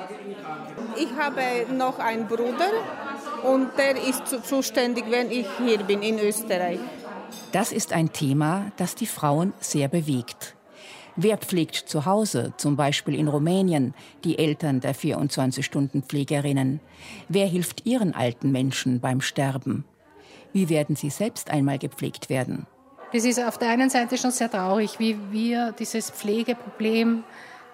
Ich 0.96 1.08
habe 1.16 1.72
noch 1.72 1.98
einen 2.00 2.26
Bruder 2.26 2.70
und 3.44 3.70
der 3.78 3.96
ist 4.02 4.26
zuständig, 4.44 5.04
wenn 5.08 5.30
ich 5.30 5.46
hier 5.58 5.78
bin 5.78 6.02
in 6.02 6.18
Österreich. 6.18 6.80
Das 7.52 7.72
ist 7.72 7.92
ein 7.92 8.12
Thema, 8.12 8.72
das 8.76 8.94
die 8.96 9.06
Frauen 9.06 9.52
sehr 9.60 9.88
bewegt. 9.88 10.55
Wer 11.18 11.38
pflegt 11.38 11.76
zu 11.76 12.04
Hause, 12.04 12.52
zum 12.58 12.76
Beispiel 12.76 13.14
in 13.14 13.28
Rumänien, 13.28 13.94
die 14.22 14.38
Eltern 14.38 14.80
der 14.80 14.94
24-Stunden-Pflegerinnen? 14.94 16.80
Wer 17.30 17.46
hilft 17.46 17.86
ihren 17.86 18.14
alten 18.14 18.52
Menschen 18.52 19.00
beim 19.00 19.22
Sterben? 19.22 19.84
Wie 20.52 20.68
werden 20.68 20.94
sie 20.94 21.08
selbst 21.08 21.50
einmal 21.50 21.78
gepflegt 21.78 22.28
werden? 22.28 22.66
Das 23.14 23.24
ist 23.24 23.40
auf 23.40 23.56
der 23.56 23.70
einen 23.70 23.88
Seite 23.88 24.18
schon 24.18 24.30
sehr 24.30 24.50
traurig, 24.50 24.98
wie 24.98 25.16
wir 25.30 25.72
dieses 25.72 26.10
Pflegeproblem, 26.10 27.24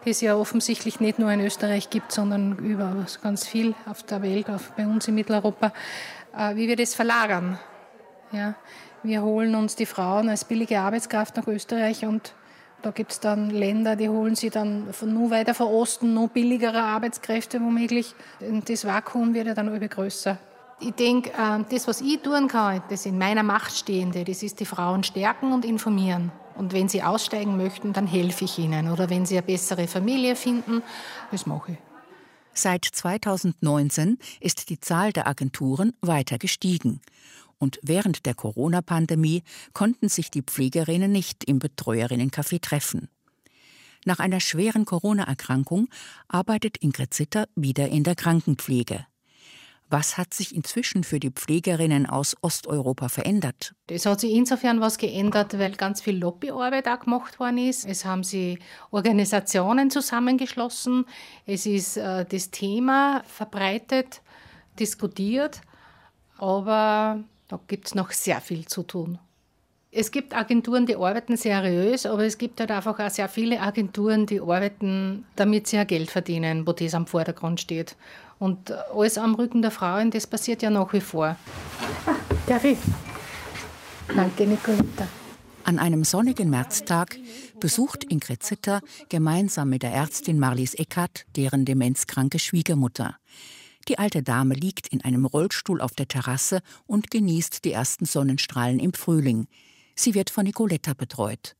das 0.04 0.20
ja 0.20 0.36
offensichtlich 0.36 1.00
nicht 1.00 1.18
nur 1.18 1.32
in 1.32 1.40
Österreich 1.40 1.90
gibt, 1.90 2.12
sondern 2.12 2.58
über 2.58 3.06
ganz 3.22 3.46
viel 3.46 3.74
auf 3.86 4.04
der 4.04 4.22
Welt, 4.22 4.48
auch 4.50 4.60
bei 4.76 4.86
uns 4.86 5.08
in 5.08 5.16
Mitteleuropa, 5.16 5.72
äh, 6.36 6.54
wie 6.54 6.68
wir 6.68 6.76
das 6.76 6.94
verlagern. 6.94 7.58
Ja, 8.30 8.54
wir 9.02 9.22
holen 9.22 9.56
uns 9.56 9.74
die 9.74 9.86
Frauen 9.86 10.28
als 10.28 10.44
billige 10.44 10.78
Arbeitskraft 10.78 11.36
nach 11.36 11.48
Österreich 11.48 12.04
und 12.04 12.34
da 12.82 12.90
gibt 12.90 13.12
es 13.12 13.20
dann 13.20 13.50
Länder, 13.50 13.96
die 13.96 14.08
holen 14.08 14.34
sie 14.34 14.50
dann 14.50 14.92
von 14.92 15.12
nur 15.12 15.30
weiter 15.30 15.54
von 15.54 15.68
Osten, 15.68 16.14
nur 16.14 16.28
billigere 16.28 16.82
Arbeitskräfte 16.82 17.60
womöglich. 17.60 18.14
Und 18.40 18.68
das 18.68 18.84
Vakuum 18.84 19.34
wird 19.34 19.46
ja 19.46 19.54
dann 19.54 19.68
immer 19.68 19.88
größer. 19.88 20.38
Ich 20.80 20.92
denke, 20.92 21.30
äh, 21.30 21.64
das, 21.70 21.86
was 21.86 22.00
ich 22.00 22.20
tun 22.20 22.48
kann, 22.48 22.82
das 22.90 23.06
in 23.06 23.16
meiner 23.16 23.44
Macht 23.44 23.76
Stehende, 23.76 24.24
das 24.24 24.42
ist 24.42 24.58
die 24.58 24.64
Frauen 24.64 25.04
stärken 25.04 25.52
und 25.52 25.64
informieren. 25.64 26.32
Und 26.56 26.72
wenn 26.72 26.88
sie 26.88 27.02
aussteigen 27.02 27.56
möchten, 27.56 27.92
dann 27.92 28.06
helfe 28.06 28.44
ich 28.44 28.58
ihnen. 28.58 28.90
Oder 28.90 29.08
wenn 29.08 29.24
sie 29.24 29.36
eine 29.38 29.46
bessere 29.46 29.86
Familie 29.86 30.36
finden, 30.36 30.82
das 31.30 31.46
mache 31.46 31.72
ich. 31.72 31.78
Seit 32.54 32.84
2019 32.84 34.18
ist 34.40 34.68
die 34.68 34.78
Zahl 34.78 35.12
der 35.12 35.26
Agenturen 35.26 35.94
weiter 36.02 36.36
gestiegen. 36.36 37.00
Und 37.62 37.78
während 37.80 38.26
der 38.26 38.34
Corona-Pandemie 38.34 39.44
konnten 39.72 40.08
sich 40.08 40.32
die 40.32 40.42
Pflegerinnen 40.42 41.12
nicht 41.12 41.44
im 41.44 41.60
Betreuerinnencafé 41.60 42.60
treffen. 42.60 43.08
Nach 44.04 44.18
einer 44.18 44.40
schweren 44.40 44.84
Corona-Erkrankung 44.84 45.86
arbeitet 46.26 46.78
Ingrid 46.78 47.14
Zitter 47.14 47.46
wieder 47.54 47.88
in 47.88 48.02
der 48.02 48.16
Krankenpflege. 48.16 49.06
Was 49.90 50.18
hat 50.18 50.34
sich 50.34 50.56
inzwischen 50.56 51.04
für 51.04 51.20
die 51.20 51.30
Pflegerinnen 51.30 52.06
aus 52.06 52.34
Osteuropa 52.40 53.08
verändert? 53.08 53.76
Es 53.86 54.06
hat 54.06 54.18
sich 54.18 54.32
insofern 54.32 54.80
was 54.80 54.98
geändert, 54.98 55.56
weil 55.56 55.70
ganz 55.76 56.00
viel 56.00 56.18
Lobbyarbeit 56.18 56.88
auch 56.88 56.98
gemacht 56.98 57.38
worden 57.38 57.58
ist. 57.58 57.84
Es 57.84 58.04
haben 58.04 58.24
sich 58.24 58.58
Organisationen 58.90 59.88
zusammengeschlossen. 59.88 61.04
Es 61.46 61.66
ist 61.66 61.96
äh, 61.96 62.24
das 62.24 62.50
Thema 62.50 63.22
verbreitet, 63.24 64.20
diskutiert. 64.80 65.60
Aber 66.38 67.22
da 67.52 67.60
gibt 67.68 67.86
es 67.86 67.94
noch 67.94 68.12
sehr 68.12 68.40
viel 68.40 68.64
zu 68.64 68.82
tun. 68.82 69.18
Es 69.90 70.10
gibt 70.10 70.34
Agenturen, 70.34 70.86
die 70.86 70.96
arbeiten 70.96 71.36
seriös, 71.36 72.06
aber 72.06 72.24
es 72.24 72.38
gibt 72.38 72.58
halt 72.60 72.70
einfach 72.70 72.98
auch 72.98 73.10
sehr 73.10 73.28
viele 73.28 73.60
Agenturen, 73.60 74.24
die 74.24 74.40
arbeiten, 74.40 75.26
damit 75.36 75.66
sie 75.66 75.76
ja 75.76 75.84
Geld 75.84 76.10
verdienen, 76.10 76.66
wo 76.66 76.72
das 76.72 76.94
am 76.94 77.06
Vordergrund 77.06 77.60
steht. 77.60 77.94
Und 78.38 78.72
alles 78.94 79.18
am 79.18 79.34
Rücken 79.34 79.60
der 79.60 79.70
Frauen, 79.70 80.10
das 80.10 80.26
passiert 80.26 80.62
ja 80.62 80.70
nach 80.70 80.94
wie 80.94 81.02
vor. 81.02 81.36
Darf 82.46 82.64
ich? 82.64 82.78
Danke, 84.16 84.46
Nicoletta. 84.46 85.06
An 85.64 85.78
einem 85.78 86.04
sonnigen 86.04 86.48
Märztag 86.48 87.18
besucht 87.60 88.04
Ingrid 88.10 88.42
Zitter 88.42 88.80
gemeinsam 89.10 89.68
mit 89.68 89.82
der 89.82 89.92
Ärztin 89.92 90.38
Marlies 90.38 90.72
Eckert 90.72 91.26
deren 91.36 91.66
demenzkranke 91.66 92.38
Schwiegermutter. 92.38 93.18
Die 93.88 93.98
alte 93.98 94.22
Dame 94.22 94.54
liegt 94.54 94.88
in 94.88 95.04
einem 95.04 95.24
Rollstuhl 95.24 95.80
auf 95.80 95.92
der 95.92 96.08
Terrasse 96.08 96.60
und 96.86 97.10
genießt 97.10 97.64
die 97.64 97.72
ersten 97.72 98.04
Sonnenstrahlen 98.04 98.78
im 98.78 98.92
Frühling. 98.92 99.48
Sie 99.94 100.14
wird 100.14 100.30
von 100.30 100.44
Nicoletta 100.44 100.94
betreut. 100.94 101.56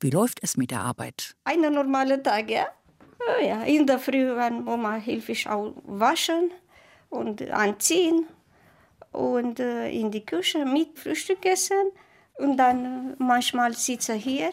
Wie 0.00 0.10
läuft 0.10 0.42
es 0.42 0.56
mit 0.56 0.70
der 0.70 0.80
Arbeit? 0.80 1.36
Ein 1.44 1.60
normaler 1.60 2.22
Tag, 2.22 2.50
ja. 2.50 2.66
ja. 3.42 3.62
In 3.62 3.86
der 3.86 3.98
Früh, 3.98 4.34
wenn 4.34 4.64
Mama 4.64 4.94
hilft 4.94 5.28
ich 5.28 5.46
auch 5.48 5.74
waschen 5.84 6.50
und 7.10 7.48
anziehen 7.50 8.26
und 9.12 9.60
äh, 9.60 9.90
in 9.90 10.10
die 10.10 10.24
Küche 10.24 10.64
mit 10.64 10.98
Frühstück 10.98 11.44
essen 11.44 11.92
und 12.38 12.56
dann 12.56 13.12
äh, 13.12 13.14
manchmal 13.18 13.74
sitze 13.74 14.14
hier, 14.14 14.50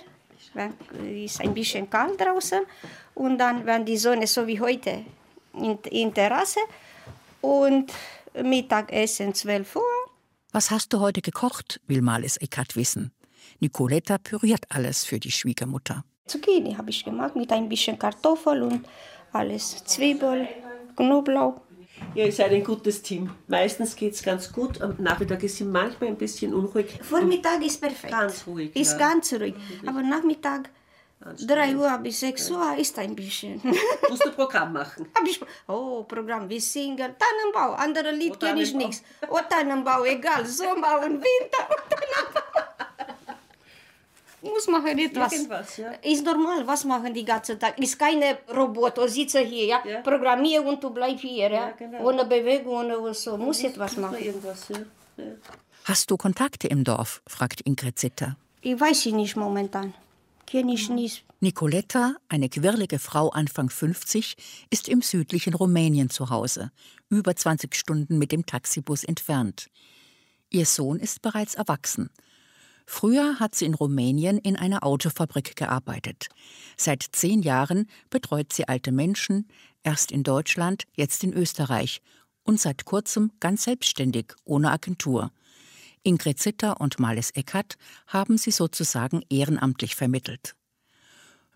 wenn 0.53 0.74
es 1.24 1.39
ein 1.39 1.53
bisschen 1.53 1.89
kalt 1.89 2.20
draußen 2.20 2.61
und 3.15 3.38
dann, 3.38 3.65
wenn 3.65 3.86
die 3.86 3.97
Sonne 3.97 4.28
so 4.28 4.45
wie 4.47 4.59
heute 4.59 5.05
in, 5.53 5.78
in 5.89 6.13
Terrasse 6.13 6.59
und 7.42 7.92
Mittagessen 8.42 9.34
12 9.34 9.76
Uhr. 9.76 9.84
Was 10.52 10.72
hast 10.72 10.94
du 10.94 11.00
heute 11.00 11.22
gekocht, 11.22 11.80
will 11.88 12.02
Males 12.02 12.38
Eckart 12.38 12.76
wissen. 12.76 13.12
Nicoletta 13.60 14.18
püriert 14.18 14.66
alles 14.70 15.04
für 15.04 15.20
die 15.20 15.32
Schwiegermutter. 15.32 16.04
Zucchini 16.28 16.76
habe 16.76 16.90
ich 16.90 17.04
gemacht 17.04 17.36
mit 17.36 17.52
ein 17.52 17.70
bisschen 17.70 17.98
Kartoffel 17.98 18.62
und 18.64 18.88
alles. 19.32 19.84
Zwiebel, 19.86 20.48
Knoblauch. 20.96 21.62
Ja, 22.14 22.26
ihr 22.26 22.32
seid 22.32 22.52
ein 22.52 22.64
gutes 22.64 23.02
Team. 23.02 23.32
Meistens 23.48 23.96
geht 23.96 24.14
es 24.14 24.24
ganz 24.24 24.52
gut. 24.52 24.82
Am 24.82 24.96
Nachmittag 25.00 25.44
ist 25.44 25.58
sie 25.58 25.64
manchmal 25.64 26.10
ein 26.10 26.18
bisschen 26.18 26.54
unruhig. 26.54 27.00
Vormittag 27.02 27.64
ist 27.66 27.82
perfekt. 27.82 28.12
Ganz 28.12 28.46
ruhig. 28.46 28.76
Ist 28.76 28.94
ja. 28.94 28.98
ganz 28.98 29.34
ruhig. 29.34 29.56
Aber 29.86 30.02
Nachmittag 30.02 30.70
3 31.20 31.76
Uhr 31.76 31.97
bis 31.97 32.20
6 32.20 32.51
Uhr 32.51 32.76
ist 32.78 32.97
ein 32.99 33.15
bisschen. 33.15 33.59
Musst 34.09 34.26
du 34.26 34.32
Programm 34.32 34.74
machen? 34.74 35.07
Hab 35.15 35.26
ich, 35.28 35.39
oh, 35.68 36.03
Programm, 36.03 36.47
wir 36.47 36.61
singen 36.61 36.97
Tannenbau, 37.18 37.74
andere 37.76 38.11
Lied 38.11 38.39
kenne 38.39 38.61
ich 38.61 38.74
nichts. 38.74 39.03
Oh, 39.30 39.39
Tannenbau, 39.49 40.03
egal, 40.05 40.45
Sommer 40.45 41.01
und 41.03 41.15
Winter. 41.22 41.68
Muss 44.41 44.68
machen 44.68 44.97
etwas. 44.99 45.34
Irgendwas, 45.34 45.78
ja. 45.78 45.91
Ist 46.03 46.24
normal, 46.24 46.65
was 46.68 46.84
machen 46.86 47.11
die 47.13 47.26
ganze 47.26 47.57
Tag? 47.57 47.78
Ist 47.80 47.97
keine 47.97 48.38
Roboter, 48.55 49.07
sitze 49.09 49.39
hier, 49.39 49.65
ja, 49.65 49.82
Ja. 49.84 50.01
programmiere 50.01 50.61
und 50.61 50.82
du 50.84 50.91
bleibst 50.91 51.22
hier, 51.24 51.49
ja. 51.49 51.68
Ja, 51.68 51.72
genau. 51.72 52.07
Ohne 52.07 52.24
Bewegung, 52.26 52.76
ohne 52.76 53.13
so, 53.15 53.36
muss 53.38 53.63
etwas 53.63 53.93
Muss 53.93 54.01
man 54.01 54.11
machen. 54.11 54.24
Irgendwas, 54.24 54.70
ja. 54.70 54.78
Ja. 55.18 55.32
Hast 55.86 56.11
du 56.11 56.18
Kontakte 56.18 56.68
im 56.68 56.84
Dorf? 56.84 57.22
fragt 57.28 57.61
Ingrid 57.61 57.97
Zitter. 57.97 58.36
Ich 58.61 58.80
weiß 58.80 59.01
sie 59.01 59.11
nicht 59.13 59.36
momentan. 59.36 59.93
Nicoletta, 61.41 62.16
eine 62.30 62.48
quirlige 62.48 63.00
Frau 63.00 63.30
Anfang 63.30 63.70
50, 63.70 64.38
ist 64.70 64.88
im 64.88 65.02
südlichen 65.02 65.54
Rumänien 65.54 66.10
zu 66.10 66.30
Hause, 66.30 66.72
über 67.10 67.36
20 67.36 67.76
Stunden 67.76 68.18
mit 68.18 68.32
dem 68.32 68.45
Taxibus 68.45 69.04
entfernt. 69.04 69.70
Ihr 70.50 70.66
Sohn 70.66 71.02
ist 71.02 71.22
bereits 71.22 71.56
erwachsen. 71.56 72.10
Früher 72.86 73.41
hat 73.41 73.56
sie 73.56 73.66
in 73.66 73.74
Rumänien 73.74 74.38
in 74.38 74.56
einer 74.56 74.86
Autofabrik 74.86 75.58
gearbeitet. 75.58 76.30
Seit 76.78 77.04
zehn 77.12 77.41
Jahren 77.41 77.89
betreut 78.10 78.54
sie 78.54 78.70
alte 78.70 78.93
Menschen, 78.93 79.50
erst 79.84 80.14
in 80.14 80.24
Deutschland, 80.24 80.86
jetzt 80.93 81.26
in 81.26 81.34
Österreich 81.34 82.02
und 82.43 82.62
seit 82.62 82.86
kurzem 82.86 83.34
ganz 83.41 83.66
selbstständig, 83.66 84.34
ohne 84.45 84.72
Agentur. 84.72 85.30
Ingrid 86.08 86.39
Zitter 86.39 86.80
und 86.80 86.99
Males 86.99 87.32
Eckert 87.32 87.76
haben 88.08 88.38
sie 88.38 88.51
sozusagen 88.51 89.24
ehrenamtlich 89.30 89.97
vermittelt. 89.97 90.55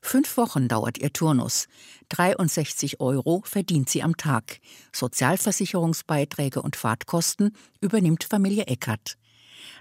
Fünf 0.02 0.36
Wochen 0.36 0.68
dauert 0.68 0.98
ihr 0.98 1.14
Turnus. 1.14 1.68
63 2.10 3.00
Euro 3.00 3.44
verdient 3.46 3.88
sie 3.88 4.04
am 4.04 4.18
Tag. 4.18 4.60
Sozialversicherungsbeiträge 4.92 6.62
und 6.62 6.76
Fahrtkosten 6.76 7.56
übernimmt 7.80 8.26
Familie 8.26 8.66
Eckert. 8.66 9.18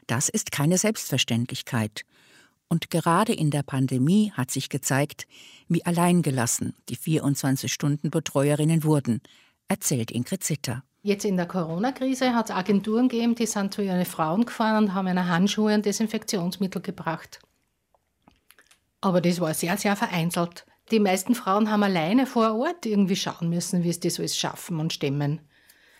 Das 0.06 0.28
ist 0.28 0.52
keine 0.52 0.78
Selbstverständlichkeit. 0.78 2.04
Und 2.68 2.90
gerade 2.90 3.32
in 3.32 3.50
der 3.50 3.64
Pandemie 3.64 4.30
hat 4.36 4.52
sich 4.52 4.68
gezeigt, 4.68 5.26
wie 5.66 5.84
alleingelassen 5.84 6.76
die 6.88 6.96
24-Stunden-Betreuerinnen 6.96 8.84
wurden, 8.84 9.20
erzählt 9.66 10.12
Ingrid 10.12 10.44
Zitter. 10.44 10.84
Jetzt 11.02 11.24
in 11.24 11.38
der 11.38 11.46
Corona-Krise 11.46 12.34
hat 12.34 12.50
es 12.50 12.54
Agenturen 12.54 13.08
gegeben, 13.08 13.34
die 13.34 13.46
sind 13.46 13.72
zu 13.72 13.80
ihren 13.80 14.04
Frauen 14.04 14.44
gefahren 14.44 14.84
und 14.84 14.94
haben 14.94 15.08
ihnen 15.08 15.28
Handschuhe 15.28 15.74
und 15.74 15.86
Desinfektionsmittel 15.86 16.82
gebracht. 16.82 17.40
Aber 19.00 19.22
das 19.22 19.40
war 19.40 19.54
sehr, 19.54 19.78
sehr 19.78 19.96
vereinzelt. 19.96 20.66
Die 20.90 21.00
meisten 21.00 21.34
Frauen 21.34 21.70
haben 21.70 21.82
alleine 21.84 22.26
vor 22.26 22.54
Ort 22.54 22.84
irgendwie 22.84 23.16
schauen 23.16 23.48
müssen, 23.48 23.82
wie 23.82 23.92
sie 23.92 24.00
das 24.00 24.18
alles 24.18 24.36
schaffen 24.36 24.78
und 24.78 24.92
stemmen. 24.92 25.40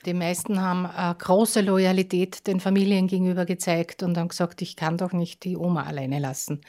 Die 0.05 0.15
meisten 0.15 0.61
haben 0.61 0.87
eine 0.87 1.15
große 1.15 1.61
Loyalität 1.61 2.47
den 2.47 2.61
Familien 2.61 3.07
gegenüber 3.07 3.45
gezeigt 3.45 4.03
und 4.03 4.19
haben 4.19 4.29
gesagt, 4.29 4.61
ich 4.63 4.77
kann 4.77 4.99
doch 4.99 5.13
nicht 5.13 5.45
die 5.45 5.57
Oma 5.57 5.85
alleine 5.85 6.19
lassen. 6.19 6.63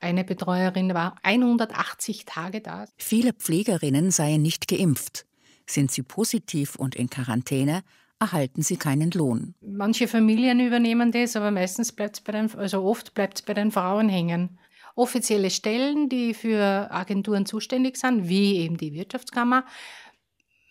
Eine 0.00 0.24
Betreuerin 0.24 0.92
war 0.92 1.16
180 1.22 2.26
Tage 2.26 2.60
da. 2.60 2.86
Viele 2.96 3.32
Pflegerinnen 3.32 4.10
seien 4.10 4.42
nicht 4.42 4.66
geimpft. 4.68 5.26
Sind 5.66 5.90
sie 5.90 6.02
positiv 6.02 6.76
und 6.76 6.94
in 6.94 7.08
Quarantäne, 7.08 7.82
erhalten 8.18 8.62
sie 8.62 8.76
keinen 8.76 9.10
Lohn. 9.10 9.54
Manche 9.60 10.06
Familien 10.06 10.60
übernehmen 10.60 11.10
das, 11.10 11.34
aber 11.34 11.50
meistens 11.50 11.92
bleibt 11.92 12.22
bei 12.24 12.32
den, 12.32 12.54
also 12.56 12.84
oft 12.84 13.14
bleibt 13.14 13.38
es 13.38 13.42
bei 13.42 13.54
den 13.54 13.72
Frauen 13.72 14.08
hängen. 14.08 14.58
Offizielle 14.94 15.50
Stellen, 15.50 16.08
die 16.08 16.34
für 16.34 16.88
Agenturen 16.90 17.46
zuständig 17.46 17.96
sind, 17.96 18.28
wie 18.28 18.58
eben 18.58 18.76
die 18.76 18.92
Wirtschaftskammer, 18.92 19.64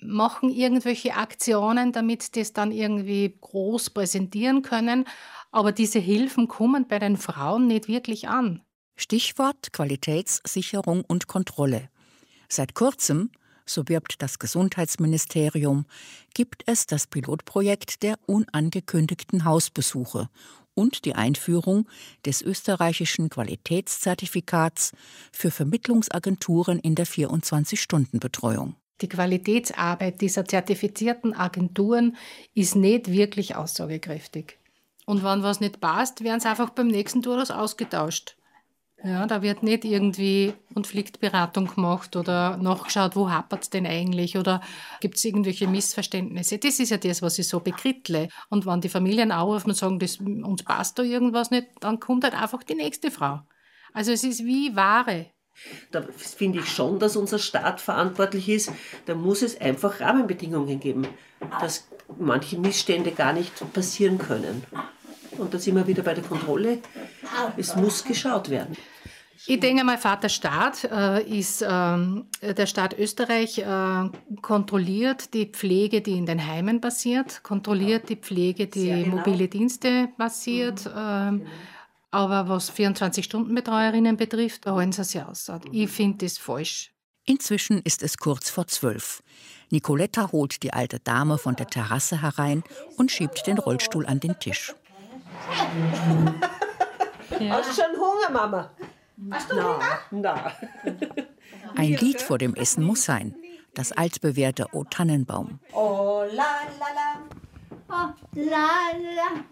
machen 0.02 0.50
irgendwelche 0.50 1.16
Aktionen, 1.16 1.92
damit 1.92 2.36
das 2.36 2.54
dann 2.54 2.72
irgendwie 2.72 3.38
groß 3.40 3.92
präsentieren 3.92 4.62
können. 4.62 5.06
Aber 5.52 5.72
diese 5.72 6.00
Hilfen 6.00 6.48
kommen 6.48 6.88
bei 6.88 7.00
den 7.00 7.18
Frauen 7.18 7.68
nicht 7.68 7.88
wirklich 7.88 8.30
an. 8.30 8.62
Stichwort 8.96 9.74
Qualitätssicherung 9.74 11.04
und 11.06 11.28
Kontrolle. 11.28 11.90
Seit 12.48 12.76
kurzem, 12.76 13.32
so 13.66 13.88
wirbt 13.88 14.22
das 14.22 14.40
Gesundheitsministerium, 14.40 15.86
gibt 16.34 16.64
es 16.66 16.88
das 16.88 17.08
Pilotprojekt 17.08 18.04
der 18.04 18.18
unangekündigten 18.26 19.46
Hausbesuche 19.46 20.30
und 20.74 21.06
die 21.06 21.16
Einführung 21.16 21.88
des 22.26 22.42
österreichischen 22.42 23.30
Qualitätszertifikats 23.30 24.94
für 25.32 25.52
Vermittlungsagenturen 25.52 26.80
in 26.80 26.96
der 26.96 27.08
24-Stunden-Betreuung. 27.08 28.76
Die 29.02 29.10
Qualitätsarbeit 29.10 30.22
dieser 30.22 30.46
zertifizierten 30.46 31.34
Agenturen 31.34 32.16
ist 32.54 32.76
nicht 32.76 33.12
wirklich 33.12 33.56
aussagekräftig. 33.56 34.58
Und 35.06 35.24
wenn 35.24 35.44
was 35.44 35.60
nicht 35.60 35.82
passt, 35.82 36.24
werden 36.24 36.40
sie 36.40 36.48
einfach 36.48 36.70
beim 36.70 36.88
nächsten 36.88 37.24
Tour 37.24 37.44
ausgetauscht. 37.50 38.36
Ja, 39.04 39.26
da 39.26 39.42
wird 39.42 39.64
nicht 39.64 39.84
irgendwie 39.84 40.54
Konfliktberatung 40.76 41.74
gemacht 41.74 42.16
oder 42.16 42.58
nachgeschaut, 42.58 43.16
wo 43.16 43.32
hapert 43.32 43.64
es 43.64 43.70
denn 43.72 43.88
eigentlich 43.88 44.38
oder 44.38 44.62
gibt 45.00 45.16
es 45.16 45.26
irgendwelche 45.26 45.68
Missverständnisse. 45.68 46.60
Das 46.60 46.80
ist 46.80 46.92
ja 46.92 46.98
das, 46.98 47.24
was 47.24 47.40
ich 47.40 47.48
so 47.48 47.60
bekrittle. 47.62 48.30
Und 48.50 48.68
wenn 48.68 48.80
die 48.80 48.90
Familien 48.90 49.32
anrufen 49.32 49.72
und 49.72 49.76
sagen, 49.76 49.98
das, 49.98 50.18
uns 50.18 50.64
passt 50.64 51.00
da 51.00 51.04
irgendwas 51.04 51.50
nicht, 51.50 51.68
dann 51.80 52.00
kommt 52.00 52.24
halt 52.24 52.36
einfach 52.40 52.62
die 52.62 52.76
nächste 52.76 53.10
Frau. 53.10 53.40
Also 53.92 54.12
es 54.12 54.24
ist 54.24 54.46
wie 54.46 54.76
Ware. 54.76 55.32
Da 55.92 56.04
finde 56.16 56.60
ich 56.60 56.70
schon, 56.70 57.00
dass 57.00 57.16
unser 57.16 57.40
Staat 57.40 57.82
verantwortlich 57.82 58.50
ist. 58.50 58.72
Da 59.08 59.16
muss 59.16 59.42
es 59.42 59.60
einfach 59.60 60.00
Rahmenbedingungen 60.00 60.80
geben, 60.80 61.08
dass 61.60 61.88
manche 62.20 62.58
Missstände 62.60 63.12
gar 63.12 63.34
nicht 63.34 63.74
passieren 63.74 64.20
können. 64.20 64.64
Und 65.38 65.54
da 65.54 65.60
sind 65.60 65.76
wir 65.76 65.88
wieder 65.88 66.04
bei 66.04 66.14
der 66.14 66.24
Kontrolle. 66.24 66.80
Es 67.58 67.76
muss 67.76 68.04
geschaut 68.04 68.50
werden. 68.50 68.78
Ich 69.48 69.60
denke 69.60 69.84
mal, 69.84 69.98
Vater 69.98 70.30
Staat 70.30 70.84
äh, 70.84 71.24
ist, 71.24 71.66
ähm, 71.68 72.28
der 72.42 72.66
Staat 72.68 72.98
Österreich 72.98 73.58
äh, 73.58 74.10
kontrolliert 74.42 75.34
die 75.34 75.48
Pflege, 75.48 76.02
die 76.02 76.18
in 76.18 76.26
den 76.26 76.46
Heimen 76.46 76.80
passiert, 76.80 77.42
kontrolliert 77.44 78.10
die 78.10 78.18
Pflege, 78.18 78.68
die 78.68 78.90
genau. 78.90 79.18
mobile 79.18 79.48
Dienste 79.48 80.10
passiert. 80.18 80.86
Mhm. 80.86 80.92
Ähm, 80.96 81.40
genau. 81.40 81.52
Aber 82.12 82.50
was 82.50 82.72
24-Stunden-Betreuerinnen 82.74 84.18
betrifft, 84.18 84.66
da 84.66 84.74
holen 84.74 84.92
sie 84.92 85.02
es 85.02 85.14
ja 85.14 85.28
aus. 85.28 85.50
Ich 85.72 85.90
finde 85.90 86.26
das 86.26 86.38
falsch. 86.38 86.92
Inzwischen 87.26 87.82
ist 87.84 88.04
es 88.04 88.18
kurz 88.18 88.50
vor 88.50 88.68
zwölf. 88.68 89.24
Nicoletta 89.70 90.32
holt 90.34 90.64
die 90.64 90.74
alte 90.74 91.00
Dame 91.00 91.38
von 91.38 91.56
der 91.56 91.68
Terrasse 91.68 92.22
herein 92.22 92.64
und 92.98 93.12
schiebt 93.12 93.48
den 93.48 93.58
Rollstuhl 93.58 94.06
an 94.06 94.20
den 94.20 94.38
Tisch. 94.40 94.74
Ja. 97.40 97.58
Hast 97.58 97.70
du 97.70 97.82
schon 97.82 97.96
Hunger, 97.96 98.30
Mama? 98.34 98.72
Hast 99.30 99.52
du 99.52 99.56
Na? 99.56 99.80
Na. 100.10 100.52
Ein 101.76 101.94
Lied 101.94 102.22
vor 102.22 102.38
dem 102.38 102.56
Essen 102.56 102.84
muss 102.84 103.04
sein. 103.04 103.36
Das 103.74 103.92
altbewährte 103.92 104.68
O 104.74 104.84
Tannenbaum. 104.84 105.60
Oh 105.74 106.24
la 106.32 106.62
la 106.80 106.90
la. 106.96 107.22
Oh 107.90 108.14
la 108.34 108.92
la. 109.16 109.44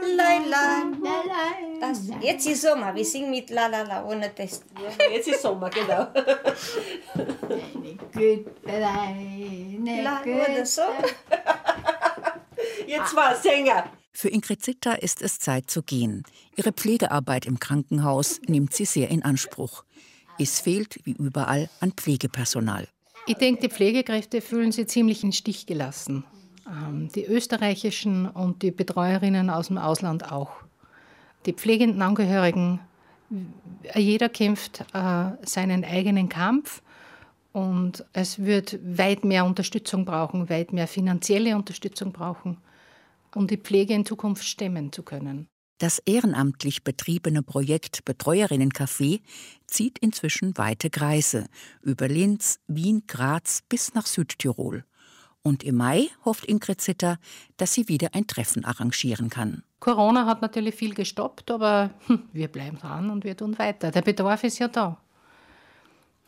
La, 0.00 0.38
la, 0.38 0.84
la, 1.02 1.80
das, 1.80 2.02
jetzt 2.20 2.46
ist 2.46 2.62
Sommer, 2.62 2.94
wir 2.94 3.04
singen 3.04 3.30
mit 3.30 3.50
La 3.50 3.66
La 3.66 3.82
La 3.82 4.04
ohne 4.04 4.32
Test. 4.32 4.64
Ja, 4.80 5.10
jetzt 5.10 5.26
ist 5.26 5.42
Sommer, 5.42 5.68
genau. 5.70 6.06
La, 8.64 10.22
oder 10.22 10.64
so. 10.64 10.82
Jetzt 12.86 13.16
war 13.16 13.34
Sänger. 13.34 13.90
Für 14.20 14.30
Ingrid 14.30 14.60
Zitter 14.64 15.00
ist 15.00 15.22
es 15.22 15.38
Zeit 15.38 15.70
zu 15.70 15.80
gehen. 15.80 16.24
Ihre 16.56 16.72
Pflegearbeit 16.72 17.46
im 17.46 17.60
Krankenhaus 17.60 18.40
nimmt 18.48 18.74
sie 18.74 18.84
sehr 18.84 19.10
in 19.10 19.22
Anspruch. 19.22 19.84
Es 20.40 20.58
fehlt, 20.58 20.98
wie 21.04 21.12
überall, 21.12 21.70
an 21.78 21.92
Pflegepersonal. 21.92 22.88
Ich 23.28 23.36
denke, 23.36 23.60
die 23.60 23.68
Pflegekräfte 23.68 24.40
fühlen 24.40 24.72
sich 24.72 24.88
ziemlich 24.88 25.22
in 25.22 25.30
Stich 25.30 25.66
gelassen. 25.66 26.24
Ähm, 26.66 27.10
die 27.14 27.26
österreichischen 27.26 28.26
und 28.26 28.62
die 28.62 28.72
Betreuerinnen 28.72 29.50
aus 29.50 29.68
dem 29.68 29.78
Ausland 29.78 30.32
auch. 30.32 30.50
Die 31.46 31.52
pflegenden 31.52 32.02
Angehörigen, 32.02 32.80
jeder 33.94 34.28
kämpft 34.28 34.84
äh, 34.94 35.30
seinen 35.42 35.84
eigenen 35.84 36.28
Kampf 36.28 36.82
und 37.52 38.04
es 38.14 38.40
wird 38.40 38.80
weit 38.82 39.24
mehr 39.24 39.44
Unterstützung 39.44 40.04
brauchen, 40.04 40.50
weit 40.50 40.72
mehr 40.72 40.88
finanzielle 40.88 41.54
Unterstützung 41.54 42.10
brauchen, 42.10 42.56
um 43.34 43.46
die 43.46 43.56
Pflege 43.56 43.94
in 43.94 44.04
Zukunft 44.04 44.44
stemmen 44.44 44.92
zu 44.92 45.02
können. 45.02 45.48
Das 45.78 46.00
ehrenamtlich 46.00 46.82
betriebene 46.82 47.42
Projekt 47.42 48.04
Betreuerinnencafé 48.04 49.20
zieht 49.68 49.98
inzwischen 50.00 50.58
weite 50.58 50.90
Kreise 50.90 51.46
über 51.82 52.08
Linz, 52.08 52.58
Wien, 52.66 53.04
Graz 53.06 53.62
bis 53.68 53.94
nach 53.94 54.06
Südtirol. 54.06 54.84
Und 55.42 55.62
im 55.62 55.76
Mai 55.76 56.08
hofft 56.24 56.46
Ingrid 56.46 56.80
Zitter, 56.80 57.18
dass 57.56 57.74
sie 57.74 57.88
wieder 57.88 58.08
ein 58.14 58.26
Treffen 58.26 58.64
arrangieren 58.64 59.30
kann. 59.30 59.62
Corona 59.78 60.26
hat 60.26 60.42
natürlich 60.42 60.74
viel 60.74 60.94
gestoppt, 60.94 61.52
aber 61.52 61.90
hm, 62.06 62.24
wir 62.32 62.48
bleiben 62.48 62.78
dran 62.78 63.10
und 63.10 63.22
wir 63.22 63.36
tun 63.36 63.56
weiter. 63.56 63.92
Der 63.92 64.02
Bedarf 64.02 64.42
ist 64.42 64.58
ja 64.58 64.66
da. 64.66 65.00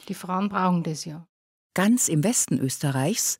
Die 0.08 0.14
Frauen 0.14 0.48
brauchen 0.48 0.84
das 0.84 1.04
ja. 1.04 1.26
Ganz 1.74 2.08
im 2.08 2.22
Westen 2.22 2.58
Österreichs 2.58 3.38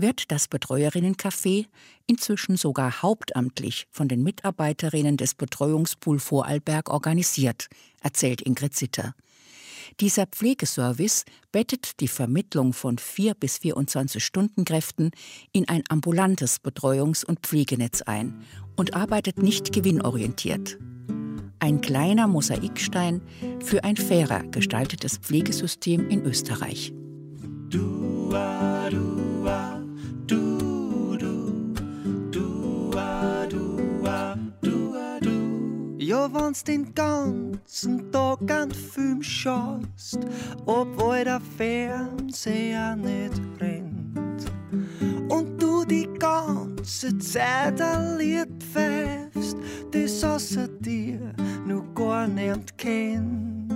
wird 0.00 0.30
das 0.30 0.48
Betreuerinnencafé 0.48 1.66
inzwischen 2.06 2.56
sogar 2.56 3.02
hauptamtlich 3.02 3.86
von 3.90 4.08
den 4.08 4.22
Mitarbeiterinnen 4.22 5.16
des 5.16 5.34
Betreuungspool 5.34 6.18
Vorarlberg 6.18 6.90
organisiert, 6.90 7.68
erzählt 8.00 8.40
Ingrid 8.42 8.74
Zitter. 8.74 9.14
Dieser 10.00 10.26
Pflegeservice 10.26 11.24
bettet 11.52 12.00
die 12.00 12.08
Vermittlung 12.08 12.72
von 12.72 12.98
4 12.98 13.34
bis 13.34 13.58
24 13.58 14.24
Stundenkräften 14.24 15.10
in 15.52 15.68
ein 15.68 15.82
ambulantes 15.88 16.58
Betreuungs- 16.62 17.24
und 17.24 17.40
Pflegenetz 17.40 18.02
ein 18.02 18.42
und 18.76 18.94
arbeitet 18.94 19.38
nicht 19.38 19.72
gewinnorientiert. 19.72 20.78
Ein 21.58 21.82
kleiner 21.82 22.26
Mosaikstein 22.26 23.20
für 23.62 23.84
ein 23.84 23.96
fairer 23.96 24.44
gestaltetes 24.44 25.18
Pflegesystem 25.18 26.08
in 26.08 26.24
Österreich. 26.24 26.94
Du, 27.68 28.19
Ja, 36.10 36.28
wenn's 36.34 36.64
den 36.64 36.92
ganzen 36.92 38.10
Tag 38.10 38.50
an 38.50 38.72
Film 38.72 39.22
schaust, 39.22 40.18
obwohl 40.66 41.22
der 41.22 41.40
Fernseher 41.56 42.96
nicht 42.96 43.40
brennt. 43.56 44.44
Und 45.28 45.62
du 45.62 45.84
die 45.84 46.08
ganze 46.18 47.16
Zeit 47.18 47.80
ein 47.80 48.18
Lied 48.18 48.48
pfeifst, 48.58 49.56
das 49.92 50.24
außer 50.24 50.66
dir 50.80 51.32
nur 51.64 51.84
gar 51.94 52.26
nicht 52.26 52.76
kennt. 52.76 53.72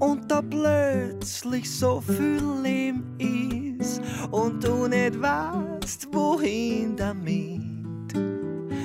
Und 0.00 0.30
da 0.30 0.42
plötzlich 0.42 1.70
so 1.70 2.02
viel 2.02 2.44
Leben 2.62 3.16
ist 3.16 4.02
und 4.30 4.62
du 4.62 4.86
nicht 4.86 5.18
weißt, 5.18 6.08
wohin 6.12 6.94
damit. 6.94 7.62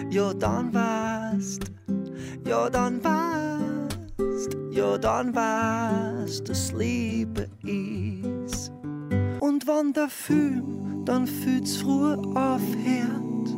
Ja, 0.09 0.33
dann 0.33 0.73
weißt 0.73 1.76
ja, 2.47 2.69
dann 2.69 3.03
weißt, 3.03 4.57
ja, 4.71 4.97
dann 4.97 5.35
weißt, 5.35 6.47
das 6.47 6.71
Liebe 6.71 7.49
ist. 7.63 8.71
Und 9.39 9.67
wann 9.67 9.91
der 9.91 10.07
Film 10.07 11.03
dann 11.03 11.27
fühlt's 11.27 11.77
früh 11.77 12.13
aufhört 12.35 13.49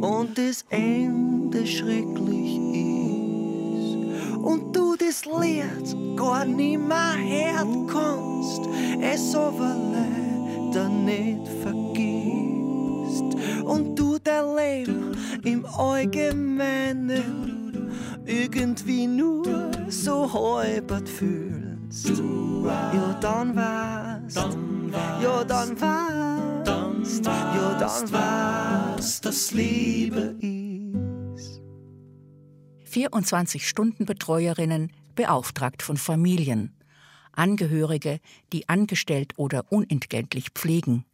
und 0.00 0.38
das 0.38 0.64
Ende 0.70 1.66
schrecklich 1.66 2.56
ist. 2.56 3.96
Und 4.38 4.74
du 4.74 4.96
das 4.96 5.24
Lied 5.24 6.16
gar 6.16 6.44
nie 6.44 6.76
mehr 6.76 7.16
hören 7.16 7.86
kannst, 7.86 8.62
es 9.00 9.34
aber 9.34 9.76
leider 9.92 10.88
nicht 10.88 11.48
vergisst. 11.62 13.36
Und 13.64 13.98
du 13.98 14.18
dein 14.22 14.56
Leben 14.56 15.16
im 15.44 15.66
Allgemeinen 15.66 17.59
irgendwie 18.30 19.06
nur 19.06 19.70
so 19.88 20.32
halbert 20.32 21.08
fühlst. 21.08 22.08
Ja, 22.08 23.18
dann 23.20 23.54
war's, 23.56 24.34
ja, 25.20 25.44
dann 25.44 25.80
war's, 25.80 27.20
ja, 27.24 27.78
dann 27.78 28.12
war's, 28.12 29.20
das 29.20 29.52
Liebe 29.52 30.36
ist. 30.40 31.60
24-Stunden-Betreuerinnen 32.88 34.92
beauftragt 35.16 35.82
von 35.82 35.96
Familien. 35.96 36.76
Angehörige, 37.32 38.20
die 38.52 38.68
angestellt 38.68 39.32
oder 39.36 39.64
unentgeltlich 39.70 40.50
pflegen. 40.54 41.04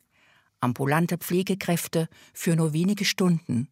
Ambulante 0.61 1.17
Pflegekräfte 1.19 2.09
für 2.33 2.57
nur 2.57 2.73
wenige 2.73 3.05
Stunden. 3.05 3.69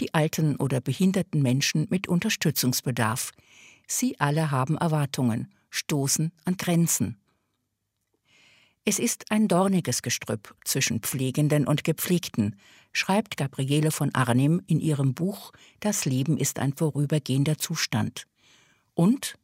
Die 0.00 0.14
alten 0.14 0.56
oder 0.56 0.80
behinderten 0.80 1.42
Menschen 1.42 1.86
mit 1.90 2.08
Unterstützungsbedarf. 2.08 3.32
Sie 3.86 4.18
alle 4.20 4.50
haben 4.50 4.76
Erwartungen, 4.76 5.52
stoßen 5.70 6.32
an 6.44 6.56
Grenzen. 6.56 7.16
Es 8.84 8.98
ist 8.98 9.30
ein 9.30 9.48
dorniges 9.48 10.02
Gestrüpp 10.02 10.54
zwischen 10.64 11.00
Pflegenden 11.00 11.66
und 11.66 11.84
Gepflegten, 11.84 12.56
schreibt 12.92 13.36
Gabriele 13.36 13.90
von 13.90 14.14
Arnim 14.14 14.62
in 14.66 14.80
ihrem 14.80 15.14
Buch 15.14 15.52
Das 15.80 16.04
Leben 16.04 16.38
ist 16.38 16.58
ein 16.58 16.72
vorübergehender 16.72 17.58
Zustand. 17.58 18.26
Und 18.94 19.34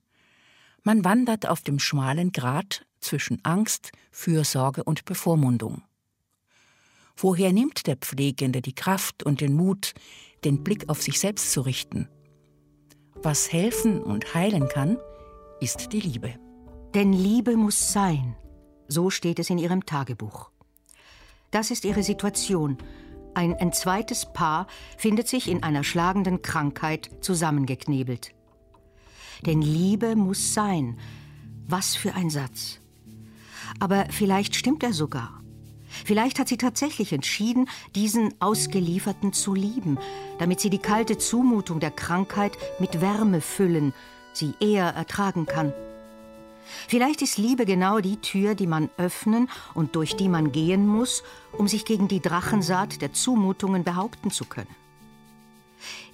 man 0.83 1.05
wandert 1.05 1.47
auf 1.47 1.61
dem 1.63 1.79
schmalen 1.79 2.33
Grat 2.33 2.87
zwischen 3.01 3.45
Angst, 3.45 3.93
Fürsorge 4.11 4.83
und 4.85 5.05
Bevormundung. 5.05 5.83
Woher 7.17 7.53
nimmt 7.53 7.87
der 7.87 7.97
Pflegende 7.97 8.63
die 8.63 8.75
Kraft 8.75 9.23
und 9.23 9.41
den 9.41 9.55
Mut, 9.55 9.95
den 10.45 10.63
Blick 10.63 10.89
auf 10.89 11.03
sich 11.03 11.19
selbst 11.21 11.53
zu 11.53 11.63
richten? 11.63 12.09
Was 13.23 13.53
helfen 13.53 14.03
und 14.03 14.35
heilen 14.35 14.69
kann, 14.69 14.99
ist 15.61 15.93
die 15.93 16.01
Liebe. 16.01 16.35
Denn 16.95 17.13
Liebe 17.13 17.57
muss 17.57 17.93
sein, 17.93 18.37
so 18.87 19.11
steht 19.11 19.39
es 19.39 19.51
in 19.51 19.59
ihrem 19.59 19.87
Tagebuch. 19.87 20.51
Das 21.51 21.71
ist 21.71 21.85
ihre 21.85 22.03
Situation. 22.03 22.79
Ein 23.35 23.53
entzweites 23.53 24.33
Paar 24.33 24.67
findet 24.97 25.29
sich 25.29 25.49
in 25.49 25.63
einer 25.63 25.85
schlagenden 25.85 26.43
Krankheit 26.43 27.11
zusammengeknebelt. 27.21 28.35
Denn 29.47 29.63
Liebe 29.63 30.17
muss 30.17 30.55
sein. 30.55 30.99
Was 31.67 31.97
für 31.97 32.15
ein 32.15 32.31
Satz. 32.31 32.81
Aber 33.81 34.07
vielleicht 34.11 34.55
stimmt 34.55 34.83
er 34.83 34.93
sogar. 34.93 35.44
Vielleicht 36.05 36.39
hat 36.39 36.49
sie 36.49 36.57
tatsächlich 36.57 37.13
entschieden, 37.13 37.69
diesen 37.95 38.35
Ausgelieferten 38.41 39.33
zu 39.33 39.55
lieben, 39.55 39.99
damit 40.39 40.61
sie 40.61 40.71
die 40.71 40.79
kalte 40.79 41.19
Zumutung 41.19 41.81
der 41.81 41.91
Krankheit 41.91 42.53
mit 42.79 43.01
Wärme 43.01 43.41
füllen, 43.41 43.93
sie 44.33 44.55
eher 44.61 44.87
ertragen 44.87 45.47
kann. 45.47 45.73
Vielleicht 46.89 47.23
ist 47.23 47.39
Liebe 47.39 47.67
genau 47.67 48.01
die 48.01 48.17
Tür, 48.17 48.55
die 48.55 48.67
man 48.67 48.91
öffnen 48.97 49.49
und 49.75 49.97
durch 49.97 50.17
die 50.17 50.29
man 50.29 50.53
gehen 50.53 50.87
muss, 50.87 51.23
um 51.53 51.69
sich 51.69 51.85
gegen 51.85 52.09
die 52.09 52.21
Drachensaat 52.21 53.03
der 53.03 53.13
Zumutungen 53.13 53.85
behaupten 53.85 54.31
zu 54.31 54.45
können. 54.45 54.75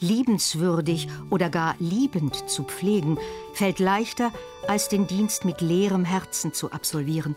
Liebenswürdig 0.01 1.09
oder 1.31 1.49
gar 1.49 1.77
liebend 1.79 2.51
zu 2.51 2.65
pflegen, 2.65 3.19
fällt 3.55 3.79
leichter, 3.79 4.33
als 4.67 4.89
den 4.89 5.07
Dienst 5.07 5.45
mit 5.45 5.61
leerem 5.61 6.05
Herzen 6.05 6.53
zu 6.53 6.73
absolvieren. 6.73 7.37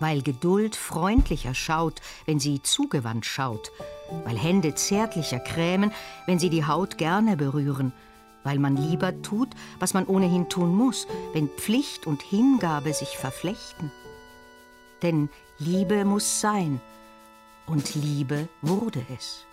Weil 0.00 0.22
Geduld 0.22 0.76
freundlicher 0.76 1.54
schaut, 1.54 2.00
wenn 2.26 2.38
sie 2.38 2.62
zugewandt 2.62 3.26
schaut, 3.26 3.72
weil 4.24 4.38
Hände 4.38 4.74
zärtlicher 4.74 5.40
krämen, 5.40 5.92
wenn 6.26 6.38
sie 6.38 6.50
die 6.50 6.64
Haut 6.66 6.98
gerne 6.98 7.36
berühren– 7.36 7.92
weil 8.44 8.58
man 8.58 8.76
lieber 8.76 9.20
tut, 9.20 9.48
was 9.78 9.92
man 9.92 10.06
ohnehin 10.06 10.48
tun 10.48 10.74
muss, 10.74 11.06
wenn 11.34 11.48
Pflicht 11.48 12.06
und 12.06 12.22
Hingabe 12.22 12.94
sich 12.94 13.18
verflechten. 13.18 13.90
Denn 15.02 15.28
Liebe 15.58 16.04
muss 16.06 16.40
sein, 16.40 16.80
und 17.66 17.94
Liebe 17.94 18.48
wurde 18.62 19.04
es. 19.14 19.44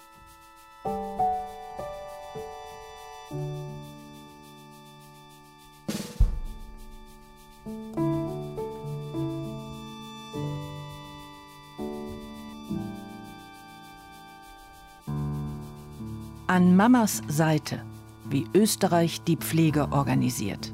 An 16.55 16.77
Mamas 16.77 17.21
Seite 17.27 17.81
wie 18.29 18.45
Österreich 18.53 19.21
die 19.23 19.35
Pflege 19.35 19.91
organisiert. 19.91 20.71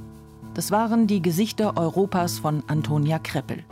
Das 0.54 0.70
waren 0.70 1.08
die 1.08 1.24
Gesichter 1.24 1.76
Europas 1.76 2.38
von 2.38 2.62
Antonia 2.68 3.18
Kreppel. 3.18 3.64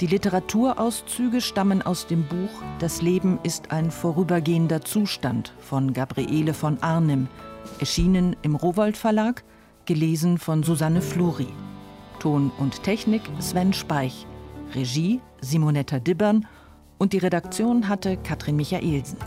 Die 0.00 0.06
Literaturauszüge 0.06 1.42
stammen 1.42 1.82
aus 1.82 2.06
dem 2.06 2.22
Buch 2.22 2.48
Das 2.78 3.02
Leben 3.02 3.38
ist 3.42 3.72
ein 3.72 3.90
vorübergehender 3.90 4.80
Zustand 4.80 5.52
von 5.58 5.92
Gabriele 5.92 6.54
von 6.54 6.82
Arnim, 6.82 7.28
erschienen 7.78 8.34
im 8.40 8.54
Rowold 8.54 8.96
Verlag, 8.96 9.44
gelesen 9.84 10.38
von 10.38 10.62
Susanne 10.62 11.02
Fluri. 11.02 11.48
Ton 12.20 12.50
und 12.58 12.84
Technik 12.84 13.20
Sven 13.38 13.74
Speich, 13.74 14.26
Regie 14.74 15.20
Simonetta 15.42 15.98
Dibbern 15.98 16.46
und 16.96 17.12
die 17.12 17.18
Redaktion 17.18 17.86
hatte 17.90 18.16
Katrin 18.16 18.56
Michaelsen. 18.56 19.18